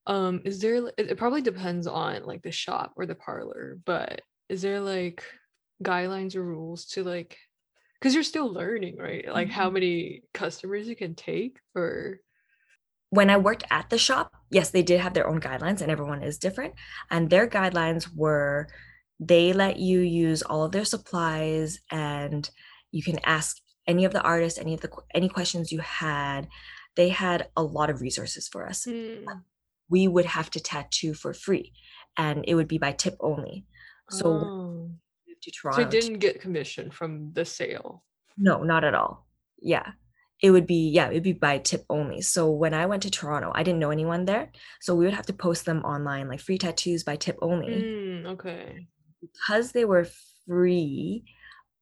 um, 0.07 0.41
is 0.45 0.59
there 0.61 0.87
it, 0.97 1.17
probably 1.17 1.41
depends 1.41 1.87
on 1.87 2.23
like 2.25 2.41
the 2.43 2.51
shop 2.51 2.93
or 2.95 3.05
the 3.05 3.15
parlor, 3.15 3.79
but 3.85 4.21
is 4.49 4.61
there 4.61 4.79
like 4.79 5.23
guidelines 5.83 6.35
or 6.35 6.43
rules 6.43 6.85
to 6.85 7.03
like 7.03 7.37
because 7.99 8.13
you're 8.15 8.23
still 8.23 8.51
learning, 8.51 8.97
right? 8.97 9.27
Like 9.31 9.49
how 9.49 9.69
Mhm. 9.69 9.73
many 9.73 10.23
customers 10.33 10.87
you 10.87 10.95
can 10.95 11.15
take 11.15 11.59
or 11.75 12.21
when 13.09 13.29
I 13.29 13.37
worked 13.37 13.63
at 13.69 13.89
the 13.89 13.97
shop, 13.97 14.33
yes, 14.49 14.69
they 14.69 14.83
did 14.83 15.01
have 15.01 15.13
their 15.13 15.27
own 15.27 15.41
guidelines 15.41 15.81
and 15.81 15.91
everyone 15.91 16.23
is 16.23 16.37
different. 16.37 16.75
And 17.09 17.29
their 17.29 17.47
guidelines 17.47 18.07
were 18.15 18.67
they 19.19 19.53
let 19.53 19.77
you 19.77 19.99
use 19.99 20.41
all 20.41 20.63
of 20.63 20.71
their 20.71 20.85
supplies 20.85 21.79
and 21.91 22.49
you 22.91 23.03
can 23.03 23.19
ask 23.23 23.57
any 23.87 24.05
of 24.05 24.13
the 24.13 24.21
artists 24.21 24.59
any 24.59 24.73
of 24.73 24.81
the 24.81 24.89
any 25.13 25.29
questions 25.29 25.71
you 25.71 25.79
had. 25.79 26.47
They 26.95 27.09
had 27.09 27.47
a 27.55 27.63
lot 27.63 27.89
of 27.89 28.01
resources 28.01 28.47
for 28.47 28.67
us. 28.67 28.85
Hmm, 28.85 29.25
We 29.89 30.07
would 30.07 30.25
have 30.25 30.49
to 30.51 30.59
tattoo 30.59 31.13
for 31.13 31.33
free 31.33 31.73
and 32.17 32.43
it 32.47 32.55
would 32.55 32.67
be 32.67 32.77
by 32.77 32.91
tip 32.91 33.15
only. 33.19 33.65
So 34.09 34.27
oh. 34.27 34.91
to 35.41 35.51
so 35.53 35.61
Toronto. 35.61 35.81
you 35.81 36.01
didn't 36.01 36.19
get 36.19 36.41
commission 36.41 36.91
from 36.91 37.31
the 37.33 37.45
sale. 37.45 38.03
No, 38.37 38.63
not 38.63 38.83
at 38.83 38.93
all. 38.93 39.27
Yeah. 39.61 39.91
It 40.41 40.51
would 40.51 40.65
be, 40.65 40.89
yeah, 40.89 41.09
it 41.09 41.13
would 41.13 41.23
be 41.23 41.33
by 41.33 41.59
tip 41.59 41.85
only. 41.89 42.21
So 42.21 42.49
when 42.49 42.73
I 42.73 42.87
went 42.87 43.03
to 43.03 43.11
Toronto, 43.11 43.51
I 43.53 43.61
didn't 43.63 43.79
know 43.79 43.91
anyone 43.91 44.25
there. 44.25 44.51
So 44.81 44.95
we 44.95 45.05
would 45.05 45.13
have 45.13 45.27
to 45.27 45.33
post 45.33 45.65
them 45.65 45.83
online, 45.83 46.27
like 46.27 46.39
free 46.39 46.57
tattoos 46.57 47.03
by 47.03 47.15
tip 47.15 47.37
only. 47.41 47.67
Mm, 47.67 48.25
okay. 48.31 48.87
Because 49.21 49.71
they 49.71 49.85
were 49.85 50.07
free, 50.47 51.25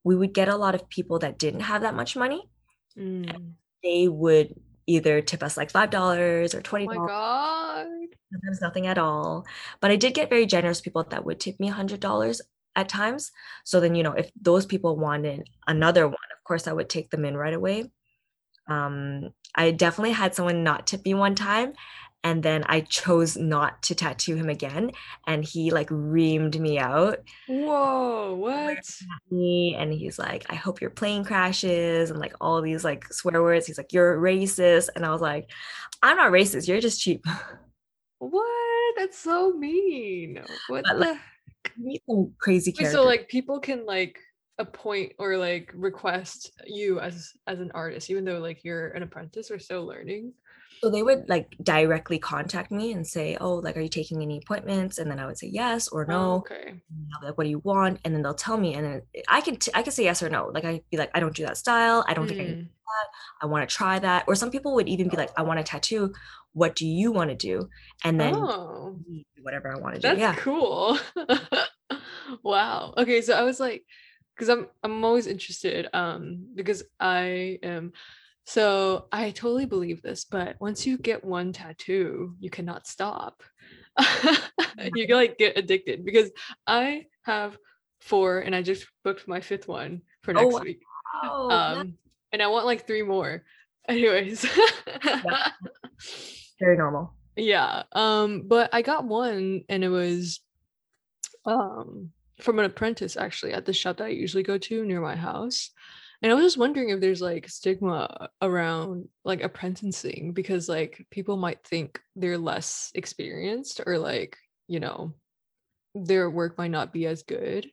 we 0.03 0.15
would 0.15 0.33
get 0.33 0.47
a 0.49 0.55
lot 0.57 0.75
of 0.75 0.89
people 0.89 1.19
that 1.19 1.37
didn't 1.39 1.61
have 1.61 1.81
that 1.81 1.95
much 1.95 2.15
money. 2.15 2.49
Mm. 2.97 3.55
They 3.83 4.07
would 4.07 4.55
either 4.87 5.21
tip 5.21 5.43
us 5.43 5.57
like 5.57 5.71
$5 5.71 6.53
or 6.53 6.61
Oh 6.61 6.61
$20, 6.61 6.85
my 6.85 6.97
god. 6.99 7.87
sometimes 8.31 8.61
nothing 8.61 8.87
at 8.87 8.97
all. 8.97 9.45
But 9.81 9.91
I 9.91 9.95
did 9.95 10.13
get 10.13 10.29
very 10.29 10.45
generous 10.45 10.81
people 10.81 11.03
that 11.03 11.25
would 11.25 11.39
tip 11.39 11.59
me 11.59 11.69
a 11.69 11.73
$100 11.73 12.41
at 12.75 12.89
times. 12.89 13.31
So 13.65 13.79
then, 13.79 13.95
you 13.95 14.03
know, 14.03 14.13
if 14.13 14.29
those 14.39 14.65
people 14.65 14.97
wanted 14.97 15.49
another 15.67 16.07
one, 16.07 16.15
of 16.15 16.43
course, 16.43 16.67
I 16.67 16.73
would 16.73 16.89
take 16.89 17.09
them 17.11 17.25
in 17.25 17.37
right 17.37 17.53
away. 17.53 17.91
Um, 18.67 19.31
I 19.55 19.71
definitely 19.71 20.11
had 20.13 20.35
someone 20.35 20.63
not 20.63 20.87
tip 20.87 21.03
me 21.05 21.13
one 21.15 21.35
time, 21.35 21.73
and 22.23 22.43
then 22.43 22.63
I 22.67 22.81
chose 22.81 23.37
not 23.37 23.81
to 23.83 23.95
tattoo 23.95 24.35
him 24.35 24.49
again, 24.49 24.91
and 25.27 25.43
he 25.43 25.71
like 25.71 25.89
reamed 25.89 26.59
me 26.59 26.77
out 26.79 27.19
Whoa, 27.47 28.35
what? 28.35 28.77
me, 29.31 29.75
and 29.77 29.93
he's 29.93 30.19
like, 30.19 30.45
"I 30.49 30.55
hope 30.55 30.81
your 30.81 30.89
plane 30.89 31.23
crashes," 31.23 32.11
and 32.11 32.19
like 32.19 32.33
all 32.41 32.61
these 32.61 32.83
like 32.83 33.11
swear 33.13 33.41
words. 33.41 33.65
He's 33.67 33.77
like, 33.77 33.93
"You're 33.93 34.19
racist," 34.19 34.89
and 34.95 35.05
I 35.05 35.11
was 35.11 35.21
like, 35.21 35.49
"I'm 36.03 36.17
not 36.17 36.31
racist. 36.31 36.67
You're 36.67 36.81
just 36.81 37.01
cheap." 37.01 37.25
What? 38.19 38.95
That's 38.97 39.17
so 39.17 39.53
mean. 39.53 40.41
What 40.67 40.83
But, 40.83 40.99
the 40.99 41.19
like, 41.85 42.01
some 42.09 42.33
crazy 42.37 42.73
Wait, 42.77 42.91
so 42.91 43.03
like 43.05 43.29
people 43.29 43.59
can 43.59 43.85
like 43.85 44.19
appoint 44.57 45.13
or 45.17 45.37
like 45.37 45.71
request 45.73 46.51
you 46.67 46.99
as 46.99 47.31
as 47.47 47.61
an 47.61 47.71
artist, 47.73 48.09
even 48.09 48.25
though 48.25 48.39
like 48.39 48.63
you're 48.63 48.89
an 48.89 49.03
apprentice 49.03 49.49
or 49.49 49.59
still 49.59 49.85
learning. 49.85 50.33
So 50.81 50.89
they 50.89 51.03
would 51.03 51.27
like 51.27 51.55
directly 51.61 52.19
contact 52.19 52.71
me 52.71 52.93
and 52.93 53.05
say, 53.05 53.37
"Oh, 53.39 53.55
like, 53.55 53.75
are 53.77 53.81
you 53.81 53.89
taking 53.89 54.21
any 54.21 54.37
appointments?" 54.37 54.97
And 54.97 55.11
then 55.11 55.19
I 55.19 55.25
would 55.25 55.37
say 55.37 55.47
yes 55.47 55.89
or 55.89 56.05
Oh, 56.07 56.11
no. 56.11 56.35
okay. 56.37 56.67
and 56.89 57.07
I'll 57.13 57.19
be 57.21 57.27
like, 57.27 57.37
"What 57.37 57.43
do 57.45 57.49
you 57.49 57.59
want?" 57.59 57.99
And 58.05 58.13
then 58.15 58.21
they'll 58.21 58.33
tell 58.33 58.57
me, 58.57 58.73
and 58.75 58.85
then 58.85 59.01
I 59.27 59.41
can 59.41 59.57
t- 59.57 59.71
I 59.75 59.83
can 59.83 59.91
say 59.91 60.03
yes 60.05 60.23
or 60.23 60.29
no. 60.29 60.47
Like 60.53 60.65
I'd 60.65 60.83
be 60.89 60.97
like, 60.97 61.11
"I 61.13 61.19
don't 61.19 61.35
do 61.35 61.45
that 61.45 61.57
style. 61.57 62.05
I 62.07 62.13
don't 62.13 62.27
think 62.27 62.39
I, 62.39 62.53
Mm, 62.53 62.69
I 63.41 63.45
want 63.47 63.67
to 63.69 63.75
try 63.75 63.99
that." 63.99 64.25
Or 64.27 64.35
some 64.35 64.51
people 64.51 64.73
would 64.75 64.87
even 64.89 65.09
be 65.09 65.17
like, 65.17 65.31
"I 65.37 65.43
want 65.43 65.59
a 65.59 65.63
tattoo. 65.63 66.13
What 66.53 66.75
do 66.75 66.87
you 66.87 67.11
want 67.11 67.29
to 67.31 67.35
do?" 67.35 67.69
And 68.03 68.19
then 68.19 68.33
Oh, 68.33 68.99
whatever 69.41 69.71
I 69.75 69.79
want 69.79 69.95
to 69.95 70.01
do. 70.01 70.07
that's 70.07 70.19
Yeah. 70.19 70.35
cool. 70.35 70.97
wow. 72.43 72.93
Okay, 72.97 73.21
so 73.21 73.33
I 73.33 73.43
was 73.43 73.59
like, 73.59 73.85
because 74.35 74.49
I'm 74.49 74.67
I'm 74.83 75.03
always 75.03 75.27
interested, 75.27 75.87
um, 75.93 76.47
because 76.55 76.83
I 76.99 77.59
am. 77.63 77.93
So 78.45 79.07
I 79.11 79.31
totally 79.31 79.65
believe 79.65 80.01
this, 80.01 80.25
but 80.25 80.55
once 80.59 80.87
you 80.87 80.97
get 80.97 81.23
one 81.23 81.53
tattoo, 81.53 82.35
you 82.39 82.49
cannot 82.49 82.87
stop. 82.87 83.43
you 84.95 85.07
like 85.13 85.37
get 85.37 85.57
addicted 85.57 86.05
because 86.05 86.31
I 86.65 87.05
have 87.23 87.57
four 88.01 88.39
and 88.39 88.55
I 88.55 88.61
just 88.61 88.87
booked 89.03 89.27
my 89.27 89.41
fifth 89.41 89.67
one 89.67 90.01
for 90.23 90.31
Oh, 90.31 90.41
next 90.41 90.53
wow. 90.55 90.61
week. 90.63 90.79
Oh. 91.23 91.49
Um 91.49 91.93
and 92.31 92.41
I 92.41 92.47
want 92.47 92.65
like 92.65 92.87
three 92.87 93.03
more. 93.03 93.43
Anyways. 93.89 94.45
very 96.59 96.77
normal. 96.77 97.13
yeah. 97.35 97.83
Um, 97.93 98.43
but 98.47 98.69
I 98.73 98.81
got 98.81 99.05
one 99.05 99.63
and 99.69 99.83
it 99.83 99.89
was 99.89 100.39
um 101.45 102.11
from 102.41 102.59
an 102.59 102.65
apprentice 102.65 103.17
actually 103.17 103.53
at 103.53 103.65
the 103.65 103.73
shop 103.73 103.97
that 103.97 104.05
I 104.05 104.09
usually 104.09 104.43
go 104.43 104.57
to 104.57 104.85
near 104.85 105.01
my 105.01 105.15
house. 105.15 105.71
And 106.21 106.31
I 106.31 106.35
was 106.35 106.43
just 106.43 106.57
wondering 106.57 106.89
if 106.89 106.99
there's 106.99 107.21
like 107.21 107.47
stigma 107.47 108.29
around 108.41 109.07
like 109.23 109.41
apprenticing 109.41 110.33
because 110.33 110.67
like 110.67 111.05
people 111.11 111.37
might 111.37 111.65
think 111.65 111.99
they're 112.15 112.37
less 112.37 112.91
experienced 112.93 113.81
or 113.85 113.97
like, 113.97 114.35
you 114.67 114.79
know, 114.79 115.13
their 115.95 116.29
work 116.29 116.57
might 116.57 116.71
not 116.71 116.91
be 116.91 117.05
as 117.07 117.23
good. 117.23 117.67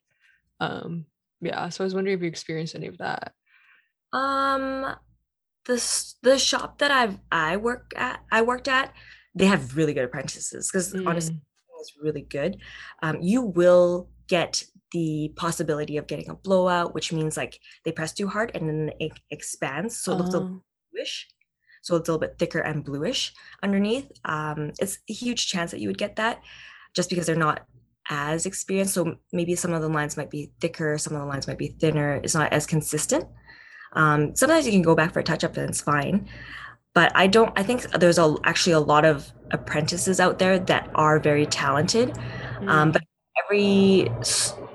Um, 0.61 1.07
yeah, 1.41 1.69
so 1.69 1.83
I 1.83 1.87
was 1.87 1.95
wondering 1.95 2.17
if 2.17 2.23
you 2.23 2.29
experienced 2.29 2.77
any 2.77 2.87
of 2.87 2.99
that. 2.99 3.33
Um, 4.13 4.95
the 5.67 6.15
the 6.23 6.39
shop 6.39 6.79
that 6.79 6.91
I've 6.91 7.19
I 7.31 7.57
work 7.57 7.93
at 7.97 8.21
I 8.31 8.43
worked 8.43 8.69
at, 8.69 8.95
they 9.35 9.47
have 9.47 9.77
really 9.77 9.93
good 9.93 10.05
apprentices 10.05 10.71
because 10.71 10.95
honestly. 10.95 11.35
Mm, 11.35 11.41
is 11.81 11.93
really 12.01 12.23
good. 12.23 12.59
Um, 13.03 13.21
you 13.21 13.43
will 13.43 14.09
get 14.29 14.65
the 14.97 15.31
possibility 15.37 15.99
of 15.99 16.07
getting 16.07 16.31
a 16.31 16.35
blowout, 16.35 16.95
which 16.95 17.13
means 17.13 17.37
like 17.37 17.61
they 17.85 17.93
press 17.93 18.15
too 18.15 18.29
hard 18.29 18.51
and 18.55 18.65
then 18.67 18.91
it 18.99 19.13
expands, 19.31 19.93
so 19.99 20.13
it 20.13 20.15
looks 20.17 20.35
a 20.35 20.39
little 20.39 20.57
oh, 20.57 20.63
bluish. 20.91 21.29
So 21.83 21.97
it's 21.97 22.09
a 22.09 22.13
little 22.13 22.27
bit 22.27 22.39
thicker 22.39 22.61
and 22.61 22.83
bluish 22.83 23.35
underneath. 23.63 24.11
Um, 24.25 24.73
it's 24.81 24.99
a 25.11 25.13
huge 25.13 25.49
chance 25.49 25.71
that 25.71 25.81
you 25.81 25.89
would 25.89 25.99
get 25.99 26.17
that, 26.17 26.41
just 26.95 27.11
because 27.11 27.27
they're 27.27 27.37
not 27.49 27.67
as 28.09 28.47
experienced. 28.47 28.95
So 28.95 29.17
maybe 29.35 29.55
some 29.55 29.75
of 29.75 29.83
the 29.83 29.89
lines 29.99 30.17
might 30.17 30.31
be 30.31 30.51
thicker, 30.63 30.97
some 30.97 31.15
of 31.15 31.21
the 31.21 31.29
lines 31.29 31.47
might 31.47 31.59
be 31.59 31.77
thinner. 31.79 32.15
It's 32.25 32.35
not 32.35 32.53
as 32.55 32.65
consistent. 32.65 33.27
Um, 33.93 34.35
sometimes 34.35 34.65
you 34.65 34.73
can 34.73 34.83
go 34.83 34.95
back 34.95 35.13
for 35.13 35.21
a 35.21 35.25
touch 35.25 35.45
up 35.45 35.59
and 35.59 35.69
it's 35.69 35.83
fine. 35.83 36.27
But 36.95 37.13
I 37.15 37.27
don't, 37.27 37.53
I 37.61 37.63
think 37.63 37.83
there's 38.01 38.19
a, 38.19 38.35
actually 38.45 38.73
a 38.73 38.81
lot 38.81 39.05
of 39.05 39.31
apprentices 39.51 40.19
out 40.19 40.39
there 40.39 40.59
that 40.59 40.91
are 40.95 41.21
very 41.21 41.45
talented. 41.45 42.09
Mm. 42.61 42.69
Um, 42.71 42.93
but 42.93 43.03
every 43.45 44.11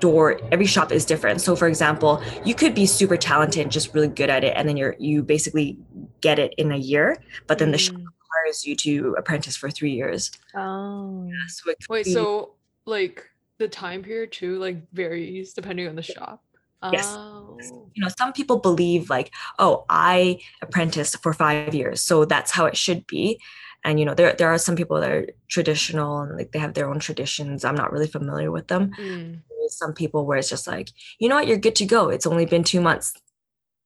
store, 0.02 0.40
every 0.50 0.66
shop 0.66 0.90
is 0.90 1.04
different. 1.04 1.40
So 1.40 1.54
for 1.54 1.68
example, 1.68 2.20
you 2.44 2.56
could 2.56 2.74
be 2.74 2.86
super 2.86 3.16
talented, 3.16 3.70
just 3.70 3.94
really 3.94 4.08
good 4.08 4.30
at 4.30 4.42
it, 4.42 4.52
and 4.56 4.68
then 4.68 4.76
you're 4.76 4.96
you 4.98 5.22
basically 5.22 5.78
get 6.20 6.40
it 6.40 6.52
in 6.58 6.72
a 6.72 6.76
year, 6.76 7.22
but 7.46 7.60
then 7.60 7.68
mm. 7.68 7.72
the 7.72 7.78
shop 7.78 7.94
mm. 7.94 8.06
requires 8.20 8.66
you 8.66 8.74
to 8.74 9.14
apprentice 9.16 9.56
for 9.56 9.70
three 9.70 9.92
years. 9.92 10.32
Oh. 10.56 11.24
Yeah, 11.28 11.46
so 11.46 11.72
Wait, 11.88 12.04
be, 12.04 12.12
so 12.12 12.54
like 12.84 13.30
the 13.58 13.68
time 13.68 14.02
period 14.02 14.32
too 14.32 14.58
like 14.58 14.78
varies 14.92 15.52
depending 15.52 15.86
on 15.86 15.94
the 15.94 16.02
shop. 16.02 16.42
Yes. 16.90 17.06
Oh. 17.16 17.56
You 17.94 18.02
know, 18.02 18.08
some 18.18 18.32
people 18.32 18.58
believe 18.58 19.08
like, 19.08 19.30
oh, 19.60 19.84
I 19.88 20.40
apprenticed 20.62 21.22
for 21.22 21.32
five 21.32 21.76
years, 21.76 22.02
so 22.02 22.24
that's 22.24 22.50
how 22.50 22.66
it 22.66 22.76
should 22.76 23.06
be. 23.06 23.38
And 23.84 23.98
you 23.98 24.06
know, 24.06 24.14
there 24.14 24.32
there 24.34 24.48
are 24.48 24.58
some 24.58 24.76
people 24.76 25.00
that 25.00 25.10
are 25.10 25.26
traditional 25.48 26.20
and 26.20 26.36
like 26.36 26.52
they 26.52 26.58
have 26.58 26.74
their 26.74 26.88
own 26.88 27.00
traditions. 27.00 27.64
I'm 27.64 27.74
not 27.74 27.92
really 27.92 28.06
familiar 28.06 28.50
with 28.50 28.68
them. 28.68 28.92
Mm. 28.98 29.40
Some 29.68 29.92
people 29.92 30.26
where 30.26 30.38
it's 30.38 30.50
just 30.50 30.66
like, 30.66 30.90
you 31.18 31.28
know 31.28 31.36
what, 31.36 31.46
you're 31.46 31.56
good 31.56 31.76
to 31.76 31.86
go. 31.86 32.08
It's 32.08 32.26
only 32.26 32.46
been 32.46 32.64
two 32.64 32.80
months. 32.80 33.14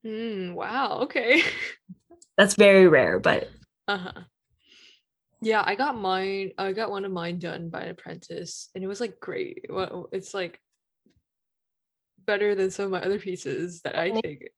Mm, 0.04 0.54
wow. 0.54 1.00
Okay. 1.02 1.42
That's 2.36 2.54
very 2.54 2.86
rare, 2.86 3.18
but 3.18 3.48
uh 3.88 3.98
huh. 3.98 4.20
Yeah, 5.40 5.62
I 5.64 5.74
got 5.74 5.96
mine. 5.96 6.52
I 6.58 6.72
got 6.72 6.90
one 6.90 7.04
of 7.04 7.12
mine 7.12 7.38
done 7.38 7.68
by 7.68 7.82
an 7.82 7.90
apprentice, 7.90 8.70
and 8.74 8.82
it 8.82 8.86
was 8.86 9.00
like 9.00 9.20
great. 9.20 9.66
Well, 9.68 10.08
it's 10.12 10.34
like 10.34 10.60
better 12.26 12.54
than 12.54 12.70
some 12.70 12.86
of 12.86 12.90
my 12.90 13.02
other 13.02 13.18
pieces 13.18 13.82
that 13.82 13.98
I 13.98 14.10
take. 14.10 14.50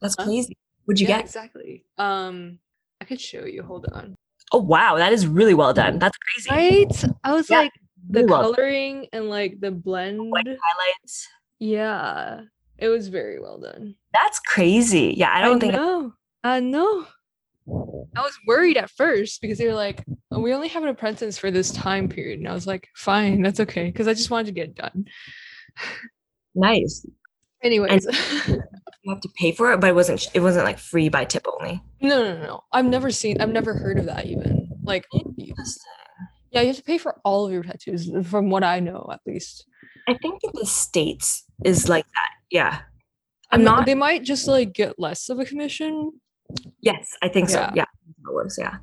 That's 0.00 0.14
crazy. 0.14 0.56
Would 0.86 1.00
you 1.00 1.06
yeah, 1.06 1.18
get? 1.18 1.26
Exactly. 1.26 1.84
Um, 1.98 2.58
I 3.00 3.04
could 3.04 3.20
show 3.20 3.44
you. 3.44 3.62
Hold 3.62 3.86
on. 3.92 4.16
Oh 4.52 4.58
wow, 4.58 4.96
that 4.96 5.12
is 5.12 5.26
really 5.26 5.54
well 5.54 5.72
done. 5.72 5.98
That's 5.98 6.16
crazy. 6.18 6.50
Right? 6.50 7.04
I 7.24 7.32
was 7.32 7.48
yeah, 7.48 7.60
like 7.60 7.72
the 8.08 8.24
well 8.24 8.52
coloring 8.54 9.06
and 9.12 9.30
like 9.30 9.60
the 9.60 9.70
blend 9.70 10.30
White 10.30 10.46
highlights. 10.46 11.28
Yeah, 11.58 12.42
it 12.78 12.88
was 12.88 13.08
very 13.08 13.40
well 13.40 13.58
done. 13.58 13.94
That's 14.12 14.40
crazy. 14.40 15.14
Yeah, 15.16 15.30
I 15.32 15.40
don't 15.40 15.56
I 15.56 15.60
think 15.60 15.72
know. 15.72 16.12
I 16.44 16.60
know. 16.60 17.06
I 18.16 18.20
was 18.20 18.36
worried 18.46 18.76
at 18.76 18.90
first 18.90 19.40
because 19.40 19.58
they 19.58 19.68
were 19.68 19.74
like, 19.74 20.04
oh, 20.32 20.40
we 20.40 20.52
only 20.52 20.68
have 20.68 20.82
an 20.82 20.88
apprentice 20.88 21.38
for 21.38 21.50
this 21.50 21.70
time 21.70 22.08
period. 22.08 22.40
And 22.40 22.48
I 22.48 22.52
was 22.52 22.66
like, 22.66 22.88
fine, 22.94 23.40
that's 23.40 23.60
okay. 23.60 23.86
Because 23.86 24.08
I 24.08 24.14
just 24.14 24.30
wanted 24.30 24.46
to 24.46 24.52
get 24.52 24.70
it 24.70 24.74
done. 24.74 25.06
Nice. 26.54 27.06
Anyways, 27.62 28.06
you 28.46 29.12
have 29.12 29.20
to 29.20 29.28
pay 29.38 29.52
for 29.52 29.72
it, 29.72 29.80
but 29.80 29.90
it 29.90 29.94
wasn't. 29.94 30.28
It 30.34 30.40
wasn't 30.40 30.64
like 30.64 30.78
free 30.78 31.08
by 31.08 31.24
tip 31.24 31.46
only. 31.46 31.82
No, 32.00 32.22
no, 32.22 32.38
no. 32.42 32.64
I've 32.72 32.84
never 32.84 33.10
seen. 33.10 33.40
I've 33.40 33.52
never 33.52 33.74
heard 33.74 33.98
of 33.98 34.06
that 34.06 34.26
even. 34.26 34.68
Like, 34.82 35.04
yeah, 36.50 36.60
you 36.60 36.66
have 36.68 36.76
to 36.76 36.82
pay 36.82 36.98
for 36.98 37.20
all 37.24 37.46
of 37.46 37.52
your 37.52 37.62
tattoos, 37.62 38.10
from 38.28 38.50
what 38.50 38.64
I 38.64 38.80
know, 38.80 39.08
at 39.12 39.20
least. 39.26 39.66
I 40.08 40.14
think 40.14 40.42
in 40.42 40.50
the 40.54 40.66
states 40.66 41.44
is 41.64 41.88
like 41.88 42.04
that. 42.04 42.30
Yeah, 42.50 42.80
I'm 43.50 43.62
not. 43.62 43.86
They 43.86 43.94
might 43.94 44.24
just 44.24 44.48
like 44.48 44.72
get 44.72 44.98
less 44.98 45.28
of 45.28 45.38
a 45.38 45.44
commission. 45.44 46.12
Yes, 46.80 47.16
I 47.22 47.28
think 47.28 47.48
yeah. 47.48 47.68
so. 47.68 47.72
Yeah, 47.76 47.84
it 47.84 48.34
works. 48.34 48.56
Yeah. 48.58 48.78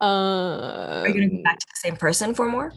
Uh, 0.00 1.02
Are 1.02 1.08
you 1.08 1.14
gonna 1.14 1.28
go 1.28 1.42
back 1.42 1.58
to 1.58 1.66
the 1.66 1.76
same 1.76 1.96
person 1.96 2.34
for 2.34 2.48
more? 2.48 2.72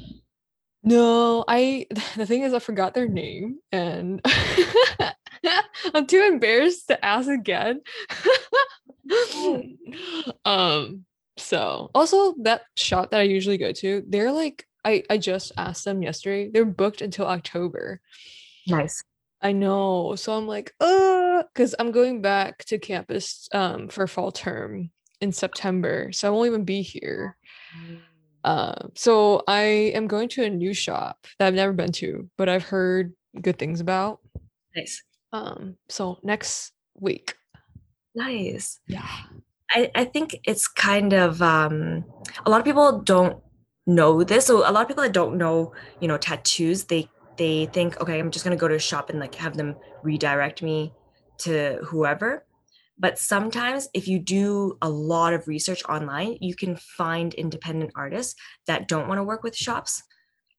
No, 0.84 1.44
I 1.48 1.86
the 2.16 2.26
thing 2.26 2.44
is 2.44 2.54
I 2.54 2.60
forgot 2.60 2.94
their 2.94 3.08
name 3.08 3.60
and 3.72 4.22
I'm 5.94 6.06
too 6.08 6.24
embarrassed 6.24 6.88
to 6.88 7.04
ask 7.04 7.30
again. 7.30 7.82
um 10.46 11.06
so 11.38 11.90
also 11.94 12.36
that 12.42 12.64
shop 12.76 13.12
that 13.12 13.22
I 13.22 13.24
usually 13.24 13.58
go 13.58 13.72
to, 13.72 14.04
they're 14.08 14.32
like 14.32 14.66
I 14.84 15.04
I 15.10 15.18
just 15.18 15.52
asked 15.58 15.86
them 15.86 16.02
yesterday. 16.02 16.50
They're 16.52 16.66
booked 16.66 17.02
until 17.02 17.28
October. 17.28 18.02
Nice. 18.68 19.04
I 19.42 19.52
know. 19.52 20.16
So 20.16 20.34
I'm 20.34 20.48
like, 20.48 20.74
uh, 20.80 21.44
because 21.54 21.76
I'm 21.78 21.92
going 21.92 22.22
back 22.22 22.66
to 22.66 22.80
campus 22.80 23.48
um 23.54 23.88
for 23.88 24.08
fall 24.08 24.32
term 24.32 24.92
in 25.22 25.32
September. 25.32 26.12
So 26.12 26.28
I 26.28 26.32
won't 26.32 26.48
even 26.48 26.64
be 26.64 26.82
here. 26.82 27.38
Uh, 28.44 28.88
so 28.96 29.44
I 29.48 29.92
am 29.94 30.08
going 30.08 30.30
to 30.30 30.44
a 30.44 30.50
new 30.50 30.74
shop 30.74 31.28
that 31.38 31.48
I've 31.48 31.54
never 31.54 31.74
been 31.74 31.92
to, 31.94 32.30
but 32.38 32.48
I've 32.48 32.64
heard 32.64 33.14
good 33.42 33.60
things 33.60 33.82
about. 33.82 34.20
Nice. 34.76 35.04
Um, 35.34 35.78
so 35.90 36.20
next 36.24 36.74
week. 37.00 37.36
Nice. 38.16 38.80
Yeah. 38.88 39.08
I, 39.72 39.92
I 39.94 40.06
think 40.06 40.38
it's 40.46 40.68
kind 40.68 41.14
of 41.14 41.42
um 41.42 42.06
a 42.46 42.50
lot 42.50 42.60
of 42.60 42.66
people 42.66 43.00
don't 43.02 43.38
know 43.86 44.24
this. 44.24 44.46
So 44.46 44.60
a 44.70 44.72
lot 44.72 44.82
of 44.82 44.88
people 44.88 45.04
that 45.04 45.14
don't 45.14 45.38
know, 45.38 45.74
you 46.00 46.08
know, 46.08 46.18
tattoos, 46.18 46.86
they 46.86 47.10
they 47.38 47.68
think, 47.68 48.00
okay, 48.02 48.20
I'm 48.20 48.32
just 48.32 48.44
gonna 48.46 48.56
go 48.56 48.68
to 48.68 48.76
a 48.76 48.80
shop 48.80 49.10
and 49.10 49.20
like 49.20 49.36
have 49.36 49.58
them 49.58 49.76
redirect 50.04 50.64
me 50.64 50.94
to 51.40 51.80
whoever. 51.86 52.46
But 53.00 53.20
sometimes, 53.20 53.88
if 53.94 54.08
you 54.08 54.18
do 54.18 54.78
a 54.82 54.90
lot 54.90 55.34
of 55.34 55.48
research 55.48 55.84
online, 55.88 56.38
you 56.42 56.56
can 56.56 56.76
find 56.78 57.34
independent 57.36 57.92
artists 57.96 58.36
that 58.66 58.88
don't 58.88 59.08
want 59.08 59.20
to 59.20 59.24
work 59.24 59.44
with 59.44 59.56
shops. 59.56 60.02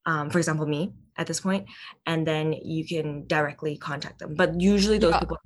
Um, 0.09 0.31
for 0.31 0.39
example, 0.39 0.65
me 0.65 0.95
at 1.19 1.27
this 1.27 1.41
point, 1.41 1.67
and 2.07 2.27
then 2.27 2.55
you 2.55 2.87
can 2.87 3.27
directly 3.27 3.77
contact 3.77 4.19
them. 4.19 4.35
But 4.35 4.59
usually, 4.59 4.97
those 4.97 5.13
yeah. 5.13 5.21
people. 5.21 5.37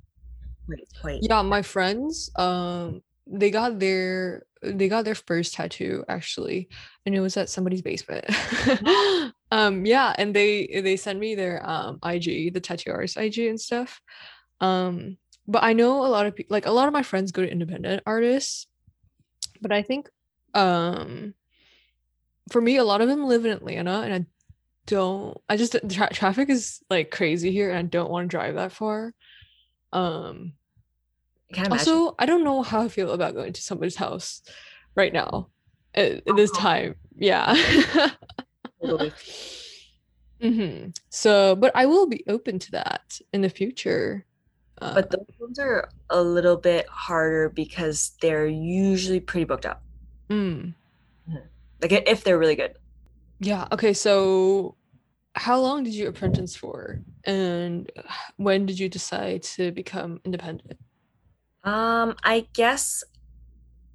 Wait, 0.69 0.87
wait. 1.03 1.19
Yeah, 1.21 1.41
my 1.41 1.61
friends, 1.61 2.31
um, 2.37 3.01
they 3.27 3.51
got 3.51 3.77
their 3.77 4.45
they 4.63 4.87
got 4.87 5.03
their 5.03 5.15
first 5.15 5.53
tattoo 5.53 6.05
actually, 6.07 6.69
and 7.05 7.13
it 7.13 7.19
was 7.19 7.35
at 7.35 7.49
somebody's 7.49 7.81
basement. 7.81 8.23
um, 9.51 9.85
yeah, 9.85 10.15
and 10.17 10.33
they 10.33 10.81
they 10.81 10.95
sent 10.95 11.19
me 11.19 11.35
their 11.35 11.59
um 11.69 11.99
IG, 12.05 12.53
the 12.53 12.61
tattoo 12.61 12.91
artist 12.91 13.17
IG 13.17 13.39
and 13.39 13.59
stuff. 13.59 13.99
Um, 14.61 15.17
but 15.45 15.63
I 15.63 15.73
know 15.73 16.05
a 16.05 16.07
lot 16.07 16.25
of 16.25 16.37
people 16.37 16.55
like 16.55 16.67
a 16.67 16.71
lot 16.71 16.87
of 16.87 16.93
my 16.93 17.03
friends 17.03 17.33
go 17.33 17.41
to 17.41 17.51
independent 17.51 18.01
artists, 18.05 18.67
but 19.59 19.73
I 19.73 19.81
think 19.81 20.07
um 20.53 21.33
for 22.51 22.61
me 22.61 22.77
a 22.77 22.83
lot 22.83 23.01
of 23.01 23.07
them 23.07 23.25
live 23.25 23.45
in 23.45 23.51
Atlanta 23.51 24.01
and 24.01 24.13
I 24.13 24.25
don't 24.85 25.37
I 25.47 25.57
just 25.57 25.75
tra- 25.89 26.13
traffic 26.13 26.49
is 26.49 26.81
like 26.89 27.11
crazy 27.11 27.51
here 27.51 27.69
and 27.69 27.79
I 27.79 27.83
don't 27.83 28.11
want 28.11 28.25
to 28.25 28.35
drive 28.35 28.55
that 28.55 28.71
far. 28.71 29.13
Um 29.91 30.53
also 31.69 32.15
I 32.17 32.25
don't 32.25 32.43
know 32.43 32.63
how 32.63 32.81
I 32.81 32.87
feel 32.87 33.11
about 33.11 33.35
going 33.35 33.53
to 33.53 33.61
somebody's 33.61 33.95
house 33.95 34.41
right 34.95 35.13
now 35.13 35.49
at, 35.93 36.27
at 36.27 36.35
this 36.35 36.51
time. 36.51 36.95
Yeah. 37.15 37.55
mm-hmm. 38.83 40.89
So, 41.09 41.55
but 41.55 41.71
I 41.75 41.85
will 41.85 42.07
be 42.07 42.23
open 42.27 42.59
to 42.59 42.71
that 42.71 43.19
in 43.31 43.41
the 43.41 43.49
future 43.49 44.25
but 44.91 45.09
those 45.09 45.25
ones 45.39 45.59
are 45.59 45.89
a 46.09 46.21
little 46.21 46.57
bit 46.57 46.87
harder 46.89 47.49
because 47.49 48.11
they're 48.21 48.47
usually 48.47 49.19
pretty 49.19 49.45
booked 49.45 49.65
up. 49.65 49.83
Mm. 50.29 50.73
Like 51.81 51.91
if 51.91 52.23
they're 52.23 52.39
really 52.39 52.55
good. 52.55 52.75
Yeah. 53.43 53.67
Okay. 53.71 53.93
So, 53.93 54.75
how 55.35 55.59
long 55.59 55.83
did 55.83 55.93
you 55.93 56.07
apprentice 56.07 56.55
for, 56.55 57.01
and 57.25 57.91
when 58.37 58.65
did 58.65 58.79
you 58.79 58.89
decide 58.89 59.43
to 59.43 59.71
become 59.71 60.21
independent? 60.23 60.79
Um, 61.63 62.15
I 62.23 62.47
guess 62.53 63.03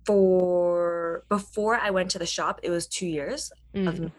for 0.04 1.24
before 1.28 1.76
I 1.76 1.90
went 1.90 2.11
to 2.12 2.18
the 2.18 2.26
shop, 2.26 2.61
it 2.62 2.70
was 2.70 2.87
two 2.87 3.06
years 3.06 3.50
mm. 3.74 3.88
of 3.88 4.12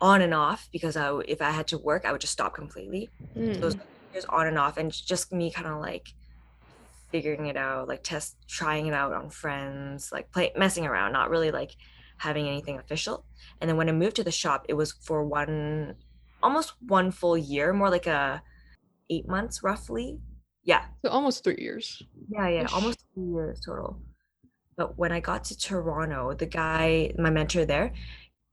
on 0.00 0.22
and 0.22 0.34
off 0.34 0.68
because 0.72 0.96
I, 0.96 1.16
if 1.26 1.42
I 1.42 1.50
had 1.50 1.66
to 1.68 1.78
work, 1.78 2.04
I 2.04 2.12
would 2.12 2.20
just 2.20 2.32
stop 2.32 2.54
completely. 2.54 3.10
Mm. 3.36 3.60
So 3.60 3.78
years 4.12 4.24
on 4.28 4.46
and 4.46 4.58
off 4.58 4.76
and 4.76 4.92
just 4.92 5.32
me 5.32 5.50
kind 5.50 5.66
of 5.66 5.80
like 5.80 6.08
figuring 7.10 7.46
it 7.46 7.56
out 7.56 7.88
like 7.88 8.02
test 8.02 8.36
trying 8.46 8.86
it 8.86 8.92
out 8.92 9.12
on 9.12 9.30
friends 9.30 10.10
like 10.12 10.30
play 10.30 10.52
messing 10.56 10.86
around 10.86 11.12
not 11.12 11.30
really 11.30 11.50
like 11.50 11.74
having 12.18 12.46
anything 12.48 12.78
official. 12.78 13.24
And 13.60 13.68
then 13.68 13.76
when 13.76 13.88
i 13.88 13.92
moved 13.92 14.16
to 14.16 14.24
the 14.24 14.30
shop 14.30 14.66
it 14.68 14.74
was 14.74 14.92
for 14.92 15.24
one 15.24 15.96
almost 16.42 16.74
one 16.86 17.10
full 17.10 17.36
year 17.36 17.72
more 17.72 17.90
like 17.90 18.06
a 18.06 18.42
eight 19.10 19.28
months 19.28 19.62
roughly. 19.62 20.20
Yeah. 20.64 20.84
So 21.04 21.10
almost 21.10 21.44
three 21.44 21.56
years. 21.58 22.02
Yeah 22.28 22.48
yeah 22.48 22.66
almost 22.72 23.04
three 23.14 23.32
years 23.32 23.60
total. 23.64 24.00
But 24.76 24.98
when 24.98 25.12
i 25.12 25.20
got 25.20 25.44
to 25.44 25.58
toronto 25.58 26.34
the 26.34 26.46
guy 26.46 27.12
my 27.18 27.30
mentor 27.30 27.64
there 27.64 27.92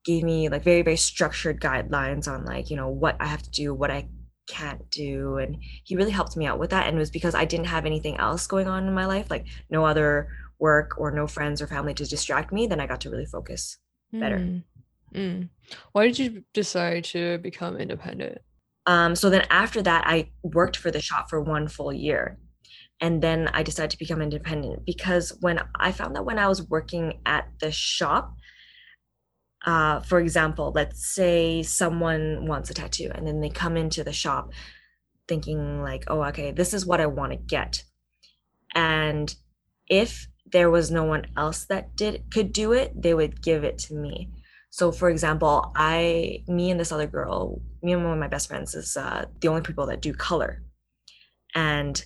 gave 0.06 0.24
me 0.24 0.50
like 0.50 0.64
very 0.64 0.82
very 0.82 0.98
structured 0.98 1.60
guidelines 1.60 2.28
on 2.28 2.46
like 2.46 2.70
you 2.70 2.78
know 2.78 2.90
what 2.90 3.16
i 3.20 3.26
have 3.26 3.42
to 3.42 3.50
do 3.50 3.74
what 3.74 3.90
i 3.90 4.08
can't 4.48 4.90
do. 4.92 5.38
And 5.38 5.58
he 5.84 5.96
really 5.96 6.12
helped 6.12 6.38
me 6.38 6.46
out 6.46 6.60
with 6.60 6.70
that. 6.70 6.88
And 6.88 6.96
it 6.96 7.00
was 7.00 7.10
because 7.10 7.36
i 7.36 7.46
didn't 7.46 7.66
have 7.68 7.86
anything 7.86 8.18
else 8.18 8.48
going 8.48 8.68
on 8.68 8.88
in 8.88 8.94
my 8.94 9.06
life 9.06 9.30
like 9.30 9.46
no 9.70 9.86
other 9.86 10.30
work 10.68 10.90
or 11.02 11.08
no 11.20 11.26
friends 11.36 11.62
or 11.62 11.68
family 11.76 11.94
to 11.96 12.06
distract 12.16 12.50
me 12.58 12.62
then 12.68 12.82
i 12.84 12.88
got 12.92 13.02
to 13.02 13.10
really 13.14 13.32
focus 13.38 13.62
better 14.22 14.40
mm. 14.40 14.64
Mm. 15.22 15.50
why 15.94 16.04
did 16.08 16.18
you 16.20 16.30
decide 16.62 17.04
to 17.14 17.22
become 17.50 17.74
independent 17.86 18.38
Um, 18.86 19.16
so 19.16 19.30
then 19.30 19.46
after 19.50 19.82
that, 19.82 20.04
I 20.06 20.32
worked 20.44 20.78
for 20.78 20.92
the 20.92 21.02
shop 21.02 21.30
for 21.30 21.42
one 21.42 21.68
full 21.68 21.94
year. 22.08 22.38
And 23.02 23.22
then 23.22 23.50
I 23.50 23.64
decided 23.64 23.92
to 23.92 23.98
become 23.98 24.22
independent 24.22 24.86
because 24.86 25.36
when 25.42 25.60
I 25.88 25.92
found 25.92 26.16
that 26.16 26.26
when 26.26 26.40
I 26.40 26.48
was 26.48 26.70
working 26.70 27.20
at 27.26 27.46
the 27.60 27.72
shop, 27.72 28.36
uh, 29.66 30.00
for 30.02 30.20
example, 30.20 30.72
let's 30.74 31.14
say 31.14 31.64
someone 31.64 32.48
wants 32.48 32.70
a 32.70 32.74
tattoo 32.74 33.10
and 33.14 33.26
then 33.28 33.42
they 33.42 33.50
come 33.50 33.76
into 33.76 34.04
the 34.04 34.14
shop 34.14 34.54
thinking 35.28 35.82
like, 35.82 36.04
oh, 36.08 36.24
okay, 36.24 36.52
this 36.52 36.74
is 36.74 36.86
what 36.86 37.02
I 37.02 37.08
want 37.08 37.32
to 37.34 37.38
get. 37.38 37.84
And 38.74 39.36
if 39.90 40.28
there 40.52 40.70
was 40.70 40.92
no 40.92 41.04
one 41.04 41.28
else 41.38 41.66
that 41.66 41.96
did 41.96 42.24
could 42.32 42.54
do 42.54 42.72
it, 42.72 43.02
they 43.02 43.14
would 43.14 43.42
give 43.42 43.64
it 43.64 43.78
to 43.80 43.96
me. 43.96 44.30
So 44.70 44.92
for 44.92 45.10
example, 45.10 45.72
I, 45.76 46.44
me 46.48 46.70
and 46.70 46.80
this 46.80 46.92
other 46.92 47.08
girl, 47.08 47.62
me 47.82 47.94
and 47.94 48.04
one 48.04 48.14
of 48.14 48.20
my 48.20 48.28
best 48.28 48.50
friends 48.50 48.76
is 48.76 48.98
uh, 48.98 49.26
the 49.40 49.48
only 49.48 49.62
people 49.62 49.86
that 49.88 50.02
do 50.02 50.14
color. 50.14 50.62
And 51.56 52.04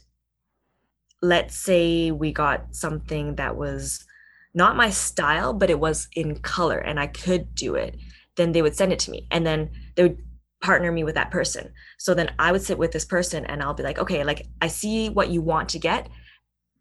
let's 1.21 1.57
say 1.57 2.11
we 2.11 2.31
got 2.31 2.75
something 2.75 3.35
that 3.35 3.55
was 3.55 4.05
not 4.53 4.75
my 4.75 4.89
style, 4.89 5.53
but 5.53 5.69
it 5.69 5.79
was 5.79 6.07
in 6.13 6.39
color 6.39 6.77
and 6.77 6.99
I 6.99 7.07
could 7.07 7.55
do 7.55 7.75
it, 7.75 7.97
then 8.35 8.51
they 8.51 8.61
would 8.61 8.75
send 8.75 8.93
it 8.93 8.99
to 8.99 9.11
me. 9.11 9.27
And 9.31 9.45
then 9.45 9.71
they 9.95 10.03
would 10.03 10.19
partner 10.61 10.91
me 10.91 11.03
with 11.03 11.15
that 11.15 11.31
person. 11.31 11.71
So 11.97 12.13
then 12.13 12.33
I 12.37 12.51
would 12.51 12.61
sit 12.61 12.77
with 12.77 12.91
this 12.91 13.05
person 13.05 13.45
and 13.45 13.61
I'll 13.63 13.73
be 13.73 13.83
like, 13.83 13.99
okay, 13.99 14.23
like 14.23 14.47
I 14.61 14.67
see 14.67 15.09
what 15.09 15.29
you 15.29 15.41
want 15.41 15.69
to 15.69 15.79
get, 15.79 16.09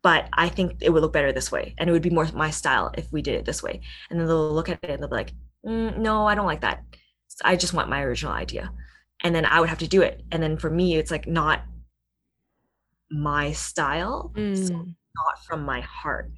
but 0.09 0.27
I 0.33 0.49
think 0.49 0.79
it 0.81 0.89
would 0.89 1.03
look 1.03 1.13
better 1.13 1.33
this 1.33 1.53
way. 1.53 1.75
And 1.77 1.91
it 1.91 1.93
would 1.93 2.01
be 2.01 2.09
more 2.09 2.27
my 2.33 2.49
style 2.49 2.91
if 2.97 3.13
we 3.13 3.21
did 3.21 3.35
it 3.35 3.45
this 3.45 3.63
way. 3.63 3.83
And 4.09 4.19
then 4.19 4.27
they'll 4.27 4.55
look 4.55 4.71
at 4.71 4.79
it 4.83 4.89
and 4.89 5.03
they'll 5.03 5.11
be 5.11 5.17
like, 5.17 5.35
mm, 5.67 5.99
no, 5.99 6.27
I 6.27 6.35
don't 6.35 6.47
like 6.47 6.63
that. 6.63 6.83
I 7.45 7.57
just 7.57 7.75
want 7.75 7.91
my 7.91 8.01
original 8.01 8.33
idea. 8.33 8.73
And 9.23 9.35
then 9.35 9.45
I 9.45 9.61
would 9.61 9.69
have 9.69 9.81
to 9.81 9.87
do 9.87 10.01
it. 10.01 10.23
And 10.33 10.43
then 10.43 10.57
for 10.57 10.71
me, 10.71 10.97
it's 10.97 11.11
like 11.11 11.27
not 11.27 11.61
my 13.11 13.53
style, 13.53 14.33
mm. 14.35 14.57
so 14.57 14.77
not 14.77 15.45
from 15.47 15.67
my 15.67 15.83
heart. 15.83 16.31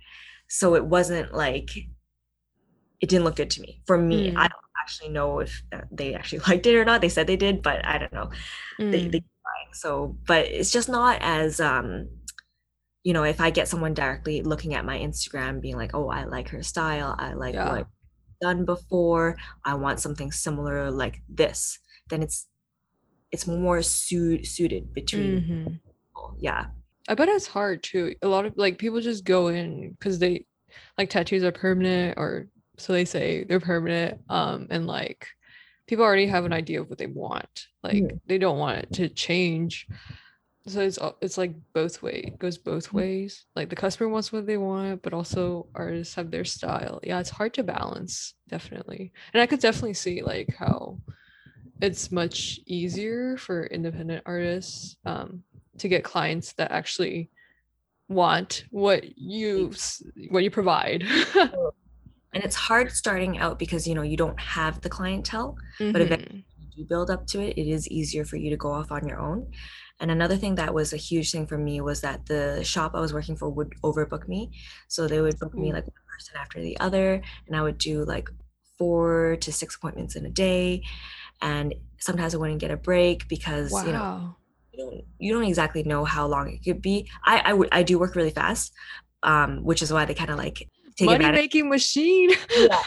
So 0.49 0.75
it 0.75 0.85
wasn't 0.85 1.33
like 1.33 1.71
it 1.77 3.09
didn't 3.09 3.23
look 3.23 3.37
good 3.37 3.51
to 3.51 3.61
me. 3.61 3.83
For 3.87 3.97
me, 3.97 4.33
mm. 4.33 4.37
I 4.37 4.49
don't 4.49 4.71
actually 4.83 5.11
know 5.11 5.39
if 5.39 5.63
uh, 5.73 5.83
they 5.93 6.15
actually 6.15 6.41
liked 6.49 6.67
it 6.67 6.75
or 6.75 6.85
not. 6.85 7.03
They 7.03 7.09
said 7.09 7.29
they 7.29 7.37
did, 7.37 7.63
but 7.63 7.87
I 7.87 7.99
don't 7.99 8.13
know. 8.13 8.31
Mm. 8.81 8.91
They, 8.91 9.07
they 9.07 9.25
so, 9.73 10.17
but 10.27 10.47
it's 10.47 10.71
just 10.71 10.89
not 10.89 11.19
as 11.23 11.61
um 11.61 12.09
you 13.03 13.13
know, 13.13 13.23
if 13.25 13.41
I 13.41 13.51
get 13.51 13.69
someone 13.69 13.95
directly 13.95 14.43
looking 14.43 14.75
at 14.75 14.85
my 14.85 14.99
Instagram 14.99 15.61
being 15.61 15.77
like, 15.77 15.95
"Oh, 15.95 16.09
I 16.09 16.25
like 16.25 16.49
her 16.51 16.63
style. 16.63 17.15
I 17.19 17.33
like 17.33 17.55
yeah. 17.55 17.73
what 17.73 17.87
done 18.41 18.65
before. 18.65 19.37
I 19.65 19.75
want 19.75 20.01
something 20.01 20.33
similar 20.33 20.91
like 20.91 21.23
this." 21.29 21.79
Then 22.09 22.23
it's 22.23 22.47
it's 23.33 23.47
more 23.47 23.83
suit, 23.83 24.47
suited 24.47 24.93
between 24.93 25.41
mm-hmm. 25.41 25.75
Yeah. 26.39 26.67
I 27.09 27.15
bet 27.15 27.29
it's 27.29 27.47
hard 27.47 27.83
too. 27.83 28.15
A 28.23 28.29
lot 28.29 28.45
of 28.45 28.55
like 28.57 28.79
people 28.79 29.01
just 29.01 29.25
go 29.25 29.49
in 29.49 29.91
because 29.91 30.19
they 30.19 30.47
like 30.99 31.11
tattoos 31.11 31.45
are 31.45 31.53
permanent 31.53 32.19
or 32.19 32.47
so 32.77 32.93
they 32.93 33.05
say 33.05 33.45
they're 33.45 33.61
permanent. 33.61 34.21
Um 34.29 34.67
and 34.71 34.87
like 34.87 35.27
people 35.87 36.05
already 36.05 36.27
have 36.27 36.45
an 36.45 36.53
idea 36.53 36.81
of 36.81 36.89
what 36.89 36.99
they 36.99 37.07
want. 37.07 37.67
Like 37.83 37.95
mm-hmm. 37.95 38.17
they 38.27 38.39
don't 38.39 38.59
want 38.59 38.79
it 38.79 38.93
to 38.95 39.09
change. 39.09 39.87
So 40.73 40.81
it's 40.81 40.99
it's 41.21 41.39
like 41.39 41.55
both 41.73 42.03
way 42.03 42.23
it 42.27 42.39
goes 42.39 42.59
both 42.59 42.89
mm-hmm. 42.89 42.97
ways. 42.97 43.45
Like 43.57 43.69
the 43.69 43.77
customer 43.77 44.09
wants 44.09 44.33
what 44.33 44.47
they 44.47 44.57
want, 44.57 45.03
but 45.03 45.13
also 45.13 45.67
artists 45.75 46.15
have 46.15 46.31
their 46.31 46.45
style. 46.45 47.01
Yeah, 47.03 47.21
it's 47.21 47.31
hard 47.31 47.55
to 47.55 47.63
balance, 47.63 48.35
definitely. 48.49 49.13
And 49.33 49.43
I 49.43 49.47
could 49.47 49.61
definitely 49.61 49.95
see 49.95 50.23
like 50.23 50.55
how 50.59 50.99
it's 51.81 52.13
much 52.13 52.61
easier 52.67 53.37
for 53.37 53.67
independent 53.67 54.23
artists 54.27 54.97
um, 55.07 55.43
to 55.79 55.89
get 55.89 56.05
clients 56.05 56.53
that 56.55 56.71
actually 56.71 57.31
want 58.09 58.65
what 58.71 59.17
you 59.17 59.73
what 60.31 60.43
you 60.43 60.51
provide 60.51 61.03
and 62.35 62.45
it's 62.45 62.57
hard 62.57 62.91
starting 62.91 63.39
out 63.39 63.57
because 63.57 63.87
you 63.87 63.95
know 63.95 64.03
you 64.03 64.17
don't 64.17 64.39
have 64.39 64.81
the 64.81 64.89
clientele 64.89 65.57
mm-hmm. 65.79 65.93
but 65.93 66.03
eventually 66.03 66.45
you 66.75 66.85
build 66.85 67.09
up 67.09 67.25
to 67.25 67.41
it 67.41 67.57
it 67.57 67.69
is 67.69 67.89
easier 67.89 68.25
for 68.25 68.37
you 68.37 68.51
to 68.51 68.57
go 68.57 68.73
off 68.73 68.91
on 68.91 69.07
your 69.07 69.21
own 69.21 69.47
and 70.01 70.11
another 70.11 70.37
thing 70.37 70.55
that 70.57 70.75
was 70.75 70.93
a 70.93 70.97
huge 70.97 71.31
thing 71.31 71.47
for 71.47 71.59
me 71.59 71.81
was 71.81 72.01
that 72.01 72.27
the 72.27 72.63
shop 72.65 72.93
i 72.95 73.01
was 73.01 73.13
working 73.13 73.37
for 73.37 73.49
would 73.49 73.73
overbook 73.83 74.27
me 74.27 74.51
so 74.89 75.07
they 75.07 75.21
would 75.21 75.39
book 75.39 75.55
me 75.55 75.73
like 75.73 75.85
one 75.85 75.95
person 76.13 76.35
after 76.39 76.61
the 76.61 76.79
other 76.81 77.23
and 77.47 77.57
i 77.57 77.63
would 77.63 77.79
do 77.79 78.05
like 78.05 78.29
four 78.79 79.37
to 79.41 79.53
six 79.53 79.77
appointments 79.77 80.17
in 80.17 80.25
a 80.27 80.31
day 80.31 80.83
and 81.43 81.75
sometimes 81.99 82.35
i 82.35 82.39
wouldn't 82.39 82.61
get 82.61 82.71
a 82.71 82.77
break 82.77 83.29
because 83.29 83.71
wow. 83.71 83.85
you 83.85 83.93
know 83.93 84.37
don't 84.81 85.05
you 85.19 85.33
don't 85.33 85.45
exactly 85.45 85.83
know 85.83 86.05
how 86.05 86.27
long 86.27 86.51
it 86.51 86.65
could 86.65 86.83
be. 86.83 87.09
I 87.25 87.43
I 87.45 87.53
would 87.53 87.69
I 87.73 87.83
do 87.83 87.99
work 87.99 88.15
really 88.15 88.31
fast, 88.31 88.73
um, 89.23 89.63
which 89.65 89.83
is 89.83 89.93
why 89.93 90.05
they 90.05 90.15
kind 90.15 90.31
of 90.31 90.39
like 90.39 90.69
take 91.09 91.21
money 91.21 91.33
making 91.33 91.69
machine. 91.69 92.31
yeah. 92.57 92.83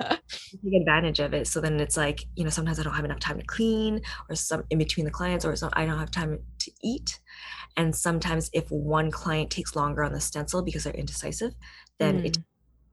take 0.00 0.80
advantage 0.80 1.20
of 1.20 1.34
it. 1.34 1.46
So 1.46 1.60
then 1.60 1.80
it's 1.80 1.96
like 1.96 2.24
you 2.36 2.44
know 2.44 2.50
sometimes 2.50 2.78
I 2.78 2.82
don't 2.82 2.94
have 2.94 3.04
enough 3.04 3.20
time 3.20 3.38
to 3.38 3.46
clean, 3.46 4.00
or 4.28 4.36
some 4.36 4.64
in 4.70 4.78
between 4.78 5.04
the 5.04 5.12
clients, 5.12 5.44
or 5.44 5.54
some 5.56 5.70
I 5.72 5.86
don't 5.86 5.98
have 5.98 6.10
time 6.10 6.38
to 6.60 6.70
eat. 6.82 7.20
And 7.76 7.94
sometimes 7.94 8.50
if 8.52 8.70
one 8.70 9.10
client 9.10 9.50
takes 9.50 9.74
longer 9.74 10.04
on 10.04 10.12
the 10.12 10.20
stencil 10.20 10.62
because 10.62 10.84
they're 10.84 10.94
indecisive, 10.94 11.54
then 11.98 12.22
mm. 12.22 12.26
it 12.26 12.38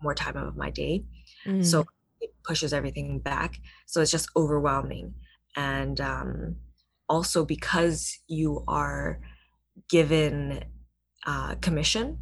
more 0.01 0.15
time 0.15 0.35
of 0.35 0.57
my 0.57 0.69
day. 0.69 1.05
Mm. 1.45 1.63
So 1.63 1.85
it 2.19 2.31
pushes 2.43 2.73
everything 2.73 3.19
back. 3.19 3.59
So 3.85 4.01
it's 4.01 4.11
just 4.11 4.29
overwhelming. 4.35 5.13
And 5.55 5.99
um, 6.01 6.55
also 7.09 7.45
because 7.45 8.17
you 8.27 8.63
are 8.67 9.19
given 9.89 10.63
uh, 11.27 11.55
commission 11.55 12.17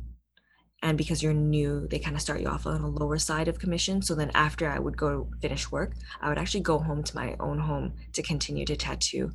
and 0.81 0.97
because 0.97 1.21
you're 1.21 1.33
new 1.33 1.87
they 1.87 1.99
kind 1.99 2.15
of 2.15 2.21
start 2.21 2.41
you 2.41 2.47
off 2.47 2.65
on 2.65 2.81
a 2.81 2.87
lower 2.87 3.17
side 3.17 3.47
of 3.47 3.59
commission 3.59 4.01
so 4.01 4.15
then 4.15 4.31
after 4.33 4.69
i 4.69 4.79
would 4.79 4.97
go 4.97 5.29
finish 5.41 5.71
work 5.71 5.93
i 6.21 6.29
would 6.29 6.37
actually 6.37 6.59
go 6.59 6.79
home 6.79 7.03
to 7.03 7.15
my 7.15 7.35
own 7.39 7.59
home 7.59 7.93
to 8.13 8.21
continue 8.21 8.65
to 8.65 8.75
tattoo 8.75 9.31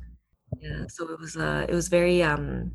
yeah 0.59 0.85
so 0.87 1.09
it 1.11 1.19
was 1.19 1.35
uh 1.35 1.65
it 1.67 1.73
was 1.73 1.87
very 1.87 2.23
um 2.23 2.71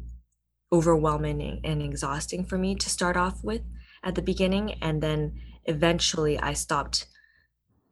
overwhelming 0.73 1.61
and 1.65 1.83
exhausting 1.83 2.45
for 2.45 2.57
me 2.57 2.75
to 2.75 2.89
start 2.89 3.17
off 3.17 3.43
with 3.43 3.63
at 4.05 4.15
the 4.15 4.23
beginning 4.23 4.75
and 4.83 5.03
then 5.03 5.41
eventually 5.65 6.39
i 6.39 6.53
stopped 6.53 7.07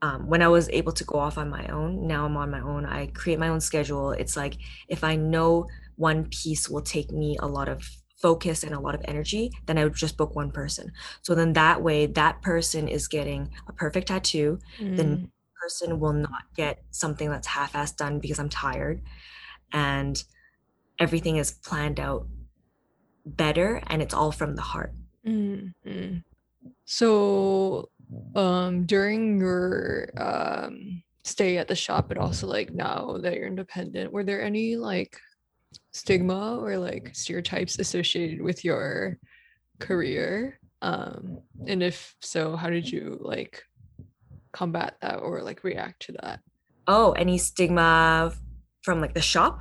um, 0.01 0.29
when 0.29 0.43
I 0.43 0.49
was 0.49 0.69
able 0.71 0.93
to 0.93 1.05
go 1.05 1.19
off 1.19 1.39
on 1.39 1.51
my 1.51 1.67
own, 1.67 2.07
now 2.07 2.25
I'm 2.25 2.37
on 2.37 2.51
my 2.51 2.61
own. 2.61 2.87
I 2.87 3.07
create 3.07 3.39
my 3.39 3.49
own 3.49 3.61
schedule. 3.61 4.13
It's 4.13 4.37
like 4.37 4.57
if 4.87 5.03
I 5.03 5.17
know 5.17 5.67
one 5.97 6.27
piece 6.27 6.69
will 6.69 6.83
take 6.83 7.11
me 7.11 7.37
a 7.41 7.49
lot 7.49 7.69
of 7.69 7.83
focus 8.21 8.65
and 8.65 8.75
a 8.75 8.81
lot 8.81 8.95
of 8.95 9.01
energy, 9.05 9.51
then 9.67 9.79
I 9.79 9.85
would 9.85 9.95
just 9.95 10.17
book 10.17 10.35
one 10.35 10.51
person. 10.51 10.93
So 11.23 11.35
then 11.35 11.53
that 11.55 11.83
way, 11.83 12.07
that 12.07 12.43
person 12.43 12.89
is 12.89 13.09
getting 13.09 13.51
a 13.69 13.73
perfect 13.73 14.09
tattoo. 14.09 14.59
Mm. 14.81 14.97
Then 14.97 15.33
person 15.61 15.99
will 15.99 16.13
not 16.13 16.45
get 16.57 16.83
something 16.91 17.31
that's 17.31 17.47
half-assed 17.47 17.97
done 17.97 18.21
because 18.21 18.39
I'm 18.39 18.49
tired, 18.49 19.03
and 19.73 20.23
everything 20.99 21.37
is 21.37 21.51
planned 21.51 22.01
out 22.01 22.27
better, 23.25 23.83
and 23.87 24.03
it's 24.03 24.15
all 24.15 24.33
from 24.33 24.55
the 24.55 24.63
heart. 24.63 24.95
Mm-hmm. 25.27 26.19
So 26.85 27.91
um 28.35 28.87
during 28.87 29.39
your 29.39 30.09
um 30.17 31.03
stay 31.25 31.59
at 31.59 31.69
the 31.69 31.77
shop 31.77 32.09
but 32.09 32.17
also 32.17 32.47
like 32.47 32.73
now 32.73 33.19
that 33.21 33.35
you're 33.35 33.47
independent 33.47 34.11
were 34.13 34.25
there 34.25 34.43
any 34.43 34.77
like 34.77 35.21
stigma 35.99 36.59
or 36.59 36.79
like 36.79 37.11
stereotypes 37.13 37.79
associated 37.79 38.41
with 38.41 38.65
your 38.65 39.19
career 39.81 40.59
um 40.83 41.41
and 41.67 41.83
if 41.83 42.15
so 42.21 42.57
how 42.57 42.71
did 42.71 42.89
you 42.89 43.19
like 43.21 43.63
combat 44.53 44.97
that 45.03 45.17
or 45.17 45.43
like 45.43 45.65
react 45.65 46.01
to 46.03 46.13
that? 46.23 46.41
Oh 46.87 47.13
any 47.13 47.37
stigma 47.37 48.33
from 48.83 49.01
like 49.01 49.15
the 49.15 49.21
shop? 49.21 49.61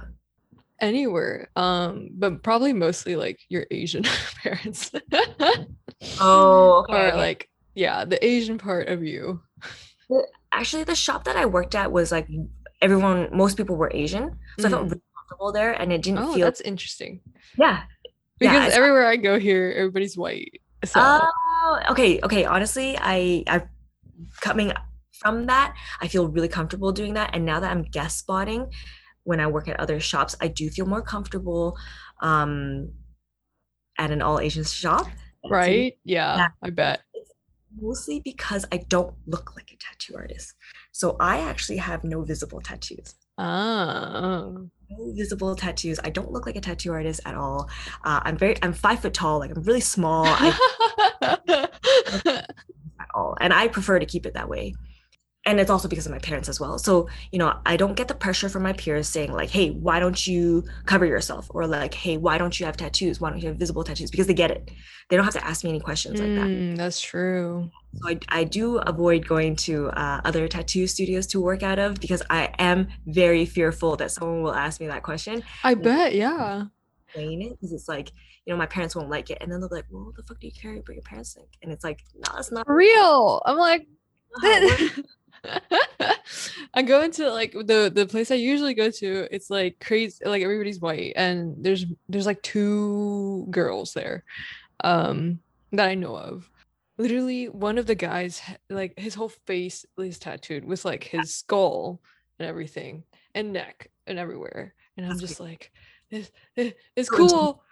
Anywhere 0.80 1.50
um 1.56 2.10
but 2.14 2.44
probably 2.44 2.72
mostly 2.72 3.16
like 3.16 3.40
your 3.50 3.66
asian 3.72 4.04
parents. 4.44 4.92
Oh 6.20 6.86
okay. 6.90 7.12
or 7.12 7.18
like 7.18 7.50
yeah 7.74 8.06
the 8.06 8.24
asian 8.24 8.58
part 8.60 8.88
of 8.90 9.04
you. 9.04 9.42
Actually 10.52 10.84
the 10.84 10.96
shop 10.96 11.24
that 11.26 11.36
i 11.36 11.46
worked 11.46 11.74
at 11.74 11.92
was 11.92 12.12
like 12.12 12.28
everyone 12.82 13.28
most 13.32 13.58
people 13.58 13.76
were 13.76 13.92
asian 13.94 14.38
so 14.60 14.64
mm. 14.64 14.68
i 14.68 14.70
felt 14.70 14.84
really 14.84 15.02
comfortable 15.28 15.52
there 15.52 15.74
and 15.74 15.92
it 15.92 16.02
didn't 16.02 16.20
oh, 16.20 16.34
feel 16.34 16.46
that's 16.46 16.62
interesting 16.62 17.20
yeah 17.58 17.84
because 18.40 18.70
yeah, 18.70 18.76
everywhere 18.76 19.06
i 19.06 19.16
go 19.16 19.40
here 19.40 19.74
everybody's 19.76 20.18
white 20.18 20.62
so. 20.86 21.00
oh 21.00 21.80
okay 21.90 22.20
okay 22.22 22.46
honestly 22.46 22.98
i 23.00 23.44
i 23.48 23.62
coming 24.42 24.72
from 25.12 25.48
that 25.48 25.76
i 26.02 26.08
feel 26.08 26.28
really 26.28 26.48
comfortable 26.48 26.92
doing 26.92 27.14
that 27.14 27.30
and 27.34 27.46
now 27.46 27.60
that 27.60 27.72
i'm 27.72 27.84
guest 27.84 28.20
spotting 28.20 28.72
when 29.24 29.40
i 29.40 29.48
work 29.48 29.68
at 29.68 29.80
other 29.80 30.00
shops 30.00 30.36
i 30.42 30.48
do 30.48 30.70
feel 30.70 30.86
more 30.86 31.02
comfortable 31.02 31.76
um 32.22 32.90
at 33.98 34.12
an 34.12 34.22
all 34.22 34.40
asian 34.40 34.64
shop 34.64 35.08
right 35.50 35.98
yeah, 36.04 36.38
yeah, 36.38 36.48
i 36.62 36.70
bet 36.70 37.02
mostly 37.80 38.20
because 38.20 38.66
I 38.72 38.78
don't 38.78 39.14
look 39.26 39.56
like 39.56 39.72
a 39.72 39.78
tattoo 39.78 40.16
artist. 40.16 40.54
So 40.92 41.16
I 41.20 41.40
actually 41.40 41.78
have 41.78 42.04
no 42.04 42.22
visible 42.24 42.62
tattoos. 42.62 43.16
Oh. 43.38 44.70
No 44.90 45.12
visible 45.14 45.56
tattoos. 45.56 46.00
I 46.04 46.10
don't 46.10 46.32
look 46.32 46.46
like 46.46 46.56
a 46.56 46.62
tattoo 46.62 46.92
artist 46.92 47.22
at 47.26 47.36
all. 47.36 47.70
Uh, 48.04 48.22
I'm 48.24 48.38
very, 48.38 48.56
I'm 48.64 48.74
five 48.74 49.00
foot 49.00 49.14
tall. 49.14 49.40
Like 49.40 49.52
I'm 49.56 49.64
really 49.64 49.82
small. 49.82 50.26
I, 50.28 50.58
at 52.26 53.10
all, 53.14 53.36
and 53.40 53.54
I 53.54 53.68
prefer 53.68 54.00
to 54.00 54.06
keep 54.06 54.26
it 54.26 54.34
that 54.34 54.50
way 54.50 54.74
and 55.48 55.62
it's 55.62 55.72
also 55.72 55.88
because 55.88 56.06
of 56.06 56.12
my 56.12 56.20
parents 56.20 56.50
as 56.50 56.60
well 56.60 56.78
so 56.78 57.08
you 57.32 57.40
know 57.40 57.58
i 57.66 57.78
don't 57.78 57.96
get 57.96 58.08
the 58.08 58.14
pressure 58.14 58.50
from 58.50 58.62
my 58.62 58.74
peers 58.74 59.08
saying 59.08 59.32
like 59.32 59.50
hey 59.50 59.70
why 59.70 60.00
don't 60.00 60.28
you 60.28 60.64
cover 60.86 61.06
yourself 61.06 61.48
or 61.52 61.66
like 61.66 61.94
hey 61.94 62.18
why 62.18 62.38
don't 62.38 62.60
you 62.60 62.66
have 62.66 62.78
tattoos 62.78 63.20
why 63.20 63.30
don't 63.30 63.40
you 63.40 63.48
have 63.48 63.58
visible 63.58 63.84
tattoos 63.84 64.12
because 64.12 64.28
they 64.28 64.34
get 64.34 64.52
it 64.52 64.70
they 65.10 65.16
don't 65.16 65.26
have 65.26 65.34
to 65.34 65.46
ask 65.46 65.64
me 65.64 65.70
any 65.70 65.80
questions 65.80 66.20
mm, 66.20 66.24
like 66.24 66.36
that 66.36 66.48
mm, 66.48 66.78
that's 66.78 67.02
true 67.02 67.70
so 68.02 68.10
I, 68.10 68.20
I 68.30 68.44
do 68.44 68.78
avoid 68.78 69.28
going 69.28 69.56
to 69.58 69.90
uh, 69.90 70.22
other 70.24 70.48
tattoo 70.48 70.88
studios 70.88 71.28
to 71.28 71.42
work 71.42 71.64
out 71.64 71.80
of 71.80 72.00
because 72.00 72.22
i 72.30 72.54
am 72.58 72.88
very 73.06 73.46
fearful 73.46 73.96
that 73.98 74.12
someone 74.12 74.42
will 74.42 74.54
ask 74.54 74.80
me 74.80 74.88
that 74.88 75.04
question. 75.04 75.44
I 75.64 75.74
bet 75.74 76.16
yeah. 76.16 76.66
explain 77.08 77.42
it 77.42 77.52
because 77.52 77.74
it's 77.74 77.88
like 77.88 78.12
you 78.46 78.54
know 78.54 78.58
my 78.58 78.66
parents 78.66 78.96
won't 78.96 79.10
like 79.10 79.30
it. 79.30 79.40
And 79.42 79.52
then 79.52 79.60
they'll 79.60 79.70
be 79.70 79.76
like 79.76 79.86
well 79.90 80.06
what 80.06 80.16
the 80.16 80.24
fuck 80.24 80.40
do 80.40 80.48
you 80.48 80.54
care 80.54 80.76
about 80.76 80.94
your 80.94 81.04
parents 81.04 81.34
think? 81.34 81.50
And 81.62 81.72
it's 81.72 81.84
like 81.84 82.04
no 82.16 82.38
it's 82.38 82.52
not 82.52 82.70
real? 82.70 83.42
I'm 83.46 83.58
like 83.58 83.88
I 86.74 86.82
go 86.82 87.02
into 87.02 87.30
like 87.32 87.54
the 87.54 87.92
the 87.94 88.06
place 88.06 88.32
I 88.32 88.36
usually 88.36 88.74
go 88.74 88.92
to. 88.92 89.28
It's 89.32 89.50
like 89.50 89.80
crazy, 89.80 90.24
like 90.26 90.44
everybody's 90.44 90.80
white, 90.80 91.14
and 91.16 91.56
there's 91.60 91.86
there's 92.10 92.26
like 92.26 92.42
two 92.42 93.48
girls 93.50 93.94
there, 93.94 94.24
um, 94.84 95.40
that 95.72 95.90
I 95.90 95.96
know 95.96 96.16
of. 96.18 96.50
Literally, 96.98 97.48
one 97.50 97.78
of 97.78 97.86
the 97.86 97.96
guys, 97.96 98.42
like 98.70 98.98
his 98.98 99.16
whole 99.16 99.30
face 99.30 99.86
is 99.98 100.20
tattooed 100.20 100.66
with 100.66 100.84
like 100.86 101.04
his 101.04 101.36
skull 101.36 102.02
and 102.40 102.48
everything, 102.48 103.04
and 103.36 103.54
neck 103.54 103.90
and 104.08 104.18
everywhere. 104.18 104.74
And 104.98 105.06
I'm 105.06 105.20
just 105.20 105.40
like, 105.48 105.72
it's, 106.10 106.32
it's 106.96 107.10
cool, 107.10 107.64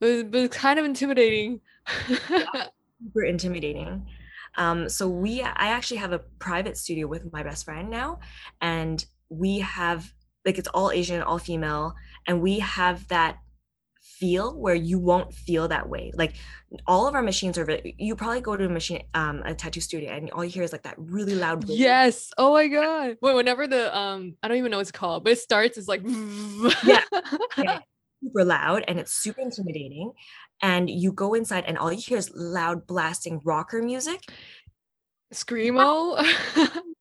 but, 0.00 0.30
but 0.30 0.40
it's 0.42 0.56
kind 0.56 0.78
of 0.78 0.84
intimidating. 0.84 1.60
Super 2.06 3.24
intimidating. 3.24 4.06
Um, 4.56 4.88
so 4.88 5.08
we, 5.08 5.42
I 5.42 5.68
actually 5.68 5.96
have 5.98 6.12
a 6.12 6.20
private 6.38 6.76
studio 6.76 7.06
with 7.06 7.32
my 7.32 7.42
best 7.42 7.64
friend 7.64 7.90
now, 7.90 8.20
and 8.60 9.04
we 9.28 9.60
have 9.60 10.12
like 10.44 10.58
it's 10.58 10.68
all 10.68 10.90
Asian, 10.90 11.22
all 11.22 11.38
female, 11.38 11.94
and 12.26 12.40
we 12.40 12.58
have 12.58 13.08
that 13.08 13.38
feel 14.24 14.54
where 14.54 14.74
you 14.74 14.98
won't 14.98 15.34
feel 15.34 15.68
that 15.68 15.88
way. 15.88 16.10
Like 16.14 16.34
all 16.86 17.06
of 17.06 17.14
our 17.14 17.22
machines 17.22 17.58
are. 17.58 17.66
You 17.98 18.16
probably 18.16 18.40
go 18.40 18.56
to 18.56 18.64
a 18.64 18.68
machine, 18.68 19.02
um, 19.12 19.42
a 19.44 19.54
tattoo 19.54 19.80
studio, 19.80 20.12
and 20.12 20.30
all 20.30 20.44
you 20.44 20.50
hear 20.50 20.62
is 20.62 20.72
like 20.72 20.84
that 20.84 20.94
really 20.98 21.34
loud. 21.34 21.68
Yes. 21.68 22.30
Oh 22.38 22.54
my 22.54 22.68
god. 22.68 23.18
Wait, 23.20 23.34
whenever 23.34 23.66
the 23.66 23.96
um, 23.96 24.36
I 24.42 24.48
don't 24.48 24.56
even 24.56 24.70
know 24.70 24.78
what 24.78 24.88
it's 24.88 24.92
called, 24.92 25.24
but 25.24 25.34
it 25.34 25.38
starts, 25.38 25.76
it's 25.76 25.88
like. 25.88 26.02
yeah. 26.84 27.02
yeah. 27.58 27.80
Super 28.22 28.44
loud 28.44 28.84
and 28.88 28.98
it's 28.98 29.12
super 29.12 29.42
intimidating 29.42 30.12
and 30.62 30.88
you 30.88 31.12
go 31.12 31.34
inside 31.34 31.64
and 31.66 31.76
all 31.76 31.92
you 31.92 32.00
hear 32.00 32.16
is 32.16 32.30
loud 32.34 32.86
blasting 32.86 33.38
rocker 33.44 33.82
music 33.82 34.22
screamo 35.34 36.24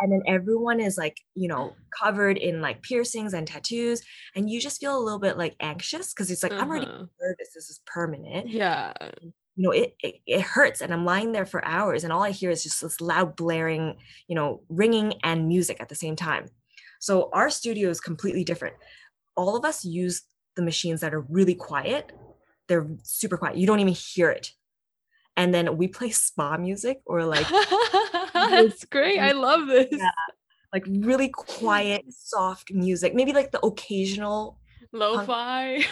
and 0.00 0.12
then 0.12 0.22
everyone 0.26 0.80
is 0.80 0.96
like 0.96 1.18
you 1.34 1.48
know 1.48 1.74
covered 1.98 2.36
in 2.36 2.60
like 2.60 2.82
piercings 2.82 3.34
and 3.34 3.46
tattoos 3.46 4.02
and 4.34 4.50
you 4.50 4.60
just 4.60 4.80
feel 4.80 4.96
a 4.96 5.00
little 5.00 5.18
bit 5.18 5.38
like 5.38 5.54
anxious 5.60 6.12
because 6.12 6.30
it's 6.30 6.42
like 6.42 6.52
uh-huh. 6.52 6.62
i'm 6.62 6.70
already 6.70 6.86
uh-huh. 6.86 7.04
nervous 7.20 7.54
this 7.54 7.70
is 7.70 7.80
permanent 7.86 8.48
yeah 8.48 8.92
you 9.22 9.32
know 9.56 9.70
it, 9.70 9.94
it 10.02 10.16
it 10.26 10.40
hurts 10.40 10.80
and 10.80 10.92
i'm 10.92 11.04
lying 11.04 11.32
there 11.32 11.46
for 11.46 11.64
hours 11.64 12.04
and 12.04 12.12
all 12.12 12.22
i 12.22 12.30
hear 12.30 12.50
is 12.50 12.62
just 12.62 12.80
this 12.80 13.00
loud 13.00 13.36
blaring 13.36 13.96
you 14.28 14.34
know 14.34 14.62
ringing 14.68 15.14
and 15.22 15.48
music 15.48 15.78
at 15.80 15.88
the 15.88 15.94
same 15.94 16.16
time 16.16 16.46
so 17.00 17.30
our 17.32 17.50
studio 17.50 17.88
is 17.88 18.00
completely 18.00 18.44
different 18.44 18.74
all 19.36 19.56
of 19.56 19.64
us 19.64 19.84
use 19.84 20.22
the 20.56 20.62
machines 20.62 21.00
that 21.00 21.14
are 21.14 21.20
really 21.28 21.54
quiet 21.54 22.12
they're 22.70 22.86
super 23.02 23.36
quiet. 23.36 23.56
You 23.56 23.66
don't 23.66 23.80
even 23.80 23.92
hear 23.92 24.30
it. 24.30 24.52
And 25.40 25.54
then 25.54 25.78
we 25.78 25.88
play 25.88 26.10
spa 26.10 26.58
music 26.58 27.00
or 27.06 27.24
like 27.24 27.46
That's 28.34 28.84
great. 28.84 29.18
I 29.18 29.32
love 29.32 29.66
this. 29.68 29.88
Yeah, 29.90 30.10
like 30.70 30.84
really 30.86 31.30
quiet, 31.30 32.04
soft 32.10 32.70
music. 32.74 33.14
Maybe 33.14 33.32
like 33.32 33.50
the 33.50 33.64
occasional 33.64 34.58
lo-fi. 34.92 35.82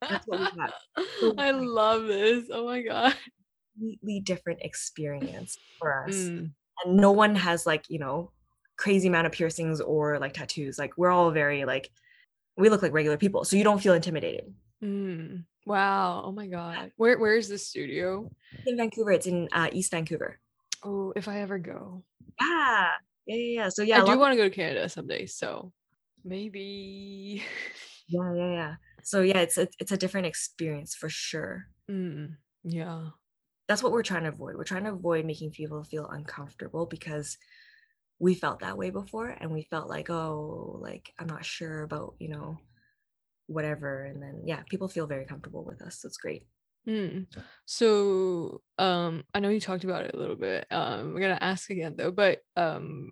That's 0.00 0.26
what 0.26 0.38
we 0.38 0.60
have. 0.60 0.72
So 1.18 1.34
I 1.38 1.50
love 1.50 2.06
this. 2.06 2.44
Oh 2.52 2.66
my 2.66 2.82
god. 2.82 3.16
Completely 3.76 4.20
different 4.20 4.60
experience 4.62 5.58
for 5.80 6.04
us. 6.04 6.14
Mm. 6.14 6.52
And 6.84 6.96
no 6.96 7.10
one 7.10 7.34
has 7.34 7.66
like, 7.66 7.84
you 7.88 7.98
know, 7.98 8.30
crazy 8.76 9.08
amount 9.08 9.26
of 9.26 9.32
piercings 9.32 9.80
or 9.80 10.20
like 10.20 10.34
tattoos. 10.34 10.78
Like 10.78 10.96
we're 10.96 11.10
all 11.10 11.32
very 11.32 11.64
like 11.64 11.90
we 12.56 12.68
look 12.68 12.82
like 12.82 12.92
regular 12.92 13.16
people. 13.16 13.44
So 13.44 13.56
you 13.56 13.64
don't 13.64 13.82
feel 13.82 13.94
intimidated. 13.94 14.54
Mm, 14.82 15.44
wow. 15.66 16.22
Oh 16.24 16.32
my 16.32 16.46
God. 16.46 16.92
Where 16.96 17.18
where 17.18 17.36
is 17.36 17.48
the 17.48 17.58
studio? 17.58 18.30
in 18.66 18.76
Vancouver. 18.76 19.12
It's 19.12 19.26
in 19.26 19.48
uh, 19.52 19.68
East 19.72 19.90
Vancouver. 19.90 20.38
Oh, 20.84 21.12
if 21.16 21.28
I 21.28 21.40
ever 21.40 21.58
go. 21.58 22.04
Yeah. 22.40 22.90
Yeah, 23.26 23.36
yeah, 23.36 23.62
yeah. 23.62 23.68
So 23.68 23.82
yeah. 23.82 24.02
I 24.02 24.06
do 24.06 24.18
want 24.18 24.32
to 24.32 24.36
go 24.36 24.48
to 24.48 24.54
Canada 24.54 24.88
someday. 24.88 25.26
So 25.26 25.72
maybe. 26.24 27.42
yeah, 28.08 28.34
yeah, 28.34 28.52
yeah. 28.52 28.74
So 29.02 29.22
yeah, 29.22 29.38
it's 29.38 29.58
a 29.58 29.68
it's 29.78 29.92
a 29.92 29.96
different 29.96 30.26
experience 30.26 30.94
for 30.94 31.08
sure. 31.08 31.66
Mm, 31.90 32.36
yeah. 32.64 33.08
That's 33.66 33.82
what 33.82 33.92
we're 33.92 34.02
trying 34.02 34.22
to 34.22 34.30
avoid. 34.30 34.56
We're 34.56 34.64
trying 34.64 34.84
to 34.84 34.92
avoid 34.92 35.26
making 35.26 35.50
people 35.50 35.84
feel 35.84 36.06
uncomfortable 36.08 36.86
because 36.86 37.36
we 38.18 38.34
felt 38.34 38.60
that 38.60 38.78
way 38.78 38.90
before 38.90 39.28
and 39.28 39.50
we 39.50 39.62
felt 39.70 39.88
like, 39.88 40.10
oh, 40.10 40.78
like 40.80 41.12
I'm 41.18 41.26
not 41.26 41.44
sure 41.44 41.82
about, 41.82 42.14
you 42.18 42.30
know, 42.30 42.58
whatever 43.48 44.04
and 44.04 44.22
then 44.22 44.42
yeah 44.44 44.60
people 44.68 44.88
feel 44.88 45.06
very 45.06 45.24
comfortable 45.24 45.64
with 45.64 45.80
us 45.82 46.00
so 46.00 46.06
it's 46.06 46.18
great 46.18 46.46
mm. 46.86 47.26
so 47.64 48.60
um 48.78 49.24
i 49.34 49.40
know 49.40 49.48
you 49.48 49.58
talked 49.58 49.84
about 49.84 50.04
it 50.04 50.14
a 50.14 50.18
little 50.18 50.36
bit 50.36 50.66
um 50.70 51.14
we're 51.14 51.20
gonna 51.20 51.38
ask 51.40 51.70
again 51.70 51.94
though 51.96 52.10
but 52.10 52.40
um 52.56 53.10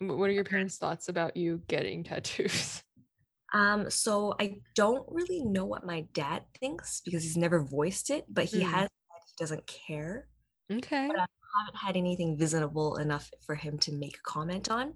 what 0.00 0.30
are 0.30 0.32
your 0.32 0.44
parents 0.44 0.78
thoughts 0.78 1.08
about 1.08 1.36
you 1.36 1.60
getting 1.66 2.04
tattoos 2.04 2.82
um 3.52 3.90
so 3.90 4.34
i 4.40 4.54
don't 4.76 5.04
really 5.08 5.42
know 5.42 5.64
what 5.64 5.84
my 5.84 6.06
dad 6.14 6.42
thinks 6.60 7.02
because 7.04 7.24
he's 7.24 7.36
never 7.36 7.64
voiced 7.64 8.08
it 8.08 8.24
but 8.28 8.44
he 8.44 8.60
mm. 8.60 8.70
has 8.70 8.88
he 9.26 9.34
doesn't 9.36 9.66
care 9.66 10.28
okay 10.70 11.08
but 11.08 11.18
i 11.18 11.26
haven't 11.66 11.76
had 11.76 11.96
anything 11.96 12.38
visible 12.38 12.96
enough 12.98 13.28
for 13.44 13.56
him 13.56 13.78
to 13.78 13.92
make 13.92 14.16
a 14.16 14.30
comment 14.30 14.70
on 14.70 14.94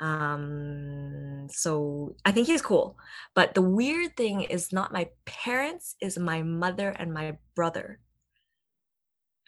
um 0.00 1.46
so 1.50 2.16
i 2.24 2.32
think 2.32 2.46
he's 2.46 2.62
cool 2.62 2.96
but 3.34 3.54
the 3.54 3.62
weird 3.62 4.16
thing 4.16 4.42
is 4.42 4.72
not 4.72 4.92
my 4.92 5.08
parents 5.26 5.94
is 6.00 6.18
my 6.18 6.42
mother 6.42 6.90
and 6.90 7.12
my 7.12 7.36
brother. 7.54 8.00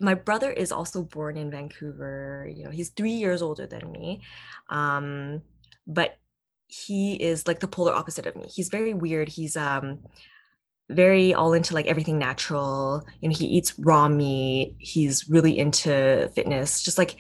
My 0.01 0.15
brother 0.15 0.51
is 0.51 0.73
also 0.73 1.03
born 1.05 1.37
in 1.37 1.51
vancouver 1.51 2.49
you 2.53 2.65
know 2.65 2.71
he's 2.71 2.91
three 2.91 3.13
years 3.13 3.41
older 3.41 3.67
than 3.67 3.91
me 3.91 4.23
um 4.69 5.43
but 5.87 6.19
he 6.67 7.15
is 7.15 7.47
like 7.47 7.61
the 7.61 7.69
polar 7.69 7.93
opposite 7.93 8.27
of 8.27 8.35
me. 8.35 8.47
He's 8.49 8.69
very 8.69 8.95
weird 8.95 9.29
he's 9.29 9.57
um 9.57 10.01
very 10.91 11.33
all 11.33 11.53
into 11.53 11.75
like 11.75 11.87
everything 11.87 12.19
natural 12.19 13.07
you 13.21 13.29
know 13.29 13.35
he 13.35 13.47
eats 13.47 13.79
raw 13.79 14.09
meat 14.09 14.75
he's 14.79 15.29
really 15.29 15.59
into 15.59 16.31
fitness 16.35 16.83
just 16.83 16.99
like 16.99 17.17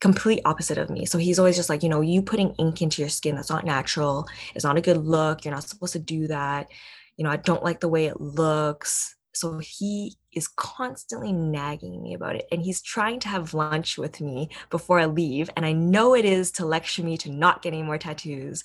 complete 0.00 0.40
opposite 0.44 0.78
of 0.78 0.90
me. 0.90 1.06
So 1.06 1.18
he's 1.18 1.38
always 1.38 1.56
just 1.56 1.68
like, 1.68 1.82
you 1.82 1.88
know, 1.88 2.00
you 2.00 2.22
putting 2.22 2.54
ink 2.54 2.82
into 2.82 3.02
your 3.02 3.08
skin, 3.08 3.34
that's 3.34 3.50
not 3.50 3.64
natural. 3.64 4.26
It's 4.54 4.64
not 4.64 4.76
a 4.76 4.82
good 4.82 4.98
look. 4.98 5.44
You're 5.44 5.54
not 5.54 5.64
supposed 5.64 5.94
to 5.94 5.98
do 5.98 6.26
that. 6.28 6.68
You 7.16 7.24
know, 7.24 7.30
I 7.30 7.36
don't 7.36 7.64
like 7.64 7.80
the 7.80 7.88
way 7.88 8.06
it 8.06 8.20
looks. 8.20 9.16
So 9.32 9.58
he 9.58 10.16
is 10.32 10.48
constantly 10.48 11.32
nagging 11.32 12.02
me 12.02 12.14
about 12.14 12.36
it. 12.36 12.46
And 12.50 12.62
he's 12.62 12.82
trying 12.82 13.20
to 13.20 13.28
have 13.28 13.54
lunch 13.54 13.98
with 13.98 14.20
me 14.20 14.50
before 14.70 14.98
I 14.98 15.06
leave. 15.06 15.50
And 15.56 15.66
I 15.66 15.72
know 15.72 16.14
it 16.14 16.24
is 16.24 16.50
to 16.52 16.66
lecture 16.66 17.02
me 17.02 17.16
to 17.18 17.30
not 17.30 17.62
get 17.62 17.72
any 17.72 17.82
more 17.82 17.98
tattoos. 17.98 18.64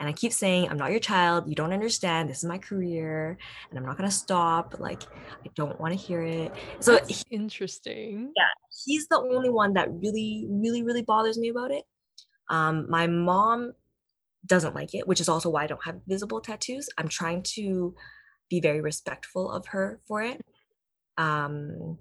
And 0.00 0.08
I 0.08 0.12
keep 0.12 0.32
saying, 0.32 0.68
I'm 0.68 0.76
not 0.76 0.90
your 0.90 1.00
child. 1.00 1.48
You 1.48 1.54
don't 1.54 1.72
understand. 1.72 2.28
This 2.28 2.38
is 2.38 2.44
my 2.44 2.58
career 2.58 3.38
and 3.70 3.78
I'm 3.78 3.86
not 3.86 3.96
going 3.96 4.08
to 4.08 4.14
stop. 4.14 4.76
Like, 4.78 5.02
I 5.04 5.50
don't 5.54 5.80
want 5.80 5.92
to 5.92 5.98
hear 5.98 6.22
it. 6.22 6.52
So 6.80 6.98
he, 7.06 7.16
interesting. 7.30 8.32
Yeah. 8.36 8.44
He's 8.84 9.06
the 9.06 9.18
only 9.18 9.50
one 9.50 9.74
that 9.74 9.92
really, 9.92 10.46
really, 10.48 10.82
really 10.82 11.02
bothers 11.02 11.38
me 11.38 11.48
about 11.48 11.70
it. 11.70 11.84
Um, 12.50 12.90
my 12.90 13.06
mom 13.06 13.72
doesn't 14.46 14.74
like 14.74 14.94
it, 14.94 15.06
which 15.06 15.20
is 15.20 15.28
also 15.28 15.48
why 15.48 15.64
I 15.64 15.66
don't 15.68 15.84
have 15.84 16.00
visible 16.06 16.40
tattoos. 16.40 16.88
I'm 16.98 17.08
trying 17.08 17.42
to 17.54 17.94
be 18.50 18.60
very 18.60 18.80
respectful 18.80 19.50
of 19.50 19.66
her 19.68 20.00
for 20.06 20.22
it. 20.22 20.44
Um, 21.16 21.98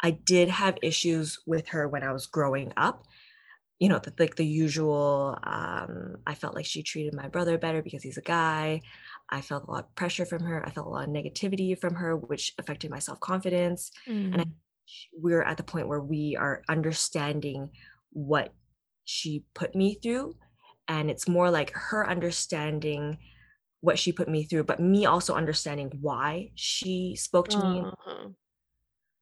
I 0.00 0.12
did 0.12 0.48
have 0.48 0.78
issues 0.82 1.40
with 1.46 1.68
her 1.68 1.88
when 1.88 2.02
I 2.02 2.12
was 2.12 2.26
growing 2.26 2.72
up 2.76 3.04
you 3.78 3.88
know, 3.88 3.98
the, 3.98 4.12
like 4.18 4.36
the 4.36 4.46
usual. 4.46 5.38
Um, 5.42 6.16
I 6.26 6.34
felt 6.34 6.54
like 6.54 6.66
she 6.66 6.82
treated 6.82 7.14
my 7.14 7.28
brother 7.28 7.58
better 7.58 7.82
because 7.82 8.02
he's 8.02 8.18
a 8.18 8.22
guy. 8.22 8.80
I 9.30 9.40
felt 9.40 9.64
a 9.66 9.70
lot 9.70 9.84
of 9.84 9.94
pressure 9.94 10.26
from 10.26 10.42
her. 10.44 10.64
I 10.64 10.70
felt 10.70 10.86
a 10.86 10.90
lot 10.90 11.08
of 11.08 11.14
negativity 11.14 11.78
from 11.78 11.94
her, 11.94 12.16
which 12.16 12.54
affected 12.58 12.90
my 12.90 12.98
self 12.98 13.20
confidence. 13.20 13.90
Mm. 14.08 14.32
And 14.32 14.40
I, 14.40 14.44
mm. 14.44 14.52
we're 15.14 15.42
at 15.42 15.56
the 15.56 15.62
point 15.62 15.88
where 15.88 16.00
we 16.00 16.36
are 16.38 16.62
understanding 16.68 17.70
what 18.10 18.52
she 19.04 19.44
put 19.54 19.74
me 19.74 19.98
through. 20.02 20.36
And 20.86 21.10
it's 21.10 21.26
more 21.26 21.50
like 21.50 21.72
her 21.72 22.08
understanding 22.08 23.18
what 23.80 23.98
she 23.98 24.12
put 24.12 24.28
me 24.28 24.44
through, 24.44 24.64
but 24.64 24.80
me 24.80 25.04
also 25.04 25.34
understanding 25.34 25.90
why 26.00 26.50
she 26.54 27.16
spoke 27.16 27.48
to 27.48 27.58
me. 27.58 27.80
Uh-huh. 27.80 28.28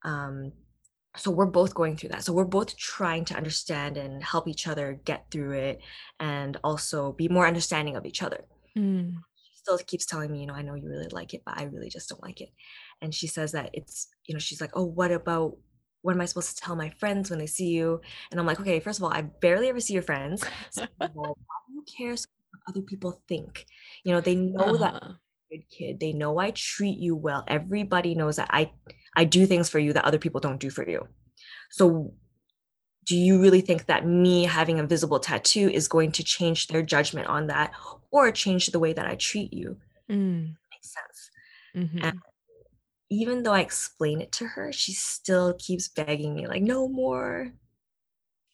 Um, 0.05 0.53
so 1.17 1.31
we're 1.31 1.47
both 1.47 1.75
going 1.75 1.97
through 1.97 2.11
that. 2.11 2.25
So 2.25 2.33
we're 2.33 2.45
both 2.45 2.77
trying 2.77 3.25
to 3.27 3.35
understand 3.37 3.97
and 3.97 4.23
help 4.23 4.49
each 4.49 4.67
other 4.67 5.01
get 5.05 5.27
through 5.31 5.53
it 5.53 5.81
and 6.19 6.57
also 6.65 7.13
be 7.13 7.29
more 7.29 7.47
understanding 7.47 7.97
of 7.97 8.07
each 8.07 8.23
other. 8.23 8.45
Mm. 8.77 9.15
She 9.37 9.57
still 9.57 9.79
keeps 9.79 10.07
telling 10.07 10.33
me, 10.33 10.41
you 10.41 10.47
know, 10.47 10.55
I 10.55 10.63
know 10.63 10.75
you 10.75 10.89
really 10.89 11.09
like 11.13 11.35
it, 11.35 11.43
but 11.45 11.59
I 11.59 11.65
really 11.65 11.91
just 11.91 12.09
don't 12.09 12.23
like 12.23 12.41
it. 12.41 12.51
And 13.03 13.15
she 13.15 13.27
says 13.27 13.53
that 13.53 13.71
it's, 13.75 14.09
you 14.27 14.35
know, 14.35 14.39
she's 14.39 14.61
like, 14.61 14.71
oh, 14.75 14.85
what 14.85 15.13
about 15.13 15.57
what 16.01 16.15
am 16.15 16.21
I 16.21 16.25
supposed 16.25 16.57
to 16.57 16.63
tell 16.63 16.75
my 16.75 16.91
friends 16.91 17.31
when 17.31 17.39
they 17.39 17.47
see 17.47 17.69
you? 17.69 18.01
And 18.31 18.41
I'm 18.41 18.47
like, 18.47 18.61
okay, 18.61 18.81
first 18.81 18.99
of 18.99 19.05
all, 19.05 19.13
I 19.13 19.23
barely 19.23 19.69
ever 19.69 19.81
see 19.81 19.93
your 19.95 20.03
friends. 20.03 20.45
So 20.71 20.87
why 20.99 21.33
do 21.69 21.75
you 21.75 21.85
care 21.97 22.11
what 22.11 22.61
other 22.69 22.83
people 22.83 23.21
think? 23.29 23.67
You 24.05 24.13
know, 24.13 24.21
they 24.21 24.35
know 24.35 24.77
that 24.79 24.95
Uh-huh. 24.95 25.13
Good 25.53 25.69
kid. 25.71 26.01
They 26.01 26.13
know 26.13 26.39
I 26.39 26.53
treat 26.53 26.99
you 26.99 27.17
well. 27.17 27.45
Everybody 27.49 28.15
knows 28.15 28.37
that 28.37 28.49
I 28.51 28.73
I 29.17 29.25
do 29.25 29.47
things 29.47 29.69
for 29.69 29.79
you 29.79 29.93
that 29.93 30.05
other 30.05 30.19
people 30.19 30.41
don't 30.41 30.61
do 30.61 30.71
for 30.71 30.89
you. 30.89 31.07
So 31.71 32.15
do 33.07 33.17
you 33.17 33.41
really 33.41 33.61
think 33.61 33.87
that 33.87 34.07
me 34.07 34.45
having 34.45 34.79
a 34.81 34.87
visible 34.87 35.21
tattoo 35.21 35.69
is 35.69 35.89
going 35.89 36.13
to 36.13 36.25
change 36.25 36.69
their 36.69 36.83
judgment 36.83 37.27
on 37.29 37.49
that 37.49 37.73
or 38.11 38.31
change 38.33 38.69
the 38.69 38.79
way 38.79 38.93
that 38.93 39.07
I 39.07 39.17
treat 39.17 39.53
you? 39.53 39.77
Mm. 40.11 40.57
Makes 40.71 40.95
sense. 40.95 41.31
Mhm. 41.77 42.21
Even 43.11 43.43
though 43.43 43.53
I 43.53 43.61
explain 43.61 44.21
it 44.21 44.33
to 44.33 44.47
her, 44.47 44.73
she 44.73 44.93
still 44.93 45.55
keeps 45.59 45.89
begging 45.89 46.35
me 46.35 46.47
like 46.47 46.63
no 46.63 46.89
more. 46.89 47.53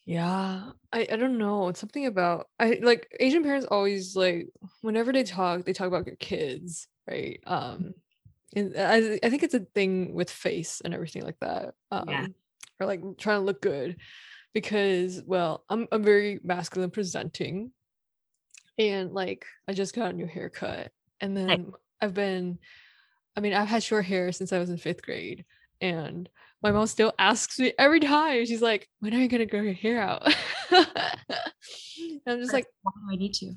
Yeah, 0.09 0.71
I 0.91 1.07
I 1.11 1.15
don't 1.17 1.37
know. 1.37 1.67
It's 1.67 1.79
something 1.79 2.07
about 2.07 2.47
I 2.59 2.79
like 2.81 3.15
Asian 3.19 3.43
parents 3.43 3.67
always 3.69 4.15
like 4.15 4.49
whenever 4.81 5.13
they 5.13 5.21
talk, 5.21 5.65
they 5.65 5.73
talk 5.73 5.85
about 5.85 6.07
your 6.07 6.15
kids, 6.15 6.87
right? 7.07 7.39
Um, 7.45 7.93
and 8.55 8.73
I 8.75 9.19
I 9.21 9.29
think 9.29 9.43
it's 9.43 9.53
a 9.53 9.59
thing 9.59 10.15
with 10.15 10.31
face 10.31 10.81
and 10.83 10.95
everything 10.95 11.21
like 11.21 11.39
that. 11.41 11.75
Yeah. 11.91 12.23
Um, 12.23 12.33
or 12.79 12.87
like 12.87 13.01
trying 13.19 13.41
to 13.41 13.45
look 13.45 13.61
good 13.61 13.97
because 14.51 15.21
well, 15.27 15.63
I'm 15.69 15.87
I'm 15.91 16.01
very 16.01 16.39
masculine 16.43 16.89
presenting, 16.89 17.69
and 18.79 19.13
like 19.13 19.45
I 19.67 19.73
just 19.73 19.93
got 19.93 20.09
a 20.09 20.13
new 20.13 20.25
haircut, 20.25 20.91
and 21.21 21.37
then 21.37 21.71
I've 22.01 22.15
been, 22.15 22.57
I 23.37 23.41
mean, 23.41 23.53
I've 23.53 23.67
had 23.67 23.83
short 23.83 24.05
hair 24.05 24.31
since 24.31 24.51
I 24.53 24.57
was 24.57 24.71
in 24.71 24.77
fifth 24.77 25.03
grade, 25.03 25.45
and 25.81 26.27
my 26.61 26.71
mom 26.71 26.87
still 26.87 27.13
asks 27.19 27.59
me 27.59 27.73
every 27.77 27.99
time. 27.99 28.45
She's 28.45 28.61
like, 28.61 28.89
"When 28.99 29.13
are 29.13 29.19
you 29.19 29.27
gonna 29.27 29.45
grow 29.45 29.61
your 29.61 29.73
hair 29.73 30.01
out?" 30.01 30.25
and 30.71 30.87
I'm 32.27 32.39
just 32.39 32.53
like, 32.53 32.65
why 32.81 32.91
do 32.95 33.13
I 33.13 33.15
need 33.15 33.33
to? 33.35 33.53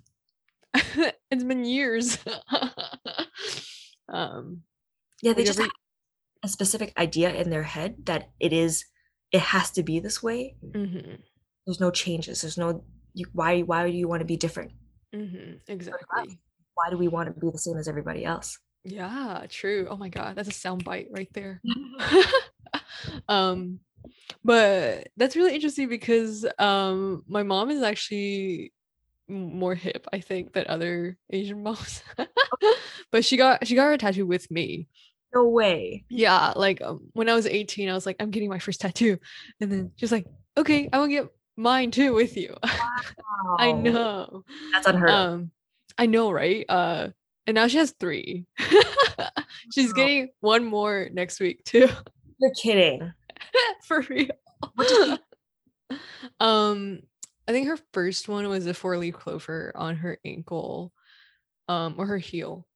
"It's 1.31 1.45
been 1.45 1.65
years." 1.65 2.19
um, 4.09 4.63
Yeah, 5.23 5.33
they 5.33 5.45
just 5.45 5.59
every- 5.59 5.65
have 5.71 5.73
a 6.45 6.49
specific 6.49 6.93
idea 6.99 7.33
in 7.35 7.51
their 7.51 7.63
head 7.65 8.05
that 8.07 8.31
it 8.41 8.53
is 8.53 8.85
it 9.31 9.41
has 9.41 9.71
to 9.73 9.83
be 9.83 10.01
this 10.01 10.23
way. 10.23 10.57
mhm, 10.65 11.21
There's 11.67 11.81
no 11.81 11.91
changes. 11.91 12.43
There's 12.43 12.59
no 12.59 12.85
you, 13.15 13.27
why 13.33 13.61
why 13.63 13.91
do 13.91 13.97
you 13.97 14.09
want 14.09 14.21
to 14.21 14.27
be 14.27 14.37
different? 14.37 14.73
mhm, 15.15 15.61
exactly. 15.69 16.39
Why 16.75 16.91
do 16.91 16.97
we 16.97 17.09
want 17.09 17.29
to 17.35 17.39
be 17.41 17.51
the 17.51 17.59
same 17.59 17.77
as 17.77 17.87
everybody 17.89 18.25
else? 18.25 18.59
Yeah, 18.85 19.47
true. 19.49 19.87
Oh 19.91 19.97
my 19.97 20.09
god, 20.09 20.35
that's 20.37 20.49
a 20.49 20.53
sound 20.53 20.85
bite 20.85 21.09
right 21.11 21.29
there. 21.33 21.61
um 23.29 23.79
but 24.45 25.09
that's 25.17 25.37
really 25.37 25.55
interesting 25.55 25.89
because 25.89 26.45
um 26.59 27.23
my 27.29 27.43
mom 27.43 27.71
is 27.71 27.83
actually 27.83 28.73
more 29.29 29.75
hip 29.75 30.07
i 30.13 30.21
think 30.21 30.53
than 30.53 30.65
other 30.69 31.17
asian 31.31 31.63
moms. 31.63 32.03
But 33.11 33.25
she 33.25 33.37
got 33.37 33.67
she 33.67 33.75
got 33.75 33.87
her 33.87 33.97
tattoo 33.99 34.27
with 34.27 34.51
me. 34.51 34.89
No 35.35 35.49
way. 35.49 36.05
yeah 36.09 36.53
like 36.57 36.81
um, 36.83 37.09
when 37.13 37.29
i 37.29 37.35
was 37.35 37.47
18 37.47 37.89
i 37.89 37.95
was 37.95 38.07
like 38.07 38.17
i'm 38.21 38.31
getting 38.31 38.49
my 38.49 38.59
first 38.59 38.81
tattoo. 38.81 39.19
And 39.61 39.71
then 39.71 39.93
she's 39.97 40.13
like 40.13 40.27
okay 40.57 40.89
i 40.93 40.99
will 40.99 41.09
get 41.09 41.29
mine 41.57 41.91
too 41.91 42.15
with 42.15 42.37
you. 42.37 42.57
I 43.59 43.73
know. 43.73 44.45
That's 44.73 44.87
unheard 44.87 45.11
of. 45.11 45.17
um 45.17 45.51
i 45.99 46.07
know 46.07 46.31
right? 46.33 46.65
Uh 46.69 47.09
and 47.47 47.55
now 47.55 47.67
she 47.67 47.79
has 47.79 47.95
three 47.99 48.47
she's 49.73 49.89
Wow. 49.93 49.97
getting 49.97 50.29
one 50.41 50.65
more 50.65 51.09
next 51.13 51.41
week 51.41 51.65
too 51.65 51.89
You're 52.39 52.53
kidding. 52.61 53.13
for 53.85 54.01
real. 54.03 54.29
What 54.75 54.89
did 54.89 55.19
um, 56.41 57.01
I 57.47 57.53
think 57.53 57.67
her 57.69 57.79
first 57.93 58.29
one 58.29 58.49
was 58.49 58.67
a 58.67 58.75
four 58.75 58.97
leaf 58.97 59.15
clover 59.15 59.73
on 59.75 59.97
her 59.97 60.19
ankle, 60.25 60.93
um, 61.69 61.95
or 61.99 62.07
her 62.07 62.19
heel. 62.19 62.67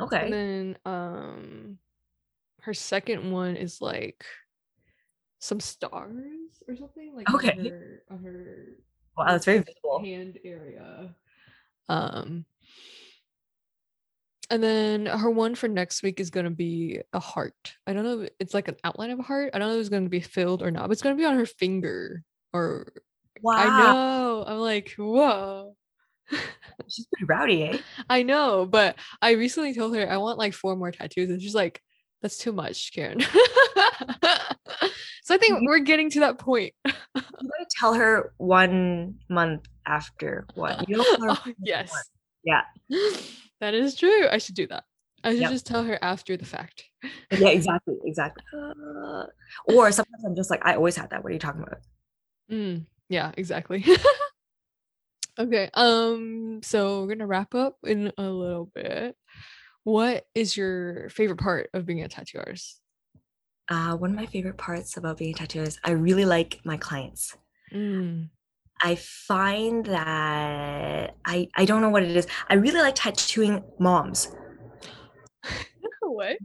Okay. 0.00 0.24
And 0.24 0.32
then 0.32 0.78
um 0.84 1.78
her 2.62 2.74
second 2.74 3.30
one 3.30 3.56
is 3.56 3.80
like 3.80 4.24
some 5.38 5.60
stars 5.60 6.62
or 6.66 6.76
something 6.76 7.14
like 7.14 7.32
Okay. 7.32 7.50
on 7.50 7.64
her 7.66 8.02
on 8.10 8.18
her 8.24 8.66
Wow, 9.16 9.26
that's 9.28 9.44
very 9.44 9.58
visible. 9.58 10.00
hand 10.00 10.38
area. 10.44 11.14
Um 11.88 12.44
and 14.50 14.62
then 14.62 15.06
her 15.06 15.30
one 15.30 15.54
for 15.54 15.68
next 15.68 16.02
week 16.02 16.20
is 16.20 16.30
gonna 16.30 16.50
be 16.50 17.00
a 17.12 17.20
heart. 17.20 17.74
I 17.86 17.92
don't 17.92 18.04
know 18.04 18.20
if 18.20 18.30
it's 18.40 18.54
like 18.54 18.68
an 18.68 18.76
outline 18.84 19.10
of 19.10 19.18
a 19.18 19.22
heart. 19.22 19.50
I 19.54 19.58
don't 19.58 19.68
know 19.68 19.74
if 19.74 19.80
it's 19.80 19.88
gonna 19.88 20.08
be 20.08 20.20
filled 20.20 20.62
or 20.62 20.70
not, 20.70 20.84
but 20.84 20.92
it's 20.92 21.02
gonna 21.02 21.16
be 21.16 21.24
on 21.24 21.36
her 21.36 21.46
finger. 21.46 22.22
Or 22.52 22.92
Wow. 23.42 23.54
I 23.56 23.68
know. 23.68 24.44
I'm 24.46 24.58
like, 24.58 24.94
whoa. 24.96 25.76
She's 26.88 27.06
pretty 27.06 27.26
rowdy, 27.26 27.62
eh? 27.64 27.78
I 28.08 28.22
know, 28.22 28.66
but 28.66 28.96
I 29.22 29.32
recently 29.32 29.74
told 29.74 29.94
her 29.94 30.10
I 30.10 30.16
want 30.16 30.38
like 30.38 30.54
four 30.54 30.76
more 30.76 30.90
tattoos, 30.90 31.30
and 31.30 31.40
she's 31.40 31.54
like, 31.54 31.80
"That's 32.22 32.36
too 32.38 32.52
much, 32.52 32.92
Karen." 32.92 33.20
so 35.22 35.34
I 35.34 35.38
think 35.38 35.60
we're 35.62 35.78
getting 35.78 36.10
to 36.10 36.20
that 36.20 36.38
point. 36.38 36.74
You 37.14 37.48
gotta 37.48 37.66
tell 37.78 37.94
her 37.94 38.32
one 38.38 39.16
month 39.28 39.66
after 39.86 40.46
one. 40.54 40.84
You 40.88 41.04
Oh, 41.06 41.38
yes, 41.60 41.92
Yeah. 42.44 42.62
That 43.60 43.74
is 43.74 43.94
true. 43.94 44.28
I 44.28 44.38
should 44.38 44.54
do 44.54 44.66
that. 44.68 44.84
I 45.24 45.30
should 45.32 45.40
Yep. 45.42 45.50
just 45.50 45.66
tell 45.66 45.84
her 45.84 45.98
after 46.02 46.36
the 46.36 46.44
fact. 46.46 46.84
Yeah, 47.32 47.48
exactly, 47.48 47.96
exactly. 48.04 48.44
Uh, 48.56 49.24
or 49.66 49.90
sometimes 49.92 50.24
I'm 50.24 50.36
just 50.36 50.50
like, 50.50 50.64
I 50.64 50.74
always 50.76 50.96
had 50.96 51.10
that. 51.10 51.22
What 51.24 51.30
are 51.30 51.32
you 51.32 51.38
talking 51.40 51.62
about? 51.62 51.80
Mm, 52.50 52.86
yeah, 53.08 53.32
exactly. 53.36 53.84
okay. 55.38 55.70
Um. 55.74 56.60
So 56.62 57.02
we're 57.02 57.08
gonna 57.08 57.26
wrap 57.26 57.54
up 57.54 57.76
in 57.84 58.12
a 58.16 58.22
little 58.28 58.66
bit. 58.74 59.16
What 59.84 60.24
is 60.34 60.56
your 60.56 61.08
favorite 61.10 61.38
part 61.38 61.68
of 61.74 61.86
being 61.86 62.02
a 62.02 62.08
tattoo 62.08 62.38
artist? 62.38 62.80
Uh, 63.68 63.96
one 63.96 64.10
of 64.10 64.16
my 64.16 64.26
favorite 64.26 64.56
parts 64.58 64.96
about 64.96 65.18
being 65.18 65.34
a 65.34 65.38
tattooer 65.38 65.64
is 65.64 65.78
I 65.84 65.90
really 65.90 66.24
like 66.24 66.60
my 66.64 66.76
clients. 66.76 67.36
Mm. 67.72 68.30
I 68.82 68.94
find 68.96 69.84
that 69.86 71.14
I 71.24 71.48
I 71.56 71.64
don't 71.64 71.80
know 71.82 71.90
what 71.90 72.02
it 72.02 72.16
is. 72.16 72.26
I 72.48 72.54
really 72.54 72.80
like 72.80 72.94
tattooing 72.96 73.64
moms. 73.78 74.34
what? 76.02 76.36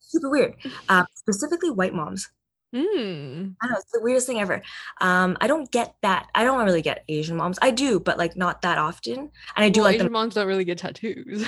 Super 0.00 0.30
weird. 0.30 0.54
Uh, 0.88 1.04
specifically 1.14 1.70
white 1.70 1.94
moms. 1.94 2.30
Mm. 2.74 3.54
I 3.60 3.66
don't 3.66 3.72
know, 3.72 3.78
it's 3.78 3.92
the 3.92 4.00
weirdest 4.00 4.26
thing 4.26 4.40
ever. 4.40 4.62
Um, 5.00 5.36
I 5.40 5.46
don't 5.46 5.70
get 5.70 5.94
that. 6.02 6.28
I 6.34 6.44
don't 6.44 6.64
really 6.64 6.80
get 6.82 7.04
Asian 7.08 7.36
moms. 7.36 7.58
I 7.60 7.70
do, 7.70 8.00
but 8.00 8.16
like 8.16 8.34
not 8.36 8.62
that 8.62 8.78
often. 8.78 9.18
And 9.18 9.30
I 9.56 9.68
do 9.68 9.80
well, 9.80 9.88
like 9.88 9.96
Asian 9.96 10.06
them 10.06 10.12
moms 10.14 10.34
don't 10.34 10.46
really 10.46 10.64
get 10.64 10.78
tattoos. 10.78 11.46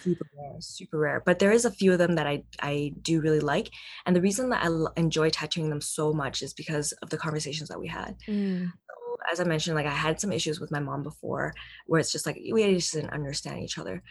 super 0.00 0.26
rare, 0.36 0.56
super 0.60 0.98
rare. 0.98 1.22
But 1.24 1.38
there 1.38 1.52
is 1.52 1.66
a 1.66 1.70
few 1.70 1.92
of 1.92 1.98
them 1.98 2.14
that 2.14 2.26
I 2.26 2.44
I 2.60 2.94
do 3.02 3.20
really 3.20 3.40
like. 3.40 3.70
And 4.06 4.16
the 4.16 4.22
reason 4.22 4.48
that 4.50 4.62
I 4.62 4.66
l- 4.66 4.92
enjoy 4.96 5.28
tattooing 5.28 5.68
them 5.68 5.82
so 5.82 6.14
much 6.14 6.40
is 6.40 6.54
because 6.54 6.92
of 7.02 7.10
the 7.10 7.18
conversations 7.18 7.68
that 7.68 7.78
we 7.80 7.88
had. 7.88 8.16
Mm. 8.26 8.72
As 9.30 9.40
I 9.40 9.44
mentioned, 9.44 9.76
like 9.76 9.86
I 9.86 9.90
had 9.90 10.20
some 10.20 10.32
issues 10.32 10.60
with 10.60 10.70
my 10.70 10.80
mom 10.80 11.02
before, 11.02 11.52
where 11.86 12.00
it's 12.00 12.12
just 12.12 12.26
like 12.26 12.40
we 12.52 12.74
just 12.74 12.92
didn't 12.92 13.12
understand 13.12 13.62
each 13.62 13.78
other, 13.78 14.02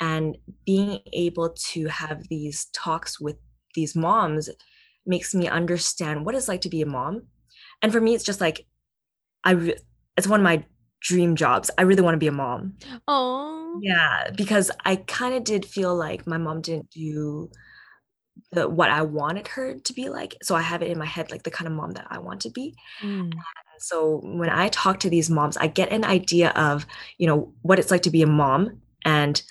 and 0.00 0.36
being 0.66 1.00
able 1.12 1.50
to 1.50 1.86
have 1.86 2.28
these 2.28 2.66
talks 2.72 3.20
with 3.20 3.36
these 3.74 3.94
moms 3.94 4.50
makes 5.06 5.34
me 5.34 5.48
understand 5.48 6.24
what 6.24 6.34
it's 6.34 6.48
like 6.48 6.62
to 6.62 6.68
be 6.68 6.82
a 6.82 6.86
mom. 6.86 7.22
And 7.82 7.92
for 7.92 8.00
me, 8.00 8.14
it's 8.14 8.24
just 8.24 8.40
like 8.40 8.66
I. 9.44 9.52
Re- 9.52 9.76
it's 10.16 10.28
one 10.28 10.40
of 10.40 10.44
my 10.44 10.64
dream 11.00 11.36
jobs. 11.36 11.70
I 11.76 11.82
really 11.82 12.02
want 12.02 12.14
to 12.14 12.18
be 12.18 12.28
a 12.28 12.32
mom. 12.32 12.74
Oh. 13.08 13.78
Yeah, 13.82 14.30
because 14.36 14.70
I 14.84 14.96
kind 14.96 15.34
of 15.34 15.44
did 15.44 15.64
feel 15.64 15.94
like 15.94 16.26
my 16.26 16.38
mom 16.38 16.60
didn't 16.60 16.90
do 16.90 17.50
the 18.52 18.68
what 18.68 18.90
I 18.90 19.02
wanted 19.02 19.48
her 19.48 19.78
to 19.78 19.92
be 19.92 20.08
like. 20.08 20.36
So 20.42 20.54
I 20.54 20.62
have 20.62 20.82
it 20.82 20.90
in 20.90 20.98
my 20.98 21.06
head 21.06 21.30
like 21.30 21.42
the 21.42 21.50
kind 21.50 21.68
of 21.68 21.74
mom 21.74 21.92
that 21.92 22.06
I 22.10 22.18
want 22.18 22.40
to 22.42 22.50
be. 22.50 22.74
Mm. 23.02 23.32
So 23.84 24.20
when 24.24 24.48
I 24.48 24.68
talk 24.68 24.98
to 25.00 25.10
these 25.10 25.28
moms, 25.28 25.58
I 25.58 25.66
get 25.66 25.92
an 25.92 26.04
idea 26.04 26.50
of, 26.50 26.86
you 27.18 27.26
know, 27.26 27.52
what 27.60 27.78
it's 27.78 27.90
like 27.90 28.02
to 28.02 28.10
be 28.10 28.22
a 28.22 28.26
mom 28.26 28.80
and 29.04 29.42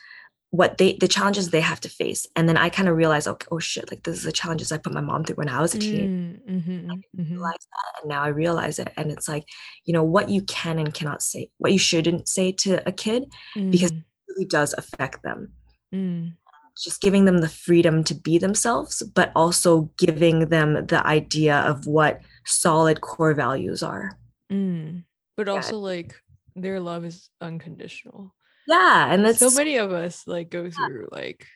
what 0.49 0.77
they 0.77 0.93
the 0.99 1.07
challenges 1.07 1.49
they 1.49 1.61
have 1.61 1.79
to 1.81 1.89
face. 1.89 2.25
And 2.35 2.49
then 2.49 2.57
I 2.57 2.69
kind 2.69 2.89
of 2.89 2.95
realize, 2.95 3.27
okay, 3.27 3.47
oh 3.51 3.59
shit, 3.59 3.91
like 3.91 4.03
this 4.03 4.17
is 4.17 4.23
the 4.23 4.31
challenges 4.31 4.71
I 4.71 4.77
put 4.77 4.93
my 4.93 5.01
mom 5.01 5.23
through 5.23 5.35
when 5.35 5.49
I 5.49 5.61
was 5.61 5.75
a 5.75 5.79
teen. 5.79 6.41
Mm, 6.47 6.65
mhm, 6.65 7.01
mhm. 7.15 7.31
Realize 7.31 7.67
that, 7.71 8.01
and 8.01 8.09
now 8.09 8.23
I 8.23 8.27
realize 8.29 8.79
it. 8.79 8.91
And 8.97 9.11
it's 9.11 9.27
like, 9.27 9.45
you 9.85 9.93
know, 9.93 10.03
what 10.03 10.29
you 10.29 10.41
can 10.43 10.79
and 10.79 10.93
cannot 10.93 11.21
say, 11.21 11.51
what 11.57 11.71
you 11.71 11.79
shouldn't 11.79 12.27
say 12.27 12.51
to 12.51 12.87
a 12.87 12.91
kid 12.91 13.31
because 13.71 13.91
it 13.91 14.03
really 14.29 14.45
does 14.45 14.73
affect 14.77 15.21
them. 15.23 15.51
Mm. 15.93 16.33
Just 16.83 17.01
giving 17.01 17.25
them 17.25 17.37
the 17.39 17.49
freedom 17.49 18.03
to 18.05 18.15
be 18.15 18.39
themselves, 18.39 19.03
but 19.13 19.31
also 19.35 19.91
giving 19.97 20.49
them 20.49 20.87
the 20.87 21.05
idea 21.05 21.57
of 21.59 21.85
what 21.85 22.21
solid 22.45 23.01
core 23.01 23.35
values 23.35 23.83
are. 23.83 24.17
Mm. 24.53 25.03
But 25.35 25.47
Yeah. 25.47 25.53
also 25.53 25.79
like 25.79 26.15
their 26.55 26.79
love 26.79 27.05
is 27.05 27.29
unconditional. 27.41 28.35
Yeah, 28.67 29.11
and 29.11 29.25
that's 29.25 29.39
so 29.39 29.49
many 29.49 29.77
of 29.77 29.91
us 29.91 30.23
like 30.27 30.49
go 30.49 30.69
through 30.69 31.09
like 31.11 31.47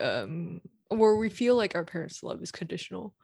um 0.00 0.60
where 0.88 1.16
we 1.16 1.30
feel 1.30 1.56
like 1.56 1.74
our 1.74 1.84
parents' 1.84 2.22
love 2.22 2.42
is 2.42 2.52
conditional. 2.52 3.14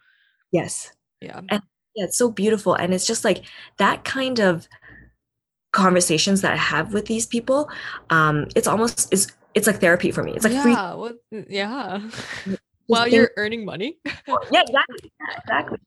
yes. 0.50 0.90
Yeah. 1.20 1.40
And 1.48 1.62
Yeah, 1.94 2.04
it's 2.06 2.16
so 2.16 2.30
beautiful. 2.30 2.74
And 2.74 2.94
it's 2.94 3.06
just 3.06 3.24
like 3.24 3.44
that 3.78 4.04
kind 4.04 4.40
of 4.40 4.66
conversations 5.72 6.40
that 6.40 6.52
I 6.52 6.56
have 6.56 6.94
with 6.94 7.06
these 7.06 7.26
people. 7.26 7.68
Um, 8.10 8.46
it's 8.56 8.66
almost 8.66 9.12
it's 9.12 9.26
it's 9.54 9.66
like 9.66 9.80
therapy 9.80 10.10
for 10.10 10.22
me. 10.22 10.32
It's 10.34 10.44
like 10.44 10.62
free 10.62 10.72
yeah. 10.72 10.94
Yeah. 11.30 12.10
While 12.86 13.06
you're 13.06 13.32
earning 13.36 13.66
money. 13.66 13.98
yeah, 14.06 14.62
exactly. 14.62 15.12
Yeah, 15.20 15.36
exactly. 15.42 15.78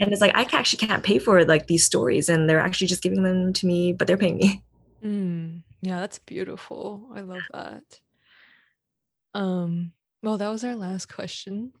And 0.00 0.12
it's 0.12 0.20
like 0.20 0.34
I 0.36 0.42
actually 0.52 0.86
can't 0.86 1.02
pay 1.02 1.18
for 1.18 1.44
like 1.44 1.66
these 1.66 1.84
stories, 1.84 2.28
and 2.28 2.48
they're 2.48 2.60
actually 2.60 2.86
just 2.86 3.02
giving 3.02 3.22
them 3.22 3.52
to 3.54 3.66
me, 3.66 3.92
but 3.92 4.06
they're 4.06 4.16
paying 4.16 4.36
me. 4.38 4.62
Mm, 5.04 5.62
yeah, 5.80 6.00
that's 6.00 6.18
beautiful. 6.18 7.08
I 7.14 7.20
love 7.20 7.42
that. 7.52 8.00
Um, 9.34 9.92
well, 10.22 10.38
that 10.38 10.48
was 10.48 10.64
our 10.64 10.74
last 10.74 11.06
question. 11.12 11.72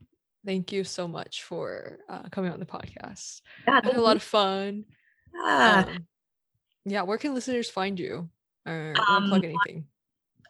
Thank 0.46 0.70
you 0.72 0.84
so 0.84 1.08
much 1.08 1.42
for 1.42 1.98
uh, 2.08 2.22
coming 2.30 2.52
on 2.52 2.60
the 2.60 2.66
podcast. 2.66 3.40
Yeah, 3.66 3.80
had 3.82 3.96
a 3.96 4.00
lot 4.00 4.16
of 4.16 4.22
fun. 4.22 4.84
yeah. 5.34 5.84
Um, 5.88 6.06
yeah, 6.84 7.02
where 7.02 7.18
can 7.18 7.34
listeners 7.34 7.68
find 7.68 7.98
you? 7.98 8.30
Or 8.66 8.94
Um, 9.08 9.28
plug 9.28 9.44
anything. 9.44 9.86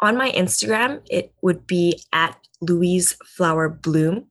on 0.03 0.17
my 0.17 0.31
Instagram, 0.33 1.01
it 1.11 1.33
would 1.43 1.67
be 1.67 2.01
at 2.13 2.37
Louise 2.61 3.17
Flower 3.25 3.69
Bloom. 3.69 4.27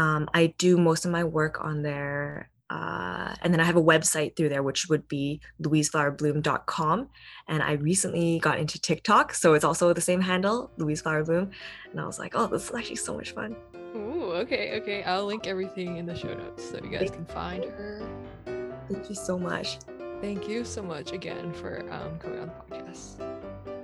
Um, 0.00 0.30
I 0.32 0.54
do 0.56 0.78
most 0.78 1.04
of 1.04 1.10
my 1.10 1.24
work 1.24 1.62
on 1.62 1.82
there. 1.82 2.48
Uh, 2.70 3.34
and 3.42 3.52
then 3.52 3.60
I 3.60 3.64
have 3.64 3.76
a 3.76 3.82
website 3.82 4.34
through 4.36 4.48
there, 4.48 4.62
which 4.62 4.88
would 4.88 5.06
be 5.08 5.40
louiseflowerbloom.com. 5.62 7.08
And 7.48 7.62
I 7.62 7.72
recently 7.72 8.38
got 8.38 8.58
into 8.58 8.80
TikTok. 8.80 9.34
So 9.34 9.54
it's 9.54 9.64
also 9.64 9.92
the 9.92 10.00
same 10.00 10.20
handle, 10.20 10.70
Louise 10.78 11.02
Flower 11.02 11.24
Bloom. 11.24 11.50
And 11.90 12.00
I 12.00 12.06
was 12.06 12.18
like, 12.18 12.32
oh, 12.34 12.46
this 12.46 12.70
is 12.70 12.74
actually 12.74 12.96
so 12.96 13.14
much 13.14 13.32
fun. 13.32 13.56
Ooh, 13.94 14.32
okay, 14.36 14.80
okay. 14.80 15.02
I'll 15.02 15.26
link 15.26 15.46
everything 15.46 15.98
in 15.98 16.06
the 16.06 16.14
show 16.14 16.32
notes 16.32 16.70
so 16.70 16.78
you 16.82 16.90
guys 16.90 17.10
can 17.10 17.26
find 17.26 17.64
her. 17.64 18.00
Thank 18.88 19.10
you 19.10 19.16
so 19.16 19.38
much. 19.38 19.78
Thank 20.22 20.48
you 20.48 20.64
so 20.64 20.82
much 20.82 21.12
again 21.12 21.52
for 21.52 21.84
um, 21.92 22.18
coming 22.18 22.38
on 22.38 22.46
the 22.46 22.76
podcast. 22.76 23.79